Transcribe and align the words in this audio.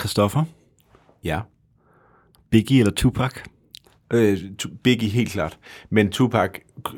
Christoffer, 0.00 0.44
Ja. 1.24 1.40
Biggie 2.50 2.80
eller 2.80 2.92
Tupac? 2.92 3.32
Øh, 4.12 4.38
Biggie 4.82 5.08
helt 5.08 5.30
klart. 5.30 5.58
Men 5.90 6.10
Tupac 6.10 6.50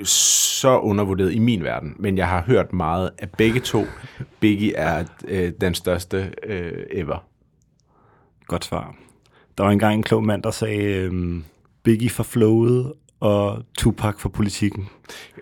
så 0.05 0.79
undervurderet 0.79 1.33
i 1.33 1.39
min 1.39 1.65
verden. 1.65 1.95
Men 1.99 2.19
jeg 2.19 2.29
har 2.29 2.43
hørt 2.43 2.73
meget 2.73 3.11
af 3.19 3.31
begge 3.31 3.61
to. 3.61 3.85
Biggie 4.41 4.75
er 4.75 5.05
øh, 5.29 5.53
den 5.61 5.75
største 5.75 6.33
øh, 6.43 6.73
ever. 6.91 7.25
Godt 8.47 8.65
svar. 8.65 8.95
Der 9.59 9.65
var 9.65 9.71
engang 9.71 9.95
en 9.95 10.03
klog 10.03 10.25
mand, 10.25 10.43
der 10.43 10.51
sagde 10.51 10.85
øhm, 10.85 11.45
Biggie 11.83 12.11
for 12.11 12.23
flowet 12.23 12.93
og 13.21 13.63
Tupac 13.79 14.15
for 14.19 14.29
politikken. 14.29 14.89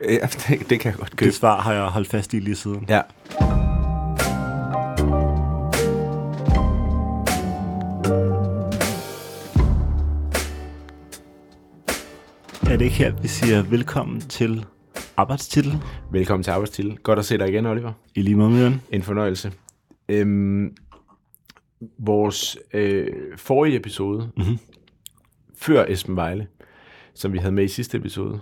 Øh, 0.00 0.18
det, 0.48 0.70
det 0.70 0.80
kan 0.80 0.90
jeg 0.90 0.98
godt 0.98 1.16
købe. 1.16 1.26
Det 1.28 1.34
svar 1.34 1.60
har 1.60 1.72
jeg 1.72 1.82
holdt 1.84 2.08
fast 2.08 2.34
i 2.34 2.38
lige 2.40 2.56
siden. 2.56 2.86
Ja. 2.88 3.00
Det 12.80 12.86
ikke 12.86 12.96
her, 12.96 13.12
vi 13.22 13.28
siger 13.28 13.62
velkommen 13.62 14.20
til 14.20 14.66
arbejdstitel 15.16 15.72
Velkommen 16.10 16.42
til 16.44 16.50
Arbejdstitel. 16.50 16.96
Godt 16.96 17.18
at 17.18 17.24
se 17.24 17.38
dig 17.38 17.48
igen, 17.48 17.66
Oliver. 17.66 17.92
i 18.14 18.22
lige 18.22 18.36
måde, 18.36 18.50
Mjørn? 18.50 18.80
En 18.92 19.02
fornøjelse. 19.02 19.52
Øhm, 20.08 20.76
vores 21.98 22.58
øh, 22.72 23.06
forrige 23.36 23.76
episode, 23.76 24.30
mm-hmm. 24.36 24.58
før 25.56 25.84
Esben 25.88 26.16
Vejle, 26.16 26.46
som 27.14 27.32
vi 27.32 27.38
havde 27.38 27.52
med 27.52 27.64
i 27.64 27.68
sidste 27.68 27.96
episode, 27.96 28.40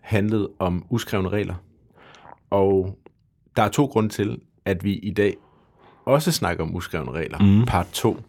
handlede 0.00 0.50
om 0.58 0.86
uskrevne 0.90 1.28
regler. 1.28 1.54
Og 2.50 2.98
der 3.56 3.62
er 3.62 3.68
to 3.68 3.84
grunde 3.84 4.08
til, 4.08 4.38
at 4.64 4.84
vi 4.84 4.94
i 4.94 5.10
dag 5.10 5.36
også 6.04 6.32
snakker 6.32 6.64
om 6.64 6.76
uskrevne 6.76 7.12
regler. 7.12 7.38
Mm. 7.38 7.66
Part 7.66 7.86
2. 7.92 8.20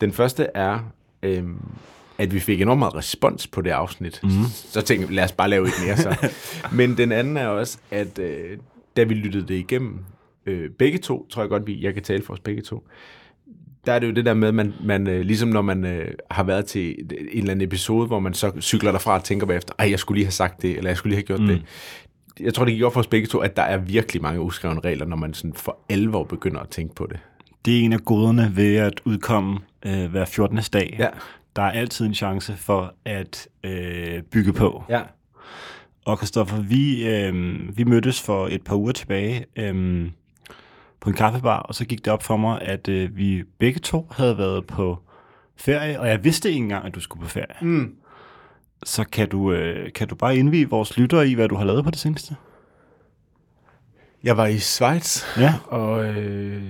Den 0.00 0.12
første 0.12 0.46
er, 0.54 0.78
øhm, 1.22 1.62
at 2.18 2.34
vi 2.34 2.40
fik 2.40 2.60
enormt 2.60 2.78
meget 2.78 2.94
respons 2.94 3.46
på 3.46 3.60
det 3.60 3.70
afsnit. 3.70 4.20
Mm. 4.22 4.30
Så 4.50 4.80
tænkte 4.80 5.08
vi, 5.08 5.14
lad 5.14 5.24
os 5.24 5.32
bare 5.32 5.50
lave 5.50 5.66
et 5.66 5.74
mere 5.86 5.96
så. 5.96 6.30
Men 6.76 6.96
den 6.96 7.12
anden 7.12 7.36
er 7.36 7.46
også, 7.46 7.78
at 7.90 8.18
øh, 8.18 8.58
da 8.96 9.02
vi 9.02 9.14
lyttede 9.14 9.48
det 9.48 9.54
igennem, 9.54 9.98
øh, 10.46 10.70
begge 10.70 10.98
to, 10.98 11.26
tror 11.30 11.42
jeg 11.42 11.48
godt, 11.48 11.66
vi, 11.66 11.82
jeg 11.82 11.94
kan 11.94 12.02
tale 12.02 12.22
for 12.22 12.32
os 12.32 12.40
begge 12.40 12.62
to, 12.62 12.86
der 13.86 13.92
er 13.92 13.98
det 13.98 14.06
jo 14.06 14.12
det 14.12 14.24
der 14.24 14.34
med, 14.34 14.48
at 14.48 14.54
man, 14.54 14.74
man 14.84 15.06
øh, 15.06 15.20
ligesom 15.20 15.48
når 15.48 15.62
man 15.62 15.84
øh, 15.84 16.08
har 16.30 16.42
været 16.42 16.66
til 16.66 16.94
en 17.10 17.38
eller 17.38 17.50
anden 17.50 17.66
episode, 17.66 18.06
hvor 18.06 18.20
man 18.20 18.34
så 18.34 18.52
cykler 18.60 18.92
derfra 18.92 19.14
og 19.14 19.24
tænker 19.24 19.46
bagefter, 19.46 19.74
ej, 19.78 19.90
jeg 19.90 19.98
skulle 19.98 20.16
lige 20.16 20.26
have 20.26 20.32
sagt 20.32 20.62
det, 20.62 20.76
eller 20.76 20.90
jeg 20.90 20.96
skulle 20.96 21.10
lige 21.10 21.16
have 21.16 21.26
gjort 21.26 21.40
mm. 21.40 21.46
det. 21.46 21.62
Jeg 22.40 22.54
tror, 22.54 22.64
det 22.64 22.74
gik 22.74 22.82
op 22.82 22.92
for 22.92 23.00
os 23.00 23.06
begge 23.06 23.26
to, 23.26 23.38
at 23.38 23.56
der 23.56 23.62
er 23.62 23.76
virkelig 23.76 24.22
mange 24.22 24.40
uskrevne 24.40 24.80
regler, 24.80 25.06
når 25.06 25.16
man 25.16 25.34
sådan 25.34 25.54
for 25.54 25.78
alvor 25.88 26.24
begynder 26.24 26.60
at 26.60 26.68
tænke 26.68 26.94
på 26.94 27.06
det. 27.10 27.18
Det 27.64 27.80
er 27.80 27.84
en 27.84 27.92
af 27.92 28.04
goderne 28.04 28.52
ved 28.54 28.76
at 28.76 29.00
udkomme 29.04 29.58
øh, 29.86 30.10
hver 30.10 30.24
14. 30.24 30.58
dag. 30.72 30.96
Ja. 30.98 31.08
Der 31.56 31.62
er 31.62 31.70
altid 31.70 32.06
en 32.06 32.14
chance 32.14 32.56
for 32.56 32.94
at 33.04 33.48
øh, 33.64 34.22
bygge 34.22 34.52
på. 34.52 34.84
Ja. 34.88 35.02
Og 36.04 36.16
Christoffer, 36.16 36.60
vi, 36.60 37.08
øh, 37.08 37.34
vi 37.78 37.84
mødtes 37.84 38.22
for 38.22 38.48
et 38.50 38.62
par 38.64 38.76
uger 38.76 38.92
tilbage 38.92 39.46
øh, 39.56 40.10
på 41.00 41.10
en 41.10 41.16
kaffebar, 41.16 41.58
og 41.58 41.74
så 41.74 41.84
gik 41.84 42.04
det 42.04 42.12
op 42.12 42.22
for 42.22 42.36
mig, 42.36 42.62
at 42.62 42.88
øh, 42.88 43.16
vi 43.16 43.42
begge 43.58 43.80
to 43.80 44.06
havde 44.10 44.38
været 44.38 44.66
på 44.66 44.98
ferie, 45.56 46.00
og 46.00 46.08
jeg 46.08 46.24
vidste 46.24 46.48
ikke 46.48 46.58
engang, 46.62 46.86
at 46.86 46.94
du 46.94 47.00
skulle 47.00 47.22
på 47.22 47.28
ferie. 47.28 47.56
Mm. 47.68 47.94
Så 48.84 49.04
kan 49.04 49.28
du, 49.28 49.52
øh, 49.52 49.92
kan 49.92 50.08
du 50.08 50.14
bare 50.14 50.36
indvige 50.36 50.68
vores 50.70 50.96
lyttere 50.98 51.28
i, 51.28 51.34
hvad 51.34 51.48
du 51.48 51.54
har 51.56 51.64
lavet 51.64 51.84
på 51.84 51.90
det 51.90 51.98
seneste? 51.98 52.36
Jeg 54.24 54.36
var 54.36 54.46
i 54.46 54.58
Schweiz, 54.58 55.38
Ja. 55.38 55.54
og 55.66 56.04
øh, 56.04 56.62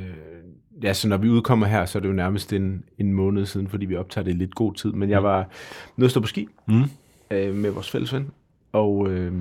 ja, 0.83 0.93
så 0.93 1.09
når 1.09 1.17
vi 1.17 1.29
udkommer 1.29 1.67
her, 1.67 1.85
så 1.87 1.99
er 1.99 2.01
det 2.01 2.09
jo 2.09 2.15
nærmest 2.15 2.53
en, 2.53 2.85
en 2.99 3.13
måned 3.13 3.47
siden, 3.47 3.69
fordi 3.69 3.87
vi 3.87 3.97
optager 3.97 4.25
det 4.25 4.31
i 4.31 4.35
lidt 4.37 4.55
god 4.55 4.75
tid. 4.75 4.93
Men 4.93 5.11
jeg 5.11 5.23
var 5.23 5.49
nede 5.97 6.07
at 6.07 6.11
stå 6.11 6.21
på 6.21 6.27
ski 6.27 6.49
Mm. 6.67 6.83
øh, 7.31 7.55
med 7.55 7.71
vores 7.71 7.91
fælles 7.91 8.13
ven, 8.15 8.31
og 8.73 9.11
øh, 9.11 9.33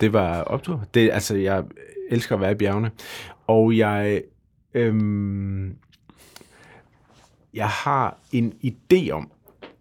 det 0.00 0.12
var 0.12 0.42
optur. 0.42 0.84
Det, 0.94 1.10
altså, 1.12 1.36
jeg 1.36 1.64
elsker 2.10 2.34
at 2.34 2.40
være 2.40 2.52
i 2.52 2.54
bjergene, 2.54 2.90
og 3.46 3.76
jeg, 3.76 4.22
øh, 4.74 4.94
jeg 7.54 7.68
har 7.68 8.18
en 8.32 8.52
idé 8.64 9.10
om, 9.10 9.30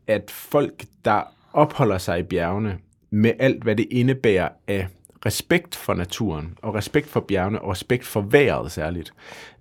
at 0.08 0.32
folk, 0.32 0.84
der 1.06 1.22
opholder 1.54 1.98
sig 1.98 2.20
i 2.20 2.24
bjergene, 2.24 2.78
med 3.10 3.32
alt, 3.40 3.64
hvad 3.64 3.76
det 3.76 3.88
indebærer 3.92 4.50
af 4.68 4.88
respekt 5.26 5.76
for 5.76 5.94
naturen, 5.94 6.58
og 6.62 6.76
respekt 6.76 7.08
for 7.08 7.20
bjergene, 7.20 7.62
og 7.62 7.72
respekt 7.72 8.06
for 8.06 8.22
vejret 8.22 8.72
særligt, 8.72 9.14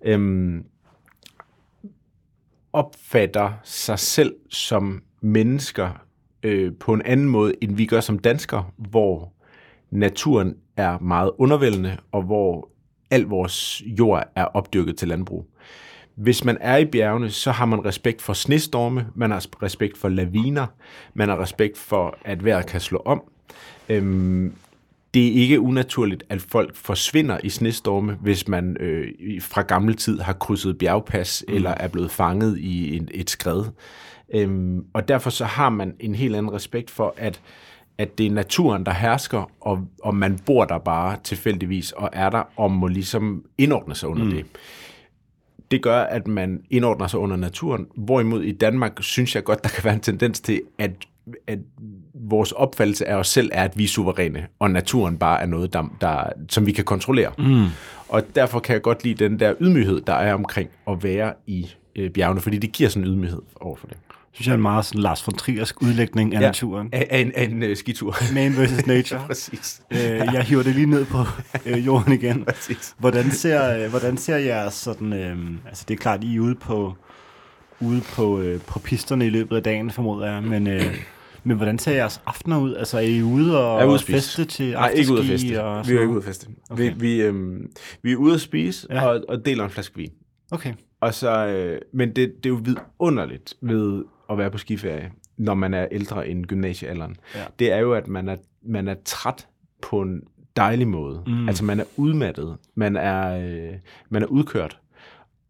øhm, 0.05 0.65
opfatter 2.75 3.51
sig 3.63 3.99
selv 3.99 4.35
som 4.49 5.03
mennesker 5.21 5.89
øh, 6.43 6.71
på 6.79 6.93
en 6.93 7.01
anden 7.01 7.29
måde, 7.29 7.53
end 7.61 7.75
vi 7.75 7.85
gør 7.85 7.99
som 7.99 8.19
danskere, 8.19 8.65
hvor 8.77 9.33
naturen 9.91 10.55
er 10.77 10.99
meget 10.99 11.31
undervældende, 11.37 11.97
og 12.11 12.21
hvor 12.21 12.69
al 13.11 13.21
vores 13.21 13.81
jord 13.85 14.31
er 14.35 14.45
opdyrket 14.45 14.97
til 14.97 15.07
landbrug. 15.07 15.47
Hvis 16.15 16.43
man 16.43 16.57
er 16.61 16.77
i 16.77 16.85
bjergene, 16.85 17.31
så 17.31 17.51
har 17.51 17.65
man 17.65 17.85
respekt 17.85 18.21
for 18.21 18.33
snestorme, 18.33 19.07
man 19.15 19.31
har 19.31 19.63
respekt 19.63 19.97
for 19.97 20.09
laviner, 20.09 20.67
man 21.13 21.29
har 21.29 21.41
respekt 21.41 21.77
for, 21.77 22.17
at 22.25 22.45
vejret 22.45 22.65
kan 22.65 22.81
slå 22.81 23.01
om. 23.05 23.23
Øhm, 23.89 24.53
det 25.15 25.27
er 25.27 25.31
ikke 25.31 25.59
unaturligt, 25.59 26.23
at 26.29 26.41
folk 26.41 26.75
forsvinder 26.75 27.37
i 27.43 27.49
snestorme, 27.49 28.17
hvis 28.21 28.47
man 28.47 28.77
øh, 28.79 29.07
fra 29.41 29.61
gammel 29.61 29.95
tid 29.95 30.19
har 30.19 30.33
krydset 30.33 30.77
bjergpas, 30.77 31.43
mm. 31.47 31.53
eller 31.53 31.69
er 31.69 31.87
blevet 31.87 32.11
fanget 32.11 32.57
i 32.57 32.97
en, 32.97 33.09
et 33.11 33.29
skred. 33.29 33.63
Øhm, 34.33 34.85
og 34.93 35.07
derfor 35.07 35.29
så 35.29 35.45
har 35.45 35.69
man 35.69 35.95
en 35.99 36.15
helt 36.15 36.35
anden 36.35 36.53
respekt 36.53 36.91
for, 36.91 37.13
at, 37.17 37.41
at 37.97 38.17
det 38.17 38.25
er 38.25 38.31
naturen, 38.31 38.85
der 38.85 38.93
hersker, 38.93 39.51
og, 39.61 39.87
og 40.03 40.15
man 40.15 40.39
bor 40.45 40.65
der 40.65 40.77
bare 40.77 41.17
tilfældigvis, 41.23 41.91
og 41.91 42.09
er 42.13 42.29
der, 42.29 42.43
og 42.55 42.71
må 42.71 42.87
ligesom 42.87 43.45
indordne 43.57 43.95
sig 43.95 44.09
under 44.09 44.23
mm. 44.23 44.31
det 44.31 44.45
det 45.71 45.81
gør, 45.81 45.99
at 45.99 46.27
man 46.27 46.61
indordner 46.69 47.07
sig 47.07 47.19
under 47.19 47.35
naturen. 47.35 47.87
Hvorimod 47.95 48.43
i 48.43 48.51
Danmark 48.51 48.91
synes 48.99 49.35
jeg 49.35 49.43
godt, 49.43 49.63
der 49.63 49.69
kan 49.69 49.83
være 49.83 49.93
en 49.93 49.99
tendens 49.99 50.39
til, 50.39 50.61
at, 50.77 50.91
at 51.47 51.59
vores 52.13 52.51
opfattelse 52.51 53.07
af 53.07 53.15
os 53.15 53.27
selv 53.27 53.49
er, 53.53 53.63
at 53.63 53.77
vi 53.77 53.83
er 53.83 53.87
suveræne, 53.87 54.47
og 54.59 54.71
naturen 54.71 55.17
bare 55.17 55.41
er 55.41 55.45
noget, 55.45 55.73
der, 55.73 55.95
der, 56.01 56.23
som 56.49 56.65
vi 56.65 56.71
kan 56.71 56.83
kontrollere. 56.83 57.31
Mm. 57.37 57.65
Og 58.09 58.23
derfor 58.35 58.59
kan 58.59 58.73
jeg 58.73 58.81
godt 58.81 59.03
lide 59.03 59.29
den 59.29 59.39
der 59.39 59.53
ydmyghed, 59.61 60.01
der 60.01 60.13
er 60.13 60.33
omkring 60.33 60.69
at 60.87 61.03
være 61.03 61.33
i 61.47 61.67
øh, 61.95 62.09
bjergene, 62.09 62.41
fordi 62.41 62.57
det 62.57 62.71
giver 62.71 62.89
sådan 62.89 63.07
en 63.07 63.13
ydmyghed 63.13 63.41
overfor 63.55 63.87
det. 63.87 63.97
synes 64.31 64.47
jeg 64.47 64.53
er 64.53 64.55
en 64.55 64.61
meget 64.61 64.85
sådan 64.85 65.01
Lars 65.01 65.27
von 65.27 65.33
Triersk 65.35 65.81
udlægning 65.81 66.35
af 66.35 66.41
ja. 66.41 66.45
naturen. 66.45 66.89
Af, 66.91 67.07
af 67.09 67.19
en, 67.19 67.31
af 67.35 67.43
en 67.43 67.63
uh, 67.63 67.75
skitur. 67.75 68.15
Man 68.33 68.57
versus 68.57 68.85
nature. 68.95 69.21
Præcis. 69.27 69.81
øh, 69.91 69.99
jeg 69.99 70.43
hiver 70.43 70.63
det 70.63 70.75
lige 70.75 70.85
ned 70.85 71.05
på 71.05 71.17
øh, 71.65 71.85
jorden 71.85 72.13
igen. 72.13 72.45
Præcis. 72.45 72.95
Hvordan 72.97 73.31
ser, 73.31 73.83
øh, 73.83 73.89
hvordan 73.89 74.17
ser 74.17 74.37
jeres 74.37 74.73
sådan, 74.73 75.13
øh, 75.13 75.37
altså 75.67 75.85
det 75.87 75.93
er 75.93 75.97
klart, 75.97 76.23
I 76.23 76.35
er 76.35 76.39
ude 76.39 76.55
på, 76.55 76.93
ude 77.79 78.01
på, 78.01 78.39
øh, 78.39 78.61
på 78.61 78.79
pisterne 78.79 79.25
i 79.25 79.29
løbet 79.29 79.55
af 79.55 79.63
dagen, 79.63 79.91
formoder 79.91 80.33
jeg, 80.33 80.43
men, 80.43 80.67
øh, 80.67 80.95
men 81.45 81.57
hvordan 81.57 81.79
ser 81.79 81.91
jeres 81.91 82.21
aftener 82.25 82.59
ud? 82.59 82.75
Altså 82.75 82.97
er 82.97 83.01
I 83.01 83.21
ude 83.23 83.65
og 83.65 83.81
er 83.81 83.85
ude 83.85 83.99
feste 83.99 84.45
til 84.45 84.71
Nej, 84.71 84.89
ikke 84.89 85.11
ude 85.11 85.19
at 85.19 85.25
feste. 85.25 85.63
og 85.63 85.87
Vi 85.87 85.93
er 85.95 85.99
ikke 85.99 86.09
ude 86.11 86.17
at 86.17 86.23
feste. 86.23 86.47
Okay. 86.69 86.93
Vi, 86.93 86.99
vi, 86.99 87.21
øhm, 87.21 87.71
vi 88.01 88.11
er 88.11 88.15
ude 88.15 88.33
at 88.33 88.41
spise 88.41 88.87
Ja. 88.89 89.07
og, 89.07 89.21
og 89.29 89.45
deler 89.45 89.63
en 89.63 89.69
flaske 89.69 89.95
vin. 89.97 90.11
Okay. 90.51 90.73
Og 91.01 91.13
så, 91.13 91.47
øh, 91.47 91.79
men 91.93 92.07
det, 92.09 92.33
det 92.43 92.45
er 92.45 92.49
jo 92.49 92.59
vidunderligt 92.63 93.53
ved 93.61 94.03
at 94.29 94.37
være 94.37 94.51
på 94.51 94.57
skiferie, 94.57 95.11
når 95.37 95.53
man 95.53 95.73
er 95.73 95.87
ældre 95.91 96.27
end 96.27 96.45
gymnasiealderen. 96.45 97.17
Ja. 97.35 97.39
Det 97.59 97.71
er 97.71 97.77
jo, 97.77 97.93
at 97.93 98.07
man 98.07 98.29
er, 98.29 98.35
man 98.65 98.87
er 98.87 98.95
træt 99.05 99.47
på 99.81 100.01
en 100.01 100.21
dejlig 100.55 100.87
måde. 100.87 101.23
Mm. 101.27 101.47
Altså 101.47 101.63
man 101.65 101.79
er 101.79 101.83
udmattet, 101.97 102.57
man 102.75 102.95
er, 102.95 103.37
øh, 103.47 103.73
man 104.09 104.21
er 104.23 104.27
udkørt. 104.27 104.79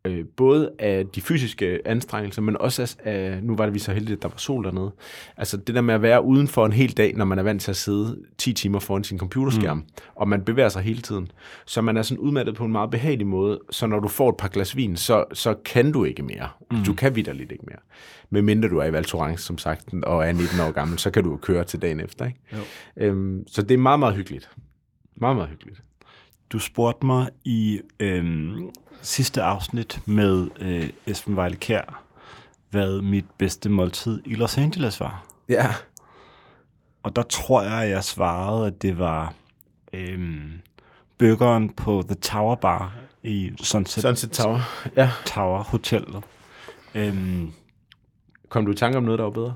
Øh, 0.05 0.25
både 0.35 0.71
af 0.79 1.05
de 1.07 1.21
fysiske 1.21 1.79
anstrengelser, 1.85 2.41
men 2.41 2.57
også 2.57 2.95
af- 3.03 3.39
nu 3.43 3.55
var 3.55 3.65
det 3.65 3.73
vi 3.73 3.79
så 3.79 3.93
heldige, 3.93 4.15
at 4.15 4.21
der 4.21 4.27
var 4.29 4.37
sol 4.37 4.63
dernede. 4.63 4.91
Altså 5.37 5.57
det 5.57 5.75
der 5.75 5.81
med 5.81 5.93
at 5.93 6.01
være 6.01 6.23
uden 6.23 6.47
for 6.47 6.65
en 6.65 6.73
hel 6.73 6.97
dag, 6.97 7.13
når 7.15 7.25
man 7.25 7.39
er 7.39 7.43
vant 7.43 7.61
til 7.61 7.71
at 7.71 7.75
sidde 7.77 8.17
10 8.37 8.53
timer 8.53 8.79
foran 8.79 9.03
sin 9.03 9.19
computerskærm, 9.19 9.77
mm. 9.77 9.83
og 10.15 10.27
man 10.27 10.41
bevæger 10.43 10.69
sig 10.69 10.81
hele 10.81 11.01
tiden. 11.01 11.31
Så 11.65 11.81
man 11.81 11.97
er 11.97 12.01
sådan 12.01 12.19
udmattet 12.19 12.55
på 12.55 12.65
en 12.65 12.71
meget 12.71 12.91
behagelig 12.91 13.27
måde, 13.27 13.59
så 13.69 13.87
når 13.87 13.99
du 13.99 14.07
får 14.07 14.29
et 14.29 14.37
par 14.37 14.47
glas 14.47 14.75
vin, 14.75 14.95
så, 14.97 15.23
så 15.33 15.53
kan 15.65 15.91
du 15.91 16.03
ikke 16.03 16.23
mere. 16.23 16.49
Mm. 16.71 16.77
Du 16.85 16.93
kan 16.93 17.15
vidderligt 17.15 17.51
ikke 17.51 17.63
mere. 17.67 17.79
Medmindre 18.29 18.69
du 18.69 18.77
er 18.77 18.85
i 18.85 18.93
Val 18.93 19.03
Thorens, 19.05 19.41
som 19.41 19.57
sagt, 19.57 19.85
og 20.03 20.27
er 20.27 20.31
19 20.31 20.59
år 20.59 20.71
gammel, 20.71 20.99
så 20.99 21.11
kan 21.11 21.23
du 21.23 21.31
jo 21.31 21.37
køre 21.37 21.63
til 21.63 21.81
dagen 21.81 21.99
efter. 21.99 22.25
Ikke? 22.25 22.39
Jo. 22.53 22.57
Øhm, 22.97 23.43
så 23.47 23.61
det 23.61 23.71
er 23.73 23.77
meget, 23.77 23.99
meget 23.99 24.15
hyggeligt. 24.15 24.49
Meget, 25.15 25.35
meget 25.35 25.49
hyggeligt. 25.49 25.81
Du 26.49 26.59
spurgte 26.59 27.05
mig 27.05 27.29
i 27.43 27.81
øh, 27.99 28.51
sidste 29.01 29.41
afsnit 29.41 29.99
med 30.05 30.47
øh, 30.59 30.89
Esben 31.07 31.35
Vejle 31.35 31.55
Kjær, 31.55 32.03
hvad 32.69 33.01
mit 33.01 33.25
bedste 33.37 33.69
måltid 33.69 34.21
i 34.25 34.35
Los 34.35 34.57
Angeles 34.57 34.99
var. 34.99 35.25
Ja. 35.49 35.73
Og 37.03 37.15
der 37.15 37.21
tror 37.21 37.61
jeg, 37.61 37.81
at 37.83 37.89
jeg 37.89 38.03
svarede, 38.03 38.67
at 38.67 38.81
det 38.81 38.97
var 38.99 39.33
øhm, 39.93 40.51
burgeren 41.17 41.69
på 41.69 42.03
The 42.07 42.15
Tower 42.15 42.55
Bar 42.55 42.93
i 43.23 43.51
Sunset, 43.57 44.01
Sunset 44.01 44.31
Tower. 44.31 44.59
Ja. 44.95 45.11
Tower 45.25 45.63
Hotel. 45.63 46.05
Øhm, 46.95 47.51
Kom 48.49 48.65
du 48.65 48.71
i 48.71 48.75
tanke 48.75 48.97
om 48.97 49.03
noget, 49.03 49.17
der 49.19 49.23
var 49.23 49.31
bedre? 49.31 49.53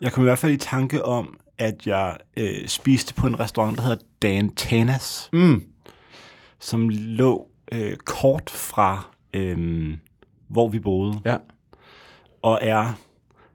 Jeg 0.00 0.12
kom 0.12 0.24
i 0.24 0.26
hvert 0.26 0.38
fald 0.38 0.52
i 0.52 0.56
tanke 0.56 1.04
om, 1.04 1.36
at 1.58 1.86
jeg 1.86 2.16
øh, 2.36 2.68
spiste 2.68 3.14
på 3.14 3.26
en 3.26 3.40
restaurant, 3.40 3.76
der 3.76 3.82
hedder 3.82 4.04
Dan 4.22 4.54
Tanas, 4.54 5.28
Mm. 5.32 5.64
Som 6.64 6.88
lå 6.92 7.48
øh, 7.72 7.96
kort 7.96 8.50
fra, 8.50 9.10
øh, 9.34 9.88
hvor 10.48 10.68
vi 10.68 10.78
boede, 10.78 11.20
Ja. 11.24 11.36
og 12.42 12.58
er 12.62 12.92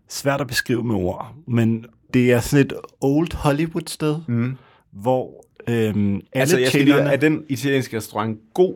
svært 0.08 0.42
at 0.42 0.48
beskrive 0.48 0.84
med 0.84 0.96
ord, 0.96 1.34
men 1.48 1.86
det 2.14 2.32
er 2.32 2.40
sådan 2.40 2.66
et 2.66 2.74
old 3.02 3.36
Hollywood 3.36 3.88
sted, 3.88 4.20
Mm. 4.28 4.58
hvor 4.92 5.46
øh, 5.68 5.76
alle 5.96 6.22
Altså, 6.34 6.58
jeg 6.58 6.68
skal 6.68 6.84
lige, 6.86 6.96
er 7.00 7.18
den 7.18 7.44
italienske 7.50 7.98
restaurant 7.98 8.40
god, 8.54 8.76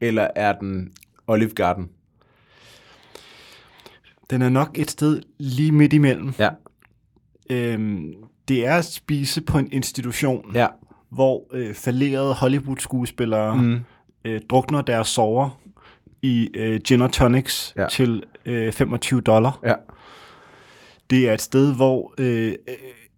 eller 0.00 0.28
er 0.36 0.52
den 0.58 0.92
Olive 1.26 1.50
Garden? 1.50 1.88
Den 4.30 4.42
er 4.42 4.48
nok 4.48 4.78
et 4.78 4.90
sted 4.90 5.22
lige 5.38 5.72
midt 5.72 5.92
imellem. 5.92 6.32
Ja. 6.38 6.50
Øhm, 7.50 8.14
det 8.48 8.66
er 8.66 8.74
at 8.74 8.84
spise 8.84 9.40
på 9.40 9.58
en 9.58 9.72
institution, 9.72 10.50
Ja. 10.54 10.66
Hvor 11.14 11.44
øh, 11.52 11.74
falderede 11.74 12.34
Hollywood-skuespillere 12.34 13.56
mm. 13.56 13.80
øh, 14.24 14.40
drukner 14.50 14.82
deres 14.82 15.08
sover 15.08 15.60
i 16.22 16.50
øh, 16.54 16.80
gin 16.80 17.02
og 17.02 17.12
tonics 17.12 17.74
Ja. 17.76 17.86
til 17.90 18.22
øh, 18.46 18.72
25 18.72 19.20
dollar. 19.20 19.58
Ja. 19.66 19.74
Det 21.10 21.28
er 21.28 21.34
et 21.34 21.42
sted, 21.42 21.74
hvor 21.74 22.14
øh, 22.18 22.54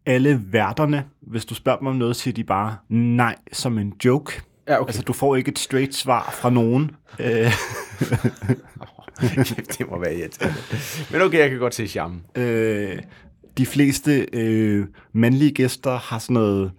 alle 0.06 0.40
værterne, 0.46 1.04
hvis 1.20 1.44
du 1.44 1.54
spørger 1.54 1.78
dem 1.78 1.86
om 1.88 1.96
noget, 1.96 2.16
siger 2.16 2.34
de 2.34 2.44
bare 2.44 2.76
nej 2.88 3.36
som 3.52 3.78
en 3.78 3.92
joke. 4.04 4.42
Ja, 4.68 4.80
okay. 4.80 4.88
Altså, 4.88 5.02
du 5.02 5.12
får 5.12 5.36
ikke 5.36 5.50
et 5.50 5.58
straight 5.58 5.94
svar 5.94 6.30
fra 6.32 6.50
nogen. 6.50 6.90
Øh, 7.18 7.26
det 9.78 9.90
må 9.90 9.98
være 10.00 10.14
irriterende. 10.16 10.56
Men 11.12 11.20
okay, 11.22 11.38
jeg 11.38 11.50
kan 11.50 11.58
godt 11.58 11.74
se 11.74 11.86
charmen. 11.86 12.22
Øh, 12.34 12.98
de 13.58 13.66
fleste 13.66 14.26
øh, 14.32 14.86
mandlige 15.12 15.50
gæster 15.52 15.98
har 15.98 16.18
sådan 16.18 16.34
noget 16.34 16.72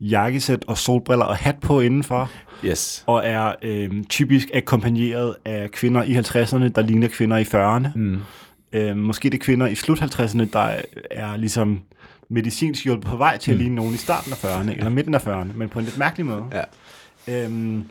jakkesæt 0.00 0.64
og 0.66 0.78
solbriller 0.78 1.24
og 1.24 1.36
hat 1.36 1.56
på 1.60 1.80
indenfor, 1.80 2.30
Yes. 2.64 3.04
og 3.06 3.22
er 3.24 3.52
øh, 3.62 3.90
typisk 4.08 4.48
akkompagneret 4.54 5.36
af 5.44 5.70
kvinder 5.70 6.02
i 6.02 6.16
50'erne, 6.16 6.68
der 6.68 6.82
ligner 6.82 7.08
kvinder 7.08 7.36
i 7.36 7.42
40'erne. 7.42 7.88
Mm. 7.98 8.18
Øh, 8.72 8.96
måske 8.96 9.30
det 9.30 9.38
er 9.40 9.44
kvinder 9.44 9.66
i 9.66 9.74
slut 9.74 10.00
50'erne, 10.02 10.44
der 10.52 10.74
er, 11.10 11.36
ligesom 11.36 11.80
medicinsk 12.28 12.84
hjulpet 12.84 13.06
på 13.10 13.16
vej 13.16 13.36
til 13.38 13.52
at 13.52 13.58
ligne 13.58 13.74
nogen 13.74 13.94
i 13.94 13.96
starten 13.96 14.32
af 14.32 14.44
40'erne, 14.44 14.70
eller 14.70 14.88
midten 14.90 15.14
af 15.14 15.26
40'erne, 15.26 15.56
men 15.56 15.68
på 15.68 15.78
en 15.78 15.84
lidt 15.84 15.98
mærkelig 15.98 16.26
måde. 16.26 16.44
Ja. 17.28 17.44
Øhm, 17.44 17.84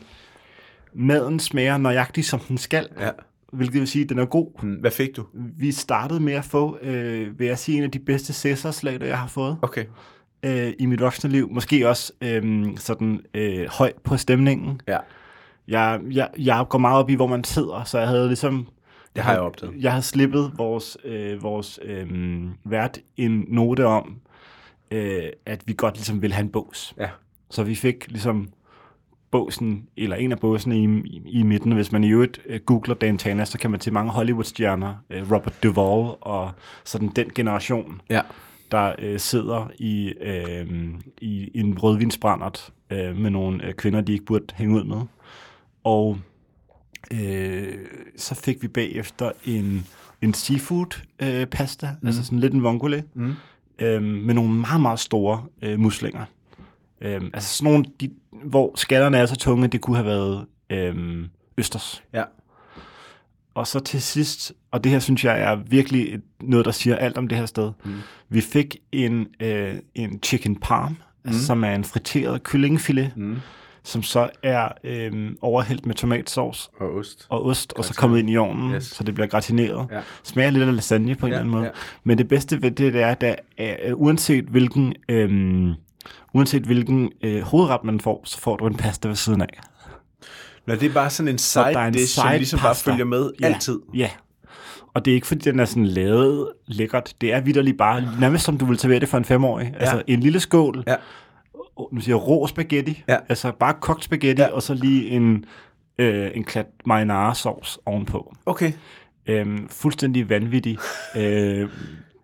maden 0.94 1.40
smager 1.40 1.78
nøjagtigt, 1.78 2.26
som 2.26 2.40
den 2.40 2.58
skal, 2.58 2.88
ja. 3.00 3.10
hvilket 3.52 3.80
vil 3.80 3.88
sige, 3.88 4.02
at 4.02 4.08
den 4.08 4.18
er 4.18 4.24
god. 4.24 4.62
Mm. 4.62 4.72
Hvad 4.74 4.90
fik 4.90 5.16
du? 5.16 5.24
Vi 5.58 5.72
startede 5.72 6.20
med 6.20 6.32
at 6.32 6.44
få, 6.44 6.78
øh, 6.82 7.38
vil 7.38 7.46
jeg 7.46 7.58
sige, 7.58 7.78
en 7.78 7.84
af 7.84 7.90
de 7.90 7.98
bedste 7.98 8.32
Cæsarslater, 8.32 9.06
jeg 9.06 9.18
har 9.18 9.28
fået 9.28 9.56
Okay. 9.62 9.84
Øh, 10.42 10.72
i 10.78 10.86
mit 10.86 11.00
voksne 11.00 11.30
liv. 11.30 11.48
Måske 11.52 11.88
også 11.88 12.12
øh, 12.20 12.66
sådan 12.76 13.20
øh, 13.34 13.66
høj 13.68 13.92
på 14.04 14.16
stemningen. 14.16 14.80
Ja. 14.88 14.98
Jeg, 15.68 16.00
jeg, 16.10 16.28
jeg 16.38 16.66
går 16.68 16.78
meget 16.78 16.98
op 16.98 17.10
i, 17.10 17.14
hvor 17.14 17.26
man 17.26 17.44
sidder, 17.44 17.84
så 17.84 17.98
jeg 17.98 18.08
havde 18.08 18.26
ligesom... 18.26 18.68
Det 19.16 19.24
har 19.24 19.32
jeg 19.32 19.40
opdaget. 19.40 19.74
Jeg 19.78 19.92
havde 19.92 20.02
slippet 20.02 20.52
vores, 20.56 20.96
øh, 21.04 21.42
vores 21.42 21.80
øh, 21.82 22.08
vært 22.64 22.98
en 23.16 23.44
note 23.48 23.86
om, 23.86 24.16
øh, 24.90 25.22
at 25.46 25.62
vi 25.66 25.74
godt 25.76 25.94
ligesom 25.94 26.22
ville 26.22 26.34
have 26.34 26.44
en 26.44 26.50
bås. 26.52 26.94
Ja. 26.98 27.08
Så 27.50 27.62
vi 27.62 27.74
fik 27.74 28.10
ligesom 28.10 28.48
båsen, 29.30 29.88
eller 29.96 30.16
en 30.16 30.32
af 30.32 30.38
båsene 30.38 30.78
i, 30.78 30.84
i, 30.84 31.22
i 31.26 31.42
midten. 31.42 31.72
Hvis 31.72 31.92
man 31.92 32.04
i 32.04 32.10
øvrigt 32.10 32.40
øh, 32.46 32.60
googler 32.60 32.94
Dan 32.94 33.18
Tana, 33.18 33.44
så 33.44 33.58
kan 33.58 33.70
man 33.70 33.80
se 33.80 33.90
mange 33.90 34.12
Hollywood-stjerner, 34.12 34.94
øh, 35.10 35.32
Robert 35.32 35.62
Duvall 35.62 36.16
og 36.20 36.50
sådan 36.84 37.08
den 37.08 37.30
generation, 37.34 38.00
Ja. 38.10 38.20
Der 38.70 38.94
øh, 38.98 39.20
sidder 39.20 39.70
i, 39.78 40.12
øh, 40.20 40.66
i, 41.20 41.50
en 41.54 41.78
rødvinsbrændert 41.78 42.72
øh, 42.90 43.16
med 43.16 43.30
nogle 43.30 43.64
øh, 43.66 43.74
kvinder, 43.74 44.00
de 44.00 44.12
ikke 44.12 44.24
burde 44.24 44.54
hænge 44.54 44.76
ud 44.76 44.84
med. 44.84 45.00
Og 45.84 46.18
øh, 47.12 47.74
så 48.16 48.34
fik 48.34 48.62
vi 48.62 48.68
bagefter 48.68 49.30
en, 49.44 49.86
en 50.22 50.34
seafood 50.34 51.00
øh, 51.22 51.46
pasta, 51.46 51.88
mm. 52.00 52.06
altså 52.06 52.24
sådan 52.24 52.38
lidt 52.38 52.54
en 52.54 52.62
vongole, 52.62 53.04
Mm. 53.14 53.34
øh, 53.78 54.02
med 54.02 54.34
nogle 54.34 54.52
meget, 54.52 54.80
meget 54.80 55.00
store 55.00 55.44
øh, 55.62 55.80
muslinger. 55.80 56.24
Øh, 57.00 57.20
altså 57.34 57.56
sådan 57.56 57.72
nogle, 57.72 57.86
de, 58.00 58.10
hvor 58.44 58.72
skallerne 58.76 59.18
er 59.18 59.26
så 59.26 59.36
tunge, 59.36 59.68
det 59.68 59.80
kunne 59.80 59.96
have 59.96 60.06
været 60.06 60.46
øh, 60.70 61.24
østers. 61.58 62.02
Ja. 62.12 62.22
Og 63.60 63.66
så 63.66 63.80
til 63.80 64.02
sidst, 64.02 64.52
og 64.70 64.84
det 64.84 64.92
her 64.92 64.98
synes 64.98 65.24
jeg 65.24 65.40
er 65.40 65.56
virkelig 65.66 66.14
et- 66.14 66.20
noget, 66.40 66.66
der 66.66 66.72
siger 66.72 66.96
alt 66.96 67.18
om 67.18 67.28
det 67.28 67.38
her 67.38 67.46
sted. 67.46 67.72
Mm. 67.84 67.92
Vi 68.28 68.40
fik 68.40 68.76
en, 68.92 69.26
øh, 69.40 69.74
en 69.94 70.18
chicken 70.22 70.56
parm, 70.56 70.96
mm. 71.24 71.32
som 71.32 71.64
er 71.64 71.74
en 71.74 71.84
friteret 71.84 72.42
kyllingefilet, 72.42 73.12
Mm. 73.16 73.36
som 73.82 74.02
så 74.02 74.30
er 74.42 74.68
øh, 74.84 75.30
overhældt 75.40 75.86
med 75.86 75.94
tomatsauce 75.94 76.68
Og 76.80 76.94
ost. 76.96 77.26
og 77.28 77.46
ost, 77.46 77.72
og 77.76 77.84
så 77.84 77.94
kommet 77.94 78.18
ind 78.18 78.30
i 78.30 78.36
ovnen, 78.36 78.74
Yes. 78.74 78.84
så 78.84 79.04
det 79.04 79.14
bliver 79.14 79.26
gratineret. 79.26 79.86
Ja. 79.92 80.00
Smager 80.22 80.50
lidt 80.50 80.68
af 80.68 80.74
lasagne 80.76 81.14
på 81.14 81.26
en 81.26 81.32
Ja, 81.32 81.38
eller 81.38 81.40
anden 81.40 81.50
måde. 81.52 81.64
ja. 81.64 81.70
Men 82.04 82.18
det 82.18 82.28
bedste 82.28 82.62
ved 82.62 82.70
det, 82.70 82.92
det 82.92 83.02
er, 83.02 83.14
at 83.20 83.40
øh, 83.88 83.92
uanset 83.96 84.44
hvilken, 84.44 84.94
øh, 85.08 85.68
uanset 86.34 86.62
hvilken 86.62 87.10
øh, 87.22 87.42
hovedret 87.42 87.84
man 87.84 88.00
får, 88.00 88.22
så 88.24 88.38
får 88.40 88.56
du 88.56 88.66
en 88.66 88.74
pasta 88.74 89.08
ved 89.08 89.16
siden 89.16 89.40
af. 89.40 89.58
Nå, 90.70 90.76
det 90.76 90.88
er 90.90 90.92
bare 90.94 91.10
sådan 91.10 91.28
en 91.28 91.38
Så 91.38 91.60
der 91.60 91.66
er 91.66 91.72
side 91.72 91.86
en 91.86 91.92
dish, 91.92 92.14
som 92.14 92.28
side 92.28 92.38
ligesom 92.38 92.58
bare 92.60 92.70
pasta. 92.70 92.90
følger 92.90 93.04
med 93.04 93.30
Ja. 93.40 93.46
altid. 93.46 93.78
Ja. 93.94 94.10
Og 94.94 95.04
det 95.04 95.10
er 95.10 95.14
ikke, 95.14 95.26
fordi 95.26 95.50
den 95.50 95.60
er 95.60 95.64
sådan 95.64 95.86
lavet 95.86 96.48
lækkert. 96.66 97.14
Det 97.20 97.32
er 97.32 97.40
vidderligt 97.40 97.78
bare, 97.78 98.02
nærmest 98.20 98.44
som 98.44 98.58
du 98.58 98.64
vil 98.64 98.78
servere 98.78 99.00
det 99.00 99.08
for 99.08 99.18
en 99.18 99.24
femårig. 99.24 99.70
Ja. 99.74 99.78
Altså 99.80 100.02
en 100.06 100.20
lille 100.20 100.40
skål, 100.40 100.84
Ja. 100.86 100.94
nu 101.92 102.00
siger 102.00 102.16
jeg 102.16 102.26
rå 102.28 102.46
spaghetti, 102.46 103.04
Ja. 103.08 103.16
altså 103.28 103.52
bare 103.60 103.74
kogt 103.80 104.04
spaghetti, 104.04 104.42
Ja. 104.42 104.48
og 104.48 104.62
så 104.62 104.74
lige 104.74 105.08
en, 105.08 105.44
øh, 105.98 106.30
en 106.34 106.44
klat 106.44 106.66
marinara-sovs 106.86 107.78
ovenpå. 107.86 108.34
Okay. 108.46 108.72
Øhm, 109.26 109.68
fuldstændig 109.68 110.28
vanvittig. 110.28 110.78
øh, 111.16 111.68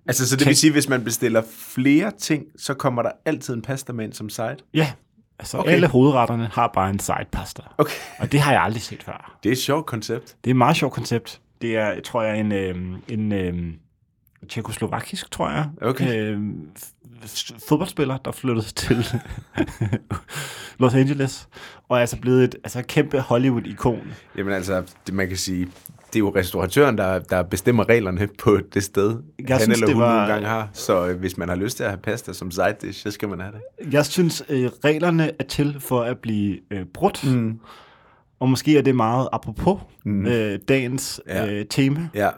Altså, 0.09 0.29
så 0.29 0.37
det 0.37 0.47
vil 0.47 0.57
sige, 0.57 0.73
hvis 0.73 0.89
man 0.89 1.05
bestiller 1.05 1.43
flere 1.59 2.13
ting, 2.19 2.45
så 2.59 2.75
kommer 2.75 3.03
der 3.03 3.11
altid 3.25 3.55
en 3.55 3.63
pasta 3.63 3.93
med 3.93 4.05
ind 4.05 4.13
som 4.13 4.29
side? 4.29 4.57
ja, 4.75 4.93
altså 5.39 5.59
Okay. 5.59 5.71
alle 5.71 5.87
hovedretterne 5.87 6.51
har 6.53 6.71
bare 6.75 6.91
en 6.91 6.99
side 6.99 7.27
pasta. 7.33 7.63
Okay. 7.79 7.93
Og 8.19 8.33
det 8.33 8.41
har 8.41 8.53
jeg 8.53 8.63
aldrig 8.63 8.83
set 8.83 9.03
før. 9.03 9.39
Det 9.43 9.49
er 9.49 9.53
et 9.53 9.59
sjovt 9.59 9.87
koncept. 9.87 10.37
Det 10.45 10.51
er 10.51 10.53
et 10.53 10.57
meget 10.57 10.77
sjovt 10.77 10.93
koncept. 10.95 11.41
Det 11.63 11.77
er, 11.77 12.01
tror 12.01 12.23
jeg, 12.23 12.41
en, 12.41 12.53
øh, 12.53 12.77
en 13.09 13.33
øh, 13.33 13.55
tjekoslovakisk, 14.49 15.31
tror 15.31 15.51
jeg, 15.51 15.67
Okay. 15.83 16.21
øh, 16.21 16.41
fodboldspiller, 17.69 18.17
der 18.17 18.33
flyttede 18.33 18.67
til 18.67 19.07
Los 20.81 20.95
Angeles, 20.95 21.49
og 21.89 21.97
er 21.97 22.01
altså 22.01 22.21
blevet 22.21 22.45
et 22.45 22.55
altså 22.65 22.83
kæmpe 22.83 23.21
Hollywood-ikon. 23.21 24.13
Jamen 24.37 24.53
altså, 24.53 24.83
det, 25.07 25.15
man 25.15 25.29
kan 25.29 25.37
sige, 25.37 25.69
det 26.07 26.17
er 26.17 26.19
jo 26.21 26.33
restauratøren, 26.37 26.99
der, 26.99 27.19
der 27.19 27.43
bestemmer 27.43 27.89
reglerne 27.89 28.29
på 28.39 28.59
det 28.75 28.83
sted, 28.85 29.17
Jeg 29.39 29.47
han 29.57 29.61
synes, 29.61 29.81
eller 29.83 29.95
hun 29.95 30.03
var- 30.03 30.15
nogle 30.17 30.33
gange 30.33 30.49
har. 30.49 30.69
Så 30.73 31.07
øh, 31.09 31.19
hvis 31.19 31.37
man 31.39 31.49
har 31.49 31.57
lyst 31.57 31.77
til 31.77 31.85
at 31.85 31.91
have 31.91 32.01
pasta 32.01 32.33
som 32.33 32.51
side 32.51 32.77
dish, 32.83 33.03
så 33.03 33.11
skal 33.11 33.29
man 33.29 33.41
have 33.41 33.53
det. 33.53 33.93
Jeg 33.93 34.07
synes, 34.07 34.43
øh, 34.49 34.71
reglerne 34.85 35.31
er 35.39 35.45
til 35.45 35.77
for 35.81 36.01
at 36.03 36.19
blive 36.19 36.59
øh, 36.71 36.85
brudt, 36.95 37.25
Mm. 37.35 37.59
og 38.41 38.49
måske 38.49 38.79
er 38.79 38.83
det 38.83 38.97
meget 38.97 39.29
apropos 39.33 39.81
Mm. 40.05 40.27
øh, 40.27 40.59
dagens 40.69 41.21
Ja. 41.29 41.53
øh, 41.53 41.67
tema. 41.71 42.09
Ja. 42.15 42.31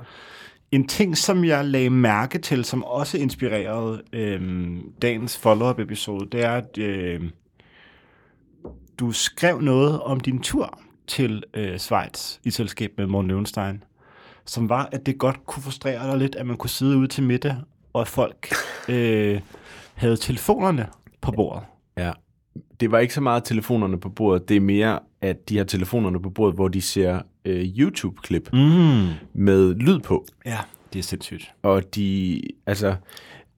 En 0.73 0.89
ting, 0.89 1.17
som 1.17 1.45
jeg 1.45 1.65
lagde 1.65 1.91
mærke 1.91 2.39
til, 2.39 2.65
som 2.65 2.85
også 2.85 3.19
inspirerede 3.19 4.03
øh, 4.13 4.69
dagens 5.03 5.39
follow-up 5.39 5.79
episode, 5.81 6.27
det 6.33 6.45
er, 6.45 6.51
at 6.53 6.79
øh, 6.79 7.21
du 9.01 9.13
skrev 9.13 9.61
noget 9.61 10.01
om 10.01 10.21
din 10.21 10.39
tur 10.43 10.79
til 11.09 11.43
øh, 11.55 11.79
Schweiz 11.79 12.39
i 12.45 12.51
selskab 12.51 12.93
med 12.99 13.07
Morten 13.07 13.29
Løvenstein, 13.29 13.83
som 14.45 14.69
var, 14.69 14.89
at 14.93 15.07
det 15.07 15.19
godt 15.19 15.47
kunne 15.47 15.63
frustrere 15.63 16.11
dig 16.11 16.19
lidt, 16.19 16.37
at 16.37 16.47
man 16.47 16.57
kunne 16.57 16.71
sidde 16.71 16.97
ude 16.97 17.07
til 17.09 17.23
middag, 17.23 17.57
og 17.93 18.01
at 18.01 18.09
folk 18.09 18.49
øh, 18.89 19.41
havde 19.95 20.17
telefonerne 20.17 20.87
på 21.21 21.31
bordet. 21.33 21.63
ja. 21.99 22.13
Det 22.81 22.91
var 22.93 22.99
ikke 22.99 23.15
så 23.15 23.21
meget 23.21 23.45
telefonerne 23.45 24.01
på 24.01 24.09
bordet, 24.09 24.49
det 24.49 24.57
er 24.57 24.61
mere, 24.61 24.99
at 25.21 25.49
de 25.49 25.57
har 25.57 25.65
telefonerne 25.65 26.23
på 26.23 26.31
bordet, 26.31 26.55
hvor 26.55 26.69
de 26.69 26.81
ser 26.81 27.21
øh, 27.45 27.65
YouTube-klip 27.65 28.53
Mm. 28.53 29.09
med 29.33 29.75
lyd 29.75 29.99
på. 29.99 30.27
Ja, 30.47 30.59
det 30.93 30.99
er 30.99 31.03
sindssygt. 31.03 31.53
og 31.63 31.95
de, 31.95 32.43
altså, 32.67 32.95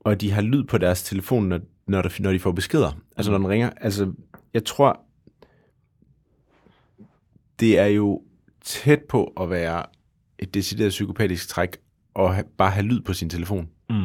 og 0.00 0.20
de 0.20 0.30
har 0.30 0.42
lyd 0.42 0.64
på 0.64 0.78
deres 0.78 1.02
telefon, 1.02 1.44
når, 1.48 1.60
når, 1.86 2.02
der, 2.02 2.08
når 2.20 2.32
de 2.32 2.38
får 2.38 2.52
beskeder. 2.52 2.92
Altså, 3.16 3.30
når 3.32 3.38
den 3.38 3.48
ringer. 3.48 3.70
Altså, 3.80 4.12
jeg 4.54 4.64
tror, 4.64 5.00
det 7.60 7.78
er 7.78 7.86
jo 7.86 8.22
tæt 8.64 9.00
på 9.08 9.24
at 9.40 9.50
være 9.50 9.82
et 10.38 10.54
decideret 10.54 10.90
psykopatisk 10.90 11.48
træk 11.48 11.76
at 12.18 12.34
ha, 12.34 12.42
bare 12.58 12.70
have 12.70 12.86
lyd 12.86 13.00
på 13.00 13.12
sin 13.12 13.30
telefon. 13.30 13.68
Mm. 13.90 14.04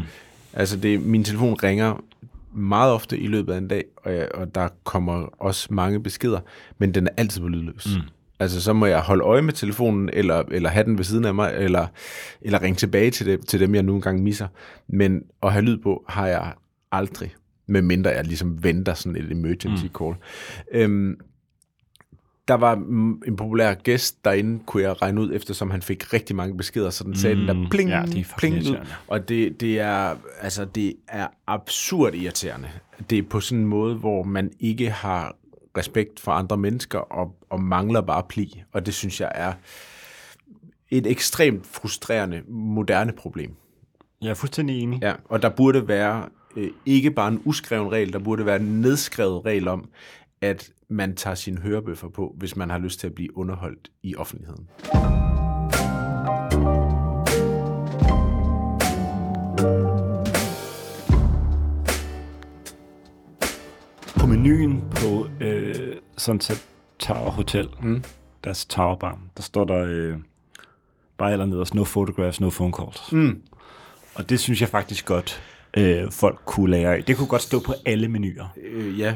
Altså, 0.53 0.77
det, 0.77 1.01
min 1.01 1.23
telefon 1.23 1.53
ringer 1.53 2.03
meget 2.53 2.93
ofte 2.93 3.17
i 3.17 3.27
løbet 3.27 3.53
af 3.53 3.57
en 3.57 3.67
dag, 3.67 3.83
og, 3.97 4.15
jeg, 4.15 4.29
og 4.33 4.55
der 4.55 4.67
kommer 4.83 5.13
også 5.13 5.67
mange 5.73 6.03
beskeder, 6.03 6.39
men 6.77 6.93
den 6.93 7.07
er 7.07 7.11
altid 7.17 7.41
på 7.41 7.47
lydløs. 7.47 7.87
Mm. 7.95 8.01
Altså, 8.39 8.61
så 8.61 8.73
må 8.73 8.85
jeg 8.85 8.99
holde 8.99 9.23
øje 9.23 9.41
med 9.41 9.53
telefonen, 9.53 10.09
eller, 10.13 10.43
eller 10.51 10.69
have 10.69 10.85
den 10.85 10.97
ved 10.97 11.05
siden 11.05 11.25
af 11.25 11.35
mig, 11.35 11.53
eller, 11.57 11.87
eller 12.41 12.61
ringe 12.61 12.77
tilbage 12.77 13.11
til, 13.11 13.25
det, 13.25 13.47
til 13.47 13.59
dem, 13.59 13.75
jeg 13.75 13.83
nu 13.83 13.95
engang 13.95 14.23
misser. 14.23 14.47
Men 14.87 15.23
at 15.43 15.51
have 15.51 15.65
lyd 15.65 15.77
på, 15.77 16.05
har 16.09 16.27
jeg 16.27 16.53
aldrig, 16.91 17.35
medmindre 17.67 18.09
jeg 18.09 18.25
ligesom 18.25 18.63
venter 18.63 18.93
sådan 18.93 19.15
et 19.15 19.31
emergency 19.31 19.85
mm. 19.85 19.91
call. 19.99 20.15
Øhm, 20.71 21.17
der 22.47 22.53
var 22.53 22.75
mm, 22.75 23.21
en 23.27 23.35
populær 23.35 23.73
gæst 23.73 24.25
derinde, 24.25 24.59
kunne 24.65 24.83
jeg 24.83 25.01
regne 25.01 25.21
ud, 25.21 25.33
eftersom 25.33 25.71
han 25.71 25.81
fik 25.81 26.13
rigtig 26.13 26.35
mange 26.35 26.57
beskeder, 26.57 26.89
så 26.89 27.03
den 27.03 27.15
sagde 27.15 27.35
mm, 27.35 27.47
den 27.47 27.63
der 27.63 27.69
pling, 27.69 27.89
ja, 27.89 28.01
det 28.01 28.09
er 28.09 28.15
lyd. 28.15 28.51
irriterende. 28.51 28.85
Og 29.07 29.29
det, 29.29 29.61
det, 29.61 29.79
er, 29.79 30.15
altså, 30.41 30.65
det 30.65 30.95
er 31.07 31.27
absurd 31.47 32.13
irriterende. 32.13 32.69
Det 33.09 33.17
er 33.17 33.23
på 33.23 33.39
sådan 33.39 33.61
en 33.61 33.67
måde, 33.67 33.95
hvor 33.95 34.23
man 34.23 34.51
ikke 34.59 34.89
har 34.89 35.35
respekt 35.77 36.19
for 36.19 36.31
andre 36.31 36.57
mennesker, 36.57 36.99
og, 36.99 37.35
og 37.49 37.61
mangler 37.61 38.01
bare 38.01 38.23
pli. 38.29 38.63
Og 38.73 38.85
det 38.85 38.93
synes 38.93 39.21
jeg 39.21 39.31
er 39.35 39.53
et 40.89 41.07
ekstremt 41.07 41.67
frustrerende, 41.67 42.41
moderne 42.47 43.13
problem. 43.13 43.55
Jeg 44.21 44.29
er 44.29 44.33
fuldstændig 44.33 44.79
enig. 44.79 44.99
Ja, 45.01 45.13
og 45.25 45.41
der 45.41 45.49
burde 45.49 45.87
være 45.87 46.25
øh, 46.55 46.69
ikke 46.85 47.11
bare 47.11 47.27
en 47.27 47.41
uskreven 47.45 47.91
regel, 47.91 48.13
der 48.13 48.19
burde 48.19 48.45
være 48.45 48.55
en 48.55 48.81
nedskrevet 48.81 49.45
regel 49.45 49.67
om, 49.67 49.89
at 50.41 50.71
man 50.89 51.15
tager 51.15 51.35
sine 51.35 51.61
hørebøffer 51.61 52.09
på, 52.09 52.35
hvis 52.37 52.55
man 52.55 52.69
har 52.69 52.77
lyst 52.77 52.99
til 52.99 53.07
at 53.07 53.15
blive 53.15 53.37
underholdt 53.37 53.91
i 54.03 54.15
offentligheden. 54.15 54.67
På 64.19 64.27
menuen 64.27 64.83
på 64.91 65.27
øh, 65.41 65.95
Sunset 66.17 66.67
Tower 66.99 67.31
Hotel, 67.31 67.69
mm. 67.81 68.03
deres 68.43 68.65
towerbar, 68.65 69.19
der 69.37 69.43
står 69.43 69.65
der 69.65 69.85
øh, 69.87 70.17
bare 71.17 71.31
eller 71.31 71.45
nederst, 71.45 71.75
no 71.75 71.83
photographs, 71.83 72.41
no 72.41 72.49
phone 72.49 72.73
calls. 72.73 73.11
Mm. 73.11 73.41
Og 74.15 74.29
det 74.29 74.39
synes 74.39 74.61
jeg 74.61 74.69
faktisk 74.69 75.05
godt, 75.05 75.41
øh, 75.77 76.11
folk 76.11 76.39
kunne 76.45 76.71
lære 76.71 76.95
af. 76.95 77.03
Det 77.03 77.17
kunne 77.17 77.27
godt 77.27 77.41
stå 77.41 77.59
på 77.59 77.73
alle 77.85 78.07
menuer. 78.07 78.47
Øh, 78.63 78.99
ja, 78.99 79.15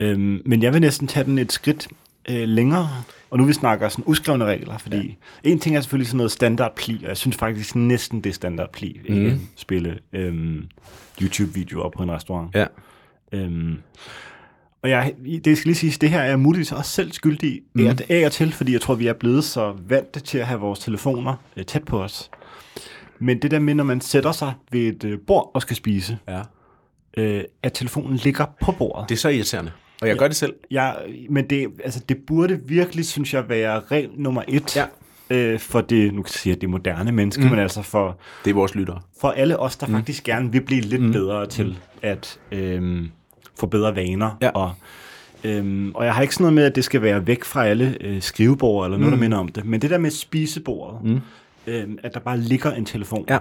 Øhm, 0.00 0.42
men 0.44 0.62
jeg 0.62 0.72
vil 0.72 0.80
næsten 0.80 1.08
tage 1.08 1.24
den 1.24 1.38
et 1.38 1.52
skridt 1.52 1.88
øh, 2.28 2.48
længere, 2.48 2.88
og 3.30 3.38
nu 3.38 3.44
vi 3.44 3.52
snakker 3.52 3.88
sådan 3.88 4.04
uskrevne 4.06 4.44
regler, 4.44 4.78
fordi 4.78 5.18
ja. 5.44 5.50
en 5.50 5.58
ting 5.58 5.76
er 5.76 5.80
selvfølgelig 5.80 6.06
sådan 6.06 6.16
noget 6.16 6.32
standardpli, 6.32 7.00
og 7.02 7.08
jeg 7.08 7.16
synes 7.16 7.36
faktisk 7.36 7.76
næsten 7.76 8.20
det 8.20 8.30
er 8.30 8.34
standardpli, 8.34 9.00
mm. 9.08 9.14
ikke 9.14 9.40
spille 9.56 9.98
øhm, 10.12 10.68
YouTube-videoer 11.22 11.90
på 11.90 12.02
en 12.02 12.10
restaurant. 12.10 12.54
ja. 12.54 12.66
Øhm, 13.32 13.78
og 14.82 14.90
jeg, 14.90 15.14
det 15.44 15.58
skal 15.58 15.68
lige 15.68 15.74
sige, 15.76 15.96
det 16.00 16.10
her 16.10 16.20
er 16.20 16.36
muligvis 16.36 16.72
også 16.72 16.90
selv 16.90 17.12
skyldig 17.12 17.62
mm. 17.74 17.86
af, 17.86 17.96
af 18.08 18.26
og 18.26 18.32
til, 18.32 18.52
fordi 18.52 18.72
jeg 18.72 18.80
tror, 18.80 18.94
vi 18.94 19.06
er 19.06 19.12
blevet 19.12 19.44
så 19.44 19.74
vant 19.88 20.24
til 20.24 20.38
at 20.38 20.46
have 20.46 20.60
vores 20.60 20.78
telefoner 20.78 21.34
øh, 21.56 21.64
tæt 21.64 21.84
på 21.84 22.02
os. 22.02 22.30
Men 23.18 23.42
det 23.42 23.50
der 23.50 23.58
med, 23.58 23.74
når 23.74 23.84
man 23.84 24.00
sætter 24.00 24.32
sig 24.32 24.52
ved 24.72 24.80
et 24.80 25.04
øh, 25.04 25.18
bord 25.26 25.50
og 25.54 25.62
skal 25.62 25.76
spise, 25.76 26.18
ja. 26.28 26.42
øh, 27.16 27.44
at 27.62 27.72
telefonen 27.72 28.16
ligger 28.16 28.46
på 28.60 28.72
bordet. 28.72 29.08
Det 29.08 29.14
er 29.14 29.18
så 29.18 29.28
irriterende. 29.28 29.72
Og 30.02 30.08
jeg 30.08 30.14
ja. 30.14 30.18
gør 30.18 30.28
det 30.28 30.36
selv. 30.36 30.54
Ja, 30.70 30.92
men 31.30 31.50
det, 31.50 31.68
altså, 31.84 32.00
det 32.08 32.16
burde 32.26 32.60
virkelig, 32.66 33.06
synes 33.06 33.34
jeg, 33.34 33.48
være 33.48 33.80
regel 33.90 34.10
nummer 34.16 34.42
et 34.48 34.76
Ja. 34.76 34.84
øh, 35.30 35.58
for 35.60 35.80
det, 35.80 36.14
nu 36.14 36.22
kan 36.22 36.28
jeg 36.34 36.38
sige, 36.40 36.52
at 36.54 36.60
det 36.60 36.70
moderne 36.70 37.12
menneske, 37.12 37.42
mm. 37.44 37.50
men 37.50 37.58
altså 37.58 37.82
for, 37.82 38.18
Det 38.44 38.50
er 38.50 38.54
vores 38.54 38.74
lyttere. 38.74 39.00
for 39.20 39.28
alle 39.30 39.58
os, 39.58 39.76
der 39.76 39.86
mm. 39.86 39.92
faktisk 39.92 40.24
gerne 40.24 40.52
vil 40.52 40.60
blive 40.60 40.80
lidt 40.80 41.02
mm. 41.02 41.12
bedre 41.12 41.46
til 41.46 41.78
at 42.02 42.38
øh, 42.52 43.04
få 43.60 43.66
bedre 43.66 43.96
vaner. 43.96 44.38
Ja. 44.42 44.48
Og, 44.50 44.72
øh, 45.44 45.90
og 45.94 46.04
jeg 46.04 46.14
har 46.14 46.22
ikke 46.22 46.34
sådan 46.34 46.44
noget 46.44 46.54
med, 46.54 46.64
at 46.64 46.74
det 46.76 46.84
skal 46.84 47.02
være 47.02 47.26
væk 47.26 47.44
fra 47.44 47.66
alle 47.66 47.96
øh, 48.00 48.22
skrivebord 48.22 48.86
eller 48.86 48.98
noget, 48.98 49.12
mm. 49.12 49.18
der 49.18 49.24
minder 49.24 49.38
om 49.38 49.48
det, 49.48 49.64
men 49.66 49.82
det 49.82 49.90
der 49.90 49.98
med 49.98 50.10
spisebordet, 50.10 51.04
mm. 51.04 51.20
Øh, 51.66 51.88
at 52.02 52.14
der 52.14 52.20
bare 52.20 52.38
ligger 52.38 52.72
en 52.72 52.84
telefon, 52.84 53.24
Ja. 53.28 53.38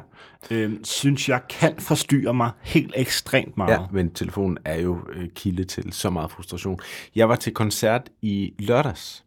øh, 0.52 0.74
synes 0.84 1.30
jeg 1.30 1.42
kan 1.50 1.74
forstyrre 1.80 2.34
mig 2.34 2.52
helt 2.62 2.94
ekstremt 2.96 3.58
meget. 3.58 3.72
Ja, 3.72 3.80
men 3.92 4.10
telefonen 4.12 4.58
er 4.66 4.80
jo 4.82 5.00
øh, 5.14 5.30
kilde 5.36 5.64
til 5.64 5.94
så 5.94 6.10
meget 6.10 6.32
frustration. 6.32 6.80
Jeg 7.16 7.30
var 7.30 7.36
til 7.36 7.54
koncert 7.54 8.10
i 8.22 8.54
lørdags 8.60 9.26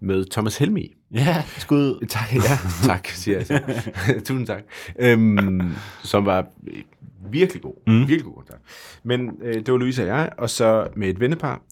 med 0.00 0.24
Thomas 0.30 0.58
Helmi. 0.58 0.94
ja 1.14 1.44
skud. 1.58 2.06
Tak, 2.08 2.34
ja, 2.34 2.40
tak, 2.84 3.06
siger 3.08 3.36
jeg 3.38 3.46
så. 3.46 3.60
Tusind 4.26 4.46
tak. 4.46 4.62
Øhm, 4.98 5.60
som 6.02 6.26
var 6.26 6.46
øh, 6.66 6.82
virkelig 7.30 7.62
god. 7.62 7.74
Mm. 7.86 7.98
Virkelig 8.00 8.24
god 8.24 8.34
koncert. 8.34 8.58
Men 9.02 9.30
øh, 9.42 9.54
det 9.54 9.72
var 9.72 9.78
Louise 9.78 10.02
og 10.02 10.08
jeg, 10.08 10.30
og 10.38 10.50
så 10.50 10.88
med 10.96 11.08
et 11.08 11.20
vennepar. 11.20 11.62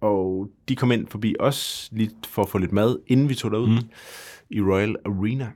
Og 0.00 0.48
de 0.68 0.76
kom 0.76 0.92
ind 0.92 1.06
forbi 1.08 1.34
os 1.40 1.88
lige 1.92 2.10
for 2.28 2.42
at 2.42 2.48
få 2.48 2.58
lidt 2.58 2.72
mad, 2.72 2.98
inden 3.06 3.28
vi 3.28 3.34
tog 3.34 3.50
derud 3.50 3.68
mm. 3.68 3.88
i 4.50 4.60
Royal 4.60 4.96
Arena. 5.06 5.48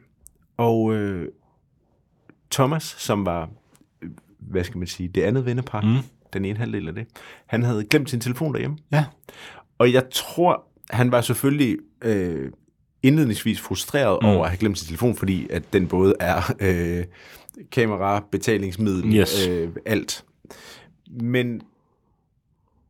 Og 0.61 0.95
øh, 0.95 1.29
Thomas, 2.51 2.83
som 2.83 3.27
var, 3.27 3.49
øh, 4.03 4.11
hvad 4.39 4.65
skal 4.65 4.79
man 4.79 4.87
sige, 4.87 5.09
det 5.09 5.23
andet 5.23 5.47
vennepar, 5.47 5.81
mm. 5.81 5.97
den 6.33 6.45
ene 6.45 6.59
halvdel 6.59 6.89
af 6.89 6.95
det, 6.95 7.07
han 7.47 7.63
havde 7.63 7.85
glemt 7.85 8.11
sin 8.11 8.21
telefon 8.21 8.53
derhjemme. 8.55 8.79
Ja. 8.93 9.05
Og 9.79 9.93
jeg 9.93 10.11
tror, 10.13 10.65
han 10.91 11.13
var 11.13 11.21
selvfølgelig 11.21 11.79
øh, 12.03 12.53
indledningsvis 13.03 13.61
frustreret 13.61 14.19
mm. 14.23 14.29
over 14.29 14.45
at 14.45 14.51
have 14.51 14.59
glemt 14.59 14.79
sin 14.79 14.87
telefon, 14.87 15.17
fordi 15.17 15.47
at 15.51 15.73
den 15.73 15.89
både 15.89 16.15
er 16.21 16.53
øh, 16.61 17.05
kamera, 17.73 18.25
betalingsmiddel, 18.33 19.15
Yes. 19.17 19.49
øh, 19.49 19.69
alt. 19.87 20.25
Men 21.11 21.63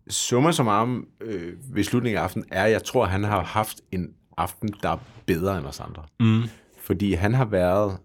summa 0.09 0.53
summarum 0.53 1.07
øh, 1.21 1.53
ved 1.75 1.85
slutningen 1.85 2.19
af 2.19 2.23
aftenen 2.23 2.47
er, 2.51 2.65
at 2.65 2.71
jeg 2.71 2.85
tror, 2.85 3.05
at 3.05 3.11
han 3.11 3.25
har 3.25 3.43
haft 3.43 3.81
en 3.93 4.11
aften, 4.37 4.75
der 4.83 4.89
er 4.89 4.97
bedre 5.27 5.59
end 5.59 5.67
os 5.67 5.81
andre. 5.81 6.03
Mm. 6.21 6.43
Fordi 6.91 7.13
han 7.15 7.35
har 7.35 7.45
været, 7.45 7.97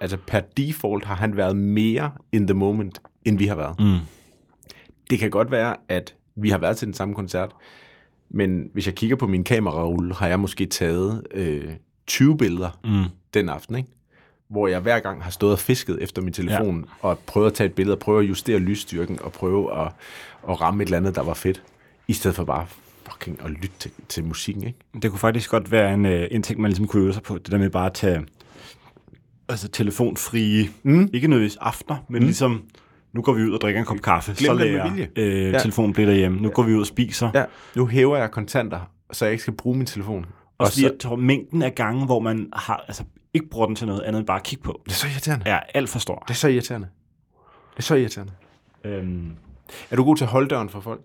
altså 0.00 0.16
per 0.26 0.40
default 0.40 1.04
har 1.04 1.14
han 1.14 1.36
været 1.36 1.56
mere 1.56 2.10
in 2.32 2.46
the 2.46 2.54
moment, 2.54 3.00
end 3.24 3.38
vi 3.38 3.46
har 3.46 3.54
været. 3.54 3.80
Mm. 3.80 3.98
Det 5.10 5.18
kan 5.18 5.30
godt 5.30 5.50
være, 5.50 5.76
at 5.88 6.14
vi 6.36 6.50
har 6.50 6.58
været 6.58 6.76
til 6.76 6.86
den 6.86 6.94
samme 6.94 7.14
koncert, 7.14 7.52
men 8.30 8.68
hvis 8.72 8.86
jeg 8.86 8.94
kigger 8.94 9.16
på 9.16 9.26
min 9.26 9.44
kamerarulle, 9.44 10.14
har 10.14 10.28
jeg 10.28 10.40
måske 10.40 10.66
taget 10.66 11.22
øh, 11.34 11.70
20 12.06 12.36
billeder 12.36 12.70
Mm. 12.84 13.04
den 13.34 13.48
aften, 13.48 13.76
ikke? 13.76 13.88
hvor 14.48 14.68
jeg 14.68 14.80
hver 14.80 15.00
gang 15.00 15.22
har 15.22 15.30
stået 15.30 15.52
og 15.52 15.58
fisket 15.58 15.98
efter 16.02 16.22
min 16.22 16.32
telefon, 16.32 16.80
ja. 17.02 17.08
og 17.08 17.18
prøvet 17.18 17.46
at 17.46 17.54
tage 17.54 17.66
et 17.68 17.74
billede, 17.74 17.94
og 17.94 17.98
prøve 18.00 18.22
at 18.22 18.28
justere 18.28 18.58
lysstyrken, 18.58 19.18
og 19.22 19.32
prøve 19.32 19.80
at, 19.80 19.92
at 20.48 20.60
ramme 20.60 20.82
et 20.82 20.86
eller 20.86 20.96
andet, 20.98 21.14
der 21.14 21.22
var 21.22 21.34
fedt, 21.34 21.62
i 22.08 22.12
stedet 22.12 22.36
for 22.36 22.44
bare 22.44 22.66
fucking 23.10 23.40
at 23.44 23.50
lytte 23.50 23.70
til, 23.78 23.90
til 24.08 24.24
musikken, 24.24 24.64
ikke? 24.66 24.78
Det 25.02 25.10
kunne 25.10 25.18
faktisk 25.18 25.50
godt 25.50 25.70
være 25.70 25.94
en, 25.94 26.06
øh, 26.06 26.28
en 26.30 26.42
ting, 26.42 26.60
man 26.60 26.70
ligesom 26.70 26.86
kunne 26.86 27.02
øve 27.04 27.12
sig 27.12 27.22
på. 27.22 27.38
Det 27.38 27.50
der 27.52 27.58
med 27.58 27.70
bare 27.70 27.86
at 27.86 27.92
tage 27.94 28.26
altså, 29.48 29.68
telefonfrie, 29.68 30.68
mm. 30.82 31.10
ikke 31.12 31.28
nødvendigvis 31.28 31.56
aftener, 31.56 31.96
men 32.08 32.18
mm. 32.20 32.24
ligesom, 32.26 32.62
nu 33.12 33.22
går 33.22 33.32
vi 33.32 33.42
ud 33.42 33.52
og 33.52 33.60
drikker 33.60 33.80
en 33.80 33.86
kop 33.86 34.00
kaffe, 34.00 34.34
Glem 34.38 34.46
så 34.58 34.64
lader 34.64 34.90
vilje. 34.90 35.08
øh, 35.16 35.42
Ja. 35.44 35.50
ja. 35.50 35.58
telefonen 35.58 35.92
blive 35.92 36.08
derhjemme. 36.08 36.40
Nu 36.40 36.48
ja. 36.48 36.52
går 36.54 36.62
vi 36.62 36.74
ud 36.74 36.80
og 36.80 36.86
spiser. 36.86 37.30
Ja. 37.34 37.38
Ja, 37.40 37.44
nu 37.76 37.86
hæver 37.86 38.16
jeg 38.16 38.30
kontanter, 38.30 38.90
så 39.12 39.24
jeg 39.24 39.32
ikke 39.32 39.42
skal 39.42 39.54
bruge 39.54 39.76
min 39.76 39.86
telefon. 39.86 40.26
Og 40.58 40.68
så, 40.68 40.82
jeg 40.82 40.92
tror, 41.00 41.16
mængden 41.16 41.62
af 41.62 41.74
gange, 41.74 42.04
hvor 42.06 42.20
man 42.20 42.48
har, 42.52 42.84
altså, 42.88 43.04
ikke 43.34 43.48
bruger 43.50 43.66
den 43.66 43.76
til 43.76 43.86
noget 43.86 44.00
andet 44.00 44.18
end 44.20 44.26
bare 44.26 44.36
at 44.36 44.42
kigge 44.42 44.62
på, 44.64 44.80
Det 44.84 44.90
er 44.90 44.94
så 44.94 45.06
irriterende. 45.06 45.46
er 45.48 45.60
alt 45.74 45.88
for 45.88 45.98
stor. 45.98 46.18
Det 46.28 46.30
er 46.30 46.38
så 46.38 46.48
irriterende. 46.48 46.88
Det 47.72 47.78
er 47.78 47.82
så 47.82 47.94
irriterende. 47.94 48.32
Øhm, 48.84 49.30
Er 49.90 49.96
du 49.96 50.04
god 50.04 50.16
til 50.16 50.24
at 50.24 50.30
holde 50.30 50.48
døren 50.48 50.68
for 50.68 50.80
folk? 50.80 51.00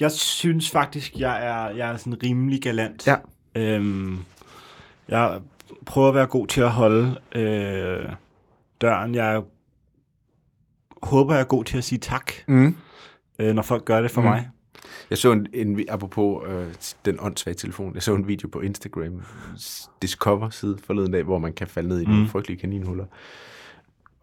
jeg 0.00 0.12
synes 0.12 0.70
faktisk, 0.70 1.16
jeg 1.16 1.46
er, 1.46 1.70
jeg 1.70 1.90
er 1.92 1.96
sådan 1.96 2.22
rimelig 2.22 2.62
galant. 2.62 3.06
Ja. 3.06 3.16
Øhm, 3.54 4.18
jeg 5.08 5.40
prøver 5.86 6.08
at 6.08 6.14
være 6.14 6.26
god 6.26 6.46
til 6.46 6.60
at 6.60 6.70
holde 6.70 7.20
øh, 7.34 8.08
døren. 8.80 9.14
Jeg 9.14 9.42
håber, 11.02 11.34
jeg 11.34 11.40
er 11.40 11.44
god 11.44 11.64
til 11.64 11.78
at 11.78 11.84
sige 11.84 11.98
tak, 11.98 12.32
Mm. 12.46 12.76
øh, 13.38 13.54
når 13.54 13.62
folk 13.62 13.84
gør 13.84 14.00
det 14.00 14.10
for 14.10 14.20
mm. 14.20 14.26
mig. 14.26 14.48
Jeg 15.10 15.18
så 15.18 15.32
en, 15.32 15.46
en 15.52 15.84
apropos 15.88 16.44
øh, 16.48 16.66
den 17.04 17.16
åndssvage 17.20 17.54
telefon, 17.54 17.94
jeg 17.94 18.02
så 18.02 18.14
en 18.14 18.28
video 18.28 18.48
på 18.48 18.60
Instagram, 18.60 19.22
Discover-side 20.02 20.78
forleden 20.84 21.12
dag, 21.12 21.22
hvor 21.22 21.38
man 21.38 21.52
kan 21.52 21.66
falde 21.66 21.88
ned 21.88 22.00
i 22.00 22.04
nogle 22.04 22.28
frygtelige 22.28 22.60
kaninhuller. 22.60 23.04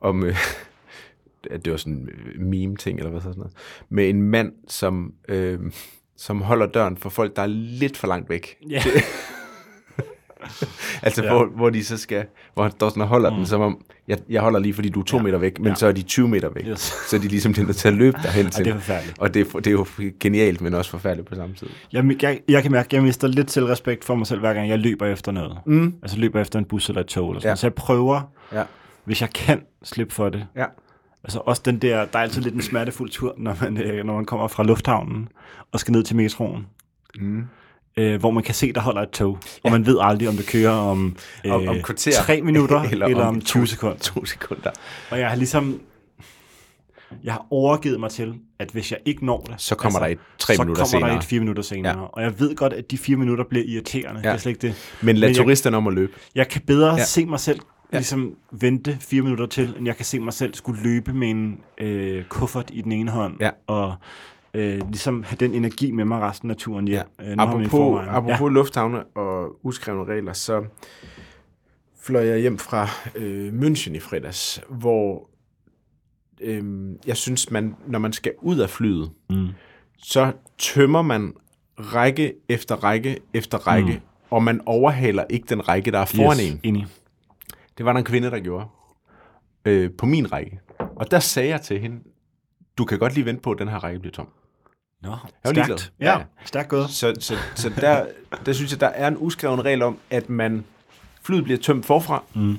Om, 0.02 0.24
øh, 0.24 0.36
at 1.52 1.66
det 1.66 1.72
var 1.72 1.78
sådan 1.78 2.10
en 2.40 2.50
meme-ting, 2.50 2.98
eller 3.00 3.10
hvad 3.12 3.22
så 3.22 3.24
sådan 3.28 3.40
noget. 3.40 3.54
Med 3.90 4.10
en 4.10 4.22
mand, 4.22 4.52
som, 4.68 5.14
øh, 5.30 5.60
som 6.18 6.42
holder 6.42 6.66
døren 6.66 6.98
for 6.98 7.10
folk, 7.10 7.36
der 7.36 7.42
er 7.42 7.48
lidt 7.48 7.98
for 7.98 8.08
langt 8.08 8.30
væk. 8.30 8.56
Ja. 8.70 8.84
Altså, 11.04 11.24
ja. 11.24 11.32
hvor, 11.34 11.46
hvor 11.56 11.70
de 11.70 11.84
så 11.84 11.98
skal, 11.98 12.26
hvor 12.54 12.64
han 12.64 12.72
står 12.72 12.90
sådan 12.90 13.02
og 13.02 13.08
holder 13.08 13.30
mm. 13.30 13.36
den, 13.36 13.46
som 13.46 13.62
om, 13.62 13.82
jeg, 14.08 14.18
jeg 14.30 14.42
holder 14.42 14.60
lige, 14.60 14.74
fordi 14.74 14.90
du 14.90 15.00
er 15.00 15.04
to 15.04 15.18
ja. 15.18 15.24
meter 15.24 15.38
væk, 15.38 15.60
men 15.60 15.68
Ja. 15.68 15.76
så 15.76 15.88
er 15.88 15.92
de 15.92 16.02
20 16.02 16.28
meter 16.28 16.50
væk. 16.50 16.68
Yes. 16.68 16.80
Så 17.10 17.18
de 17.18 17.28
ligesom 17.28 17.52
bliver 17.52 17.66
nødt 17.66 17.78
til 17.78 17.88
at 17.88 17.94
løbe 17.94 18.18
derhen 18.24 18.50
til. 18.50 18.66
det 18.66 18.72
er 18.72 18.76
forfærdeligt. 18.76 19.20
Og 19.20 19.34
det 19.34 19.48
er, 19.48 19.60
det 19.60 19.68
er 19.68 19.72
jo 19.72 19.86
genialt, 20.20 20.62
men 20.62 20.74
også 20.74 20.92
forfærdeligt 20.92 21.30
på 21.30 21.36
samme 21.36 21.56
tid. 21.56 21.68
Jeg, 21.94 22.22
jeg, 22.24 22.40
jeg 22.50 22.62
kan 22.64 22.72
mærke, 22.72 22.88
at 22.88 22.94
jeg 22.94 23.04
mister 23.04 23.28
lidt 23.28 23.52
selvrespekt 23.52 24.04
for 24.04 24.16
mig 24.16 24.28
selv, 24.28 24.40
hver 24.40 24.54
gang 24.54 24.70
jeg 24.70 24.80
løber 24.80 25.06
efter 25.08 25.32
noget. 25.32 25.58
Mm. 25.66 25.94
Altså 26.02 26.18
løber 26.20 26.42
efter 26.42 26.60
en 26.60 26.66
bus 26.66 26.90
eller 26.90 27.02
et 27.02 27.08
tog. 27.08 27.30
Eller 27.30 27.40
sådan. 27.42 27.52
Ja. 27.52 27.56
Så 27.56 27.68
jeg 27.68 27.74
prøver, 27.74 28.22
Ja. 28.54 28.64
hvis 29.06 29.22
jeg 29.22 29.30
kan, 29.30 29.62
slippe 29.84 30.14
for 30.14 30.30
det. 30.30 30.48
Ja. 30.56 30.66
Altså 31.28 31.40
også 31.46 31.62
den 31.66 31.78
der, 31.80 32.06
der 32.06 32.20
er 32.20 32.24
altid 32.24 32.42
lidt 32.42 32.56
en 32.56 32.62
smertefuld 32.62 33.10
tur, 33.10 33.34
når 33.38 33.58
man, 33.62 33.78
øh, 33.78 34.06
når 34.06 34.16
man 34.16 34.26
kommer 34.26 34.48
fra 34.48 34.64
lufthavnen 34.64 35.28
og 35.72 35.80
skal 35.80 35.92
ned 35.92 36.04
til 36.04 36.16
metroen. 36.16 36.66
Mm. 37.20 37.44
øh, 37.98 38.20
hvor 38.20 38.32
man 38.32 38.44
kan 38.44 38.54
se, 38.56 38.74
der 38.74 38.82
holder 38.82 39.02
et 39.02 39.10
tog, 39.10 39.38
og 39.64 39.72
man 39.72 39.86
ved 39.86 39.98
aldrig, 40.02 40.30
om 40.30 40.36
det 40.36 40.48
kører 40.48 40.72
om, 40.72 41.16
øh, 41.46 41.52
Om- 41.54 41.68
om 41.68 41.76
kvarter. 41.84 42.12
tre 42.12 42.42
minutter 42.42 42.82
eller, 42.92 43.06
Eller 43.06 43.24
om 43.26 43.36
om 43.36 43.42
20 43.42 43.68
sekunder. 43.68 43.98
To 43.98 44.26
sekunder. 44.26 44.72
Og 45.12 45.20
jeg 45.20 45.30
har 45.30 45.36
ligesom, 45.36 45.82
jeg 47.24 47.34
har 47.34 47.46
overgivet 47.52 48.00
mig 48.00 48.10
til, 48.12 48.34
at 48.60 48.70
hvis 48.72 48.92
jeg 48.92 49.00
ikke 49.06 49.26
når 49.26 49.42
det, 49.42 49.56
Så 49.58 49.76
kommer 49.76 50.00
der 50.00 50.06
et 50.08 50.18
tre 50.40 50.56
så 50.56 50.62
minutter 50.62 50.82
kommer 50.84 50.90
senere. 50.90 51.10
der 51.12 51.18
et 51.18 51.24
fire 51.24 51.40
minutter 51.40 51.64
senere. 51.64 51.94
Ja. 51.94 52.00
Ja. 52.02 52.06
Og 52.06 52.22
jeg 52.22 52.40
ved 52.40 52.56
godt, 52.56 52.74
at 52.74 52.92
de 52.92 52.98
fire 52.98 53.18
minutter 53.18 53.44
bliver 53.50 53.66
irriterende. 53.68 54.22
Ja. 54.24 54.28
Det 54.30 54.34
er 54.36 54.38
slet 54.40 54.50
ikke 54.52 54.68
det. 54.68 54.98
Men 55.02 55.18
lad 55.18 55.30
Men 55.30 55.36
jeg- 55.36 55.44
turisterne 55.46 55.78
om 55.78 55.88
at 55.88 55.94
løbe. 55.94 56.12
Jeg 56.36 56.48
kan 56.48 56.62
bedre 56.68 56.90
Ja. 56.92 56.98
ja. 56.98 57.04
se 57.06 57.26
mig 57.26 57.40
selv 57.40 57.60
ligesom 57.92 58.36
vente 58.52 58.98
fire 59.00 59.22
minutter 59.22 59.46
til, 59.46 59.76
end 59.78 59.86
jeg 59.86 59.96
kan 59.96 60.06
se 60.06 60.20
mig 60.20 60.34
selv 60.34 60.54
skulle 60.54 60.84
løbe 60.84 61.14
med 61.14 61.30
en 61.30 61.62
øh, 61.78 62.26
kuffert 62.26 62.70
i 62.74 62.82
den 62.82 62.92
ene 62.92 63.12
hånd, 63.12 63.36
Ja. 63.40 63.50
og 63.68 63.96
øh, 64.54 64.80
ligesom 64.90 65.24
have 65.24 65.38
den 65.40 65.54
energi 65.54 65.92
med 65.92 66.06
mig 66.06 66.20
resten 66.22 66.50
af 66.52 66.56
turen 66.58 66.88
hjem. 66.88 67.02
Ja. 67.20 67.30
Øh, 67.32 67.36
Apropos, 67.38 68.02
apropos 68.08 68.40
ja. 68.42 68.54
lufthavne 68.54 69.04
og 69.04 69.66
uskrevne 69.66 70.06
regler, 70.14 70.34
så 70.34 70.64
fløj 72.02 72.26
jeg 72.28 72.40
hjem 72.40 72.58
fra 72.58 72.88
øh, 73.16 73.54
München 73.54 73.92
i 73.96 74.00
fredags, 74.00 74.62
hvor 74.70 75.30
øh, 76.42 76.64
jeg 77.08 77.18
synes, 77.18 77.52
man, 77.52 77.76
når 77.88 78.00
man 78.00 78.14
skal 78.14 78.32
ud 78.42 78.58
af 78.60 78.70
flyet, 78.70 79.12
Mm. 79.30 79.48
så 79.98 80.32
tømmer 80.58 81.02
man 81.02 81.34
række 81.80 82.34
efter 82.50 82.76
række 82.76 83.18
efter 83.34 83.58
række, 83.58 83.94
mm. 83.94 84.00
og 84.30 84.44
man 84.44 84.62
overhaler 84.66 85.24
ikke 85.30 85.46
den 85.50 85.68
række, 85.68 85.92
der 85.92 86.00
er 86.00 86.06
foran 86.06 86.38
yes, 86.38 86.52
en. 86.52 86.60
Enig. 86.64 86.88
Det 87.78 87.86
var 87.86 87.92
der 87.94 87.98
en 88.00 88.06
kvinde, 88.06 88.32
der 88.32 88.40
gjorde. 88.40 88.66
Øh, 89.66 89.92
på 89.98 90.06
min 90.06 90.32
række. 90.32 90.60
Og 90.80 91.12
der 91.12 91.20
sagde 91.20 91.50
jeg 91.50 91.62
til 91.62 91.80
hende, 91.80 92.00
du 92.78 92.86
kan 92.86 93.00
godt 93.00 93.14
lige 93.14 93.26
vente 93.26 93.42
på, 93.42 93.52
at 93.52 93.60
den 93.60 93.68
her 93.68 93.84
række 93.84 94.00
bliver 94.00 94.14
tom. 94.14 94.28
Nå, 95.04 95.16
ligeglad. 95.46 95.66
stærkt. 95.78 95.94
Ja. 96.00 96.12
Ja, 96.18 96.24
stærkt 96.46 96.70
gået. 96.70 96.90
Så, 96.90 97.14
så, 97.20 97.36
så 97.56 97.70
der, 97.70 98.06
der 98.46 98.54
synes 98.54 98.72
jeg, 98.72 98.80
der 98.80 98.88
er 98.88 99.08
en 99.08 99.16
uskreven 99.20 99.66
regel 99.66 99.82
om, 99.82 99.98
at 100.10 100.30
man 100.30 100.66
flyet 101.24 101.44
bliver 101.44 101.60
tømt 101.60 101.86
forfra, 101.86 102.24
Mm. 102.34 102.58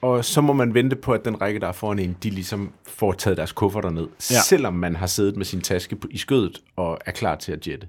og 0.00 0.24
så 0.24 0.40
må 0.40 0.52
man 0.52 0.74
vente 0.74 0.96
på, 0.96 1.12
at 1.12 1.24
den 1.24 1.40
række, 1.40 1.60
der 1.60 1.68
er 1.68 1.72
foran 1.72 1.98
en, 1.98 2.16
de 2.22 2.30
ligesom 2.30 2.72
får 2.86 3.12
taget 3.12 3.36
deres 3.36 3.52
kufferter 3.52 3.90
ned, 3.90 4.02
ja. 4.30 4.34
Ja. 4.34 4.40
selvom 4.40 4.74
man 4.74 4.96
har 4.96 5.06
siddet 5.06 5.36
med 5.36 5.44
sin 5.44 5.60
taske 5.60 5.96
på, 5.96 6.08
i 6.10 6.18
skødet 6.18 6.58
og 6.76 6.98
er 7.06 7.10
klar 7.12 7.36
til 7.36 7.52
at 7.52 7.68
jette. 7.68 7.88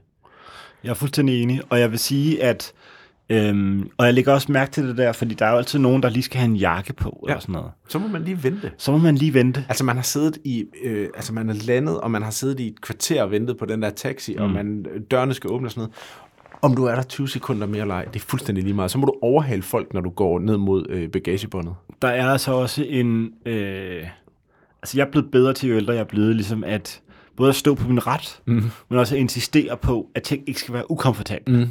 Jeg 0.83 0.89
er 0.89 0.93
fuldstændig 0.93 1.41
enig, 1.43 1.61
og 1.69 1.79
jeg 1.79 1.91
vil 1.91 1.99
sige, 1.99 2.43
at 2.43 2.73
øhm, 3.29 3.89
og 3.97 4.05
jeg 4.05 4.13
lægger 4.13 4.33
også 4.33 4.51
mærke 4.51 4.71
til 4.71 4.87
det 4.87 4.97
der, 4.97 5.11
fordi 5.11 5.33
der 5.33 5.45
er 5.45 5.51
jo 5.51 5.57
altid 5.57 5.79
nogen, 5.79 6.03
der 6.03 6.09
lige 6.09 6.23
skal 6.23 6.39
have 6.39 6.49
en 6.49 6.55
jakke 6.55 6.93
på, 6.93 7.23
ja. 7.27 7.31
Eller 7.31 7.41
sådan 7.41 7.53
noget. 7.53 7.71
Så 7.87 7.99
må 7.99 8.07
man 8.07 8.23
lige 8.23 8.43
vente. 8.43 8.71
Så 8.77 8.91
må 8.91 8.97
man 8.97 9.15
lige 9.15 9.33
vente. 9.33 9.65
Altså 9.69 9.83
man 9.83 9.95
har 9.95 10.03
siddet 10.03 10.37
i, 10.43 10.65
øh, 10.83 11.09
altså 11.15 11.33
man 11.33 11.49
er 11.49 11.53
landet, 11.53 12.01
og 12.01 12.11
man 12.11 12.21
har 12.21 12.31
siddet 12.31 12.59
i 12.59 12.67
et 12.67 12.81
kvarter 12.81 13.23
og 13.23 13.31
ventet 13.31 13.57
på 13.57 13.65
den 13.65 13.81
der 13.81 13.89
taxi, 13.89 14.35
mm. 14.35 14.43
og 14.43 14.49
man, 14.49 14.85
dørene 15.11 15.33
skal 15.33 15.51
åbne 15.51 15.67
og 15.67 15.71
sådan 15.71 15.81
noget. 15.81 15.93
Om 16.61 16.75
du 16.75 16.85
er 16.85 16.95
der 16.95 17.03
20 17.03 17.29
sekunder 17.29 17.67
mere 17.67 17.81
eller 17.81 17.95
ej, 17.95 18.05
det 18.05 18.15
er 18.15 18.25
fuldstændig 18.25 18.63
lige 18.63 18.73
meget. 18.73 18.91
Så 18.91 18.97
må 18.97 19.05
du 19.05 19.13
overhale 19.21 19.61
folk, 19.61 19.93
når 19.93 20.01
du 20.01 20.09
går 20.09 20.39
ned 20.39 20.57
mod 20.57 20.85
øh, 20.89 21.09
bagagebåndet. 21.09 21.75
Der 22.01 22.07
er 22.07 22.29
altså 22.29 22.51
også 22.51 22.83
en... 22.83 23.31
Øh, 23.45 24.07
altså, 24.81 24.97
jeg 24.97 25.05
er 25.07 25.11
blevet 25.11 25.31
bedre 25.31 25.53
til, 25.53 25.69
jo 25.69 25.75
ældre 25.75 25.93
jeg 25.93 25.99
er 25.99 26.05
blevet, 26.05 26.35
ligesom 26.35 26.63
at 26.63 27.01
både 27.37 27.49
at 27.49 27.55
stå 27.55 27.75
på 27.75 27.87
min 27.87 28.07
ret, 28.07 28.41
mm. 28.45 28.63
men 28.89 28.99
også 28.99 29.15
at 29.15 29.21
insistere 29.21 29.77
på, 29.77 30.07
at 30.15 30.23
ting 30.23 30.43
ikke 30.47 30.59
skal 30.59 30.73
være 30.73 30.91
ukomfortable. 30.91 31.57
Mm. 31.57 31.67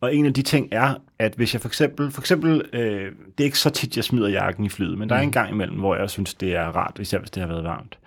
Og 0.00 0.14
en 0.14 0.26
af 0.26 0.34
de 0.34 0.42
ting 0.42 0.68
er, 0.72 0.94
at 1.18 1.34
hvis 1.34 1.54
jeg 1.54 1.60
for 1.60 1.68
eksempel, 1.68 2.10
for 2.10 2.20
eksempel, 2.20 2.62
øh, 2.72 3.12
det 3.38 3.40
er 3.40 3.44
ikke 3.44 3.58
så 3.58 3.70
tit, 3.70 3.96
jeg 3.96 4.04
smider 4.04 4.28
jakken 4.28 4.64
i 4.64 4.68
flyet, 4.68 4.98
men 4.98 5.08
der 5.08 5.14
er 5.14 5.20
en 5.20 5.32
gang 5.32 5.50
imellem, 5.50 5.78
hvor 5.78 5.96
jeg 5.96 6.10
synes, 6.10 6.34
det 6.34 6.56
er 6.56 6.64
rart, 6.64 6.96
især 7.00 7.18
hvis 7.18 7.30
det 7.30 7.40
har 7.40 7.48
været 7.48 7.64
varmt. 7.64 7.98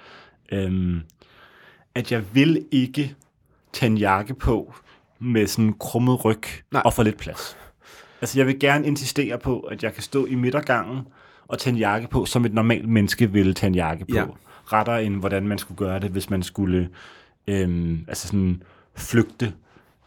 Øhm, 0.52 1.02
at 1.96 2.12
jeg 2.12 2.24
vil 2.34 2.66
ikke 2.72 3.16
tage 3.74 3.90
en 3.90 3.98
jakke 3.98 4.34
på 4.34 4.74
med 5.20 5.48
sådan 5.48 5.66
en 5.66 5.74
krummet 5.80 6.26
ryg 6.26 6.44
Nej. 6.72 6.82
og 6.86 6.94
for 6.94 7.04
lidt 7.04 7.18
plads. 7.18 7.58
Altså 8.22 8.40
jeg 8.40 8.48
vil 8.48 8.60
gerne 8.60 8.88
insistere 8.88 9.38
på, 9.38 9.60
at 9.60 9.84
jeg 9.84 9.94
kan 9.94 10.04
stå 10.04 10.26
i 10.26 10.36
midtergangen 10.36 11.00
og 11.48 11.60
tage 11.60 11.74
en 11.74 11.80
jakke 11.80 12.08
på, 12.08 12.26
som 12.26 12.46
et 12.46 12.54
normalt 12.54 12.90
menneske 12.90 13.32
ville 13.32 13.54
tage 13.54 13.68
en 13.68 13.76
jakke 13.76 14.06
på. 14.06 14.16
Ja. 14.16 14.26
Rettere 14.66 15.04
end 15.04 15.16
hvordan 15.16 15.48
man 15.48 15.58
skulle 15.58 15.78
gøre 15.78 16.00
det, 16.00 16.10
hvis 16.10 16.30
man 16.30 16.44
skulle 16.44 16.90
øhm, 17.48 18.06
altså 18.08 18.28
sådan 18.28 18.64
flygte 18.96 19.54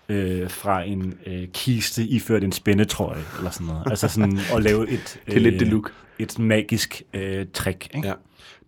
øh, 0.09 0.51
fra 0.51 0.83
en 0.83 1.15
øh, 1.27 1.49
kiste 1.49 2.03
iført 2.03 2.45
en 2.45 2.53
spændetrøje, 2.53 3.23
eller 3.39 3.51
sådan 3.51 3.67
noget. 3.67 3.83
Altså 3.91 4.09
sådan 4.09 4.39
at 4.57 4.63
lave 4.63 4.89
et, 4.91 5.19
Det 5.27 5.37
er 5.37 5.41
lidt 5.41 5.61
det 5.61 5.69
look. 5.69 5.93
et 6.19 6.39
magisk 6.39 7.03
øh, 7.15 7.47
trick, 7.55 7.89
ikke? 7.95 8.09
Ja. 8.09 8.15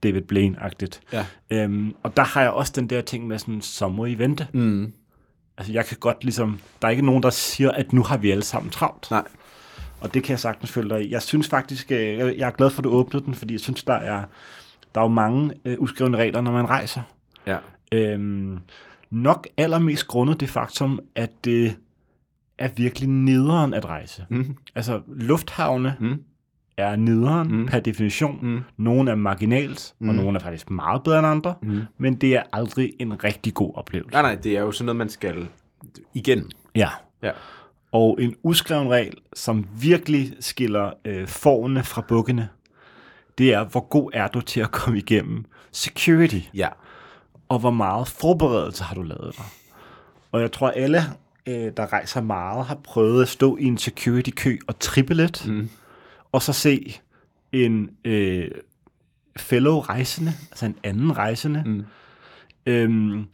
David 0.03 0.23
Blaine-agtigt. 0.23 1.01
Ja. 1.13 1.27
Øhm, 1.51 1.95
og 2.03 2.17
der 2.17 2.23
har 2.23 2.43
jeg 2.43 2.51
også 2.51 2.73
den 2.77 2.91
der 2.91 3.01
ting 3.01 3.27
med 3.27 3.39
sådan, 3.39 3.61
så 3.61 3.89
må 3.89 4.07
I 4.07 4.15
vente. 4.15 4.47
Mm. 4.53 4.93
Altså 5.59 5.73
jeg 5.73 5.87
kan 5.87 5.97
godt 6.01 6.25
ligesom, 6.25 6.61
der 6.83 6.89
er 6.89 6.91
ikke 6.93 7.07
nogen, 7.07 7.23
der 7.23 7.31
siger, 7.31 7.71
at 7.71 7.93
nu 7.93 8.03
har 8.03 8.17
vi 8.17 8.31
alle 8.31 8.43
sammen 8.45 8.71
travlt. 8.71 9.11
Nej. 9.11 9.25
Og 10.01 10.15
det 10.15 10.23
kan 10.23 10.31
jeg 10.31 10.41
sagtens 10.41 10.71
følge 10.73 10.89
dig 10.89 11.05
i. 11.07 11.11
Jeg 11.11 11.23
synes 11.23 11.49
faktisk, 11.49 11.93
øh, 11.93 11.99
jeg 12.19 12.35
jeg 12.39 12.47
er 12.47 12.51
glad 12.51 12.71
for, 12.71 12.81
at 12.81 12.85
du 12.85 12.91
åbnede 12.91 13.25
den, 13.25 13.35
fordi 13.35 13.55
jeg 13.55 13.61
synes, 13.61 13.85
der 13.85 13.95
er, 13.95 14.25
der 14.95 15.01
er 15.01 15.05
jo 15.05 15.09
mange 15.09 15.53
øh, 15.65 15.77
uskrevne 15.79 16.17
regler, 16.17 16.41
når 16.41 16.53
man 16.53 16.69
rejser. 16.69 17.03
Ja. 17.47 17.57
Øhm, 17.93 18.59
nok 19.17 19.47
allermest 19.57 20.07
grundet 20.07 20.41
det 20.41 20.49
faktum, 20.49 21.01
at 21.15 21.31
det 21.45 21.77
er 22.59 22.69
virkelig 22.77 23.09
nederen 23.09 23.75
at 23.75 23.85
rejse. 23.85 24.27
Mm. 24.31 24.57
Altså, 24.75 25.01
lufthavne 25.09 25.97
Mm. 26.01 26.23
er 26.77 26.97
nederen 26.97 27.49
Mm. 27.57 27.67
per 27.67 27.81
definition. 27.81 28.39
Mm. 28.43 28.61
Nogle 28.77 29.11
er 29.11 29.15
marginalt, 29.15 29.95
mm. 29.99 30.09
og 30.09 30.15
nogle 30.15 30.39
er 30.39 30.43
faktisk 30.43 30.71
meget 30.71 31.03
bedre 31.03 31.19
end 31.19 31.27
andre, 31.27 31.55
Mm. 31.63 31.81
men 31.99 32.15
det 32.15 32.37
er 32.37 32.43
aldrig 32.53 32.93
en 32.99 33.25
rigtig 33.25 33.55
god 33.55 33.73
oplevelse. 33.75 34.13
Nej, 34.13 34.23
nej, 34.23 34.35
det 34.35 34.57
er 34.57 34.61
jo 34.61 34.73
sådan 34.73 34.87
noget, 34.87 34.97
man 34.97 35.09
skal 35.09 35.49
igen. 36.15 36.51
Ja. 36.75 36.89
Ja. 37.23 37.31
Og 37.93 38.19
en 38.23 38.35
uskreven 38.43 38.91
regel, 38.91 39.15
som 39.35 39.67
virkelig 39.81 40.33
skiller 40.41 40.91
øh, 41.05 41.27
forne 41.29 41.83
fra 41.85 42.05
bukkene, 42.09 42.49
det 43.39 43.55
er, 43.55 43.65
hvor 43.65 43.89
god 43.89 44.11
er 44.15 44.29
du 44.29 44.41
til 44.41 44.61
at 44.61 44.71
komme 44.71 44.99
igennem 44.99 45.45
security, 45.73 46.41
Ja. 46.55 46.69
Og 47.49 47.59
hvor 47.59 47.71
meget 47.71 48.09
forberedelse 48.09 48.85
har 48.85 48.95
du 48.95 49.03
lavet 49.03 49.35
dig. 49.37 49.45
Og 50.33 50.41
jeg 50.41 50.53
tror, 50.53 50.69
alle, 50.71 51.03
øh, 51.47 51.73
der 51.77 51.93
rejser 51.93 52.21
meget, 52.21 52.67
har 52.67 52.75
prøvet 52.75 53.23
at 53.23 53.29
stå 53.29 53.57
i 53.57 53.65
en 53.65 53.79
security-kø 53.79 54.59
og 54.67 54.79
trippe 54.79 55.15
lidt, 55.15 55.47
Mm. 55.49 55.71
og 56.33 56.43
så 56.43 56.53
se 56.53 57.01
en 57.53 57.91
øh, 58.05 58.49
fellow 59.37 59.79
rejsende, 59.81 60.33
altså 60.51 60.67
en 60.67 60.77
anden 60.83 61.17
rejsende, 61.17 61.63
Mm. 61.67 61.85
øhm, 62.67 63.27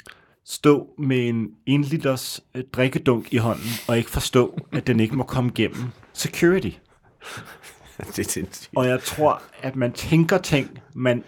stå 0.44 0.88
med 0.98 1.28
en 1.28 1.48
1 1.66 1.80
liters 1.80 2.40
øh, 2.54 2.64
drikkedunk 2.72 3.32
i 3.32 3.36
hånden, 3.36 3.70
og 3.88 3.98
ikke 3.98 4.10
forstå, 4.10 4.58
at 4.72 4.86
den 4.86 5.00
ikke 5.00 5.16
må 5.16 5.22
komme 5.24 5.50
igennem 5.50 5.84
security. 6.12 6.70
det 8.16 8.18
er 8.18 8.30
sindssygt. 8.30 8.70
Og 8.76 8.86
jeg 8.86 9.02
tror, 9.02 9.42
at 9.62 9.76
man 9.76 9.92
tænker 9.92 10.38
ting, 10.38 10.78
man 10.94 11.24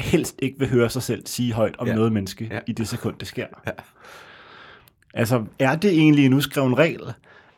helst 0.00 0.34
ikke 0.38 0.58
vil 0.58 0.68
høre 0.68 0.90
sig 0.90 1.02
selv 1.02 1.26
sige 1.26 1.52
højt 1.52 1.76
om 1.78 1.86
Ja. 1.86 1.94
noget 1.94 2.12
menneske 2.12 2.48
ja. 2.50 2.58
i 2.66 2.72
det 2.72 2.88
sekund, 2.88 3.14
det 3.18 3.28
sker. 3.28 3.46
Ja. 3.66 3.70
Altså, 5.14 5.44
er 5.58 5.76
det 5.76 5.90
egentlig 5.90 6.26
en 6.26 6.34
uskreven 6.34 6.78
regel, 6.78 7.00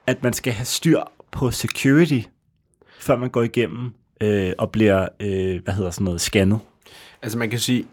at 0.06 0.22
man 0.22 0.32
skal 0.32 0.52
have 0.52 0.64
styr 0.66 1.00
på 1.30 1.50
security, 1.50 2.20
før 2.98 3.16
man 3.16 3.30
går 3.30 3.42
igennem 3.42 3.90
øh, 4.20 4.52
og 4.58 4.70
bliver, 4.70 5.08
øh, 5.20 5.62
hvad 5.64 5.74
hedder 5.74 5.90
sådan 5.90 6.04
noget, 6.04 6.20
scannet? 6.20 6.58
Altså 7.22 7.38
man 7.38 7.50
kan 7.50 7.58
sige, 7.58 7.86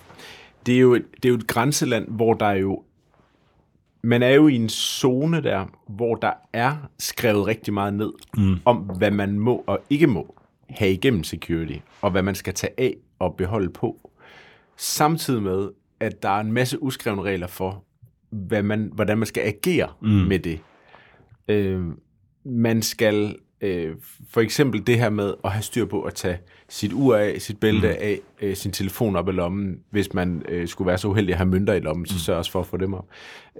det 0.66 0.74
er, 0.74 0.78
jo 0.78 0.94
et, 0.94 1.04
det 1.16 1.24
er 1.24 1.28
jo 1.28 1.34
et 1.34 1.46
grænseland, 1.46 2.08
hvor 2.08 2.34
der 2.34 2.46
er 2.46 2.56
jo, 2.56 2.82
man 4.02 4.22
er 4.22 4.30
jo 4.30 4.48
i 4.48 4.54
en 4.54 4.68
zone 4.68 5.42
der, 5.42 5.66
hvor 5.88 6.14
der 6.14 6.32
er 6.52 6.76
skrevet 6.98 7.46
rigtig 7.46 7.74
meget 7.74 7.94
ned 7.94 8.12
mm. 8.36 8.56
om, 8.64 8.76
hvad 8.76 9.10
man 9.10 9.38
må 9.38 9.64
og 9.66 9.78
ikke 9.90 10.06
må 10.06 10.34
have 10.70 10.92
igennem 10.92 11.24
security, 11.24 11.76
og 12.00 12.10
hvad 12.10 12.22
man 12.22 12.34
skal 12.34 12.54
tage 12.54 12.72
af 12.78 12.94
og 13.20 13.34
beholde 13.36 13.70
på. 13.72 14.10
Samtidig 14.76 15.42
med, 15.42 15.68
at 16.00 16.22
der 16.22 16.28
er 16.28 16.40
en 16.40 16.52
masse 16.52 16.82
uskrevne 16.82 17.22
regler 17.22 17.46
for, 17.46 17.84
hvad 18.30 18.62
man, 18.62 18.90
hvordan 18.94 19.18
man 19.18 19.26
skal 19.26 19.42
agere 19.42 19.88
mm. 20.02 20.08
med 20.08 20.38
det. 20.38 20.60
Øh, 21.48 21.82
man 22.44 22.82
skal 22.82 23.36
øh, 23.60 23.94
for 24.30 24.40
eksempel 24.40 24.86
det 24.86 24.98
her 24.98 25.10
med 25.10 25.34
at 25.44 25.50
have 25.52 25.62
styr 25.62 25.84
på 25.84 26.02
at 26.02 26.14
tage 26.14 26.38
sit 26.68 26.92
ur 26.92 27.16
af, 27.16 27.40
sit 27.40 27.60
bælte 27.60 27.88
mm. 27.88 27.94
af, 27.98 28.20
øh, 28.40 28.56
sin 28.56 28.72
telefon 28.72 29.16
op 29.16 29.28
i 29.28 29.32
lommen. 29.32 29.78
Hvis 29.90 30.14
man 30.14 30.42
øh, 30.48 30.68
skulle 30.68 30.88
være 30.88 30.98
så 30.98 31.08
uheldig 31.08 31.32
at 31.32 31.38
have 31.38 31.48
mønter 31.48 31.74
i 31.74 31.80
lommen, 31.80 32.06
så 32.06 32.18
sørg 32.18 32.36
også 32.36 32.50
for 32.50 32.60
at 32.60 32.66
få 32.66 32.76
dem 32.76 32.94
op. 32.94 33.06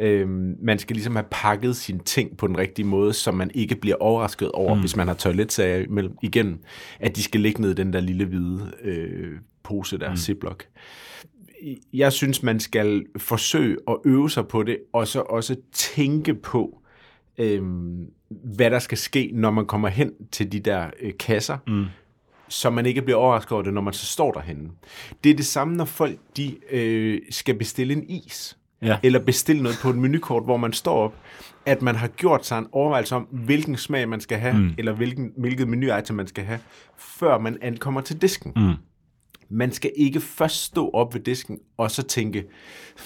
Øh, 0.01 0.29
man 0.63 0.79
skal 0.79 0.97
ligesom 0.97 1.17
have 1.17 1.27
pakket 1.31 1.77
sine 1.77 1.99
ting 1.99 2.37
på 2.37 2.47
den 2.47 2.59
rigtige 2.59 2.87
måde, 2.87 3.13
så 3.13 3.33
man 3.33 3.51
ikke 3.55 3.75
bliver 3.75 3.97
overrasket 3.97 4.53
over, 4.53 4.75
mm. 4.75 4.81
hvis 4.81 4.97
man 4.97 5.07
har 5.07 5.15
toiletsager 5.15 5.77
imellem, 5.77 6.17
igennem, 6.23 6.59
at 7.01 7.17
de 7.17 7.23
skal 7.23 7.41
ligge 7.41 7.61
ned 7.61 7.71
i 7.71 7.75
den 7.75 7.93
der 7.93 8.01
lille 8.01 8.25
hvide 8.25 8.73
øh, 8.83 9.39
pose 9.63 9.99
der, 9.99 10.11
mm. 10.11 10.17
Ziploc 10.17 10.65
jeg 11.93 12.13
synes, 12.13 12.43
man 12.43 12.61
skal 12.61 13.05
forsøge 13.17 13.77
at 13.89 13.97
øve 14.05 14.31
sig 14.31 14.49
på 14.49 14.63
det, 14.63 14.79
og 14.93 15.09
så 15.09 15.21
også 15.21 15.57
tænke 15.73 16.35
på, 16.35 16.79
øhm, 17.39 18.07
hvad 18.29 18.71
der 18.71 18.79
skal 18.79 18.99
ske, 18.99 19.31
når 19.35 19.51
man 19.51 19.67
kommer 19.67 19.89
hen 19.89 20.13
til 20.33 20.53
de 20.53 20.61
der 20.61 20.91
øh, 21.01 21.13
kasser, 21.19 21.59
mm. 21.67 21.85
så 22.49 22.71
man 22.71 22.87
ikke 22.87 23.03
bliver 23.03 23.19
overrasket 23.19 23.53
over 23.53 23.63
det, 23.63 23.75
når 23.75 23.81
man 23.81 23.95
så 23.95 24.07
står 24.07 24.33
derhenne. 24.33 24.71
Det 25.25 25.31
er 25.31 25.37
det 25.37 25.47
samme, 25.47 25.77
når 25.77 25.85
folk 25.85 26.19
de, 26.37 26.57
øh, 26.71 27.21
skal 27.31 27.59
bestille 27.59 27.95
en 27.95 28.11
is. 28.11 28.57
Ja. 28.83 28.99
eller 29.03 29.19
bestille 29.19 29.63
noget 29.63 29.79
på 29.83 29.91
et 29.91 29.97
menukort, 29.97 30.45
hvor 30.45 30.57
man 30.57 30.73
står 30.73 30.95
op, 30.95 31.15
at 31.67 31.83
man 31.83 31.97
har 31.97 32.09
gjort 32.09 32.47
sig 32.47 32.59
en 32.59 32.67
overvejelse 32.73 33.17
om, 33.17 33.23
hvilken 33.23 33.77
smag 33.77 34.09
man 34.09 34.21
skal 34.21 34.39
have, 34.39 34.59
mm. 34.59 34.75
eller 34.79 34.93
hvilken, 34.93 35.33
hvilket 35.37 35.69
menu-item 35.69 36.17
man 36.17 36.27
skal 36.27 36.45
have, 36.45 36.59
før 36.99 37.39
man 37.39 37.59
ankommer 37.63 38.01
til 38.01 38.23
disken. 38.23 38.53
Mm. 38.57 38.75
Man 39.51 39.73
skal 39.73 39.93
ikke 39.97 40.21
først 40.21 40.65
stå 40.65 40.91
op 40.91 41.15
ved 41.15 41.21
disken, 41.21 41.59
og 41.77 41.91
så 41.91 42.03
tænke, 42.03 42.45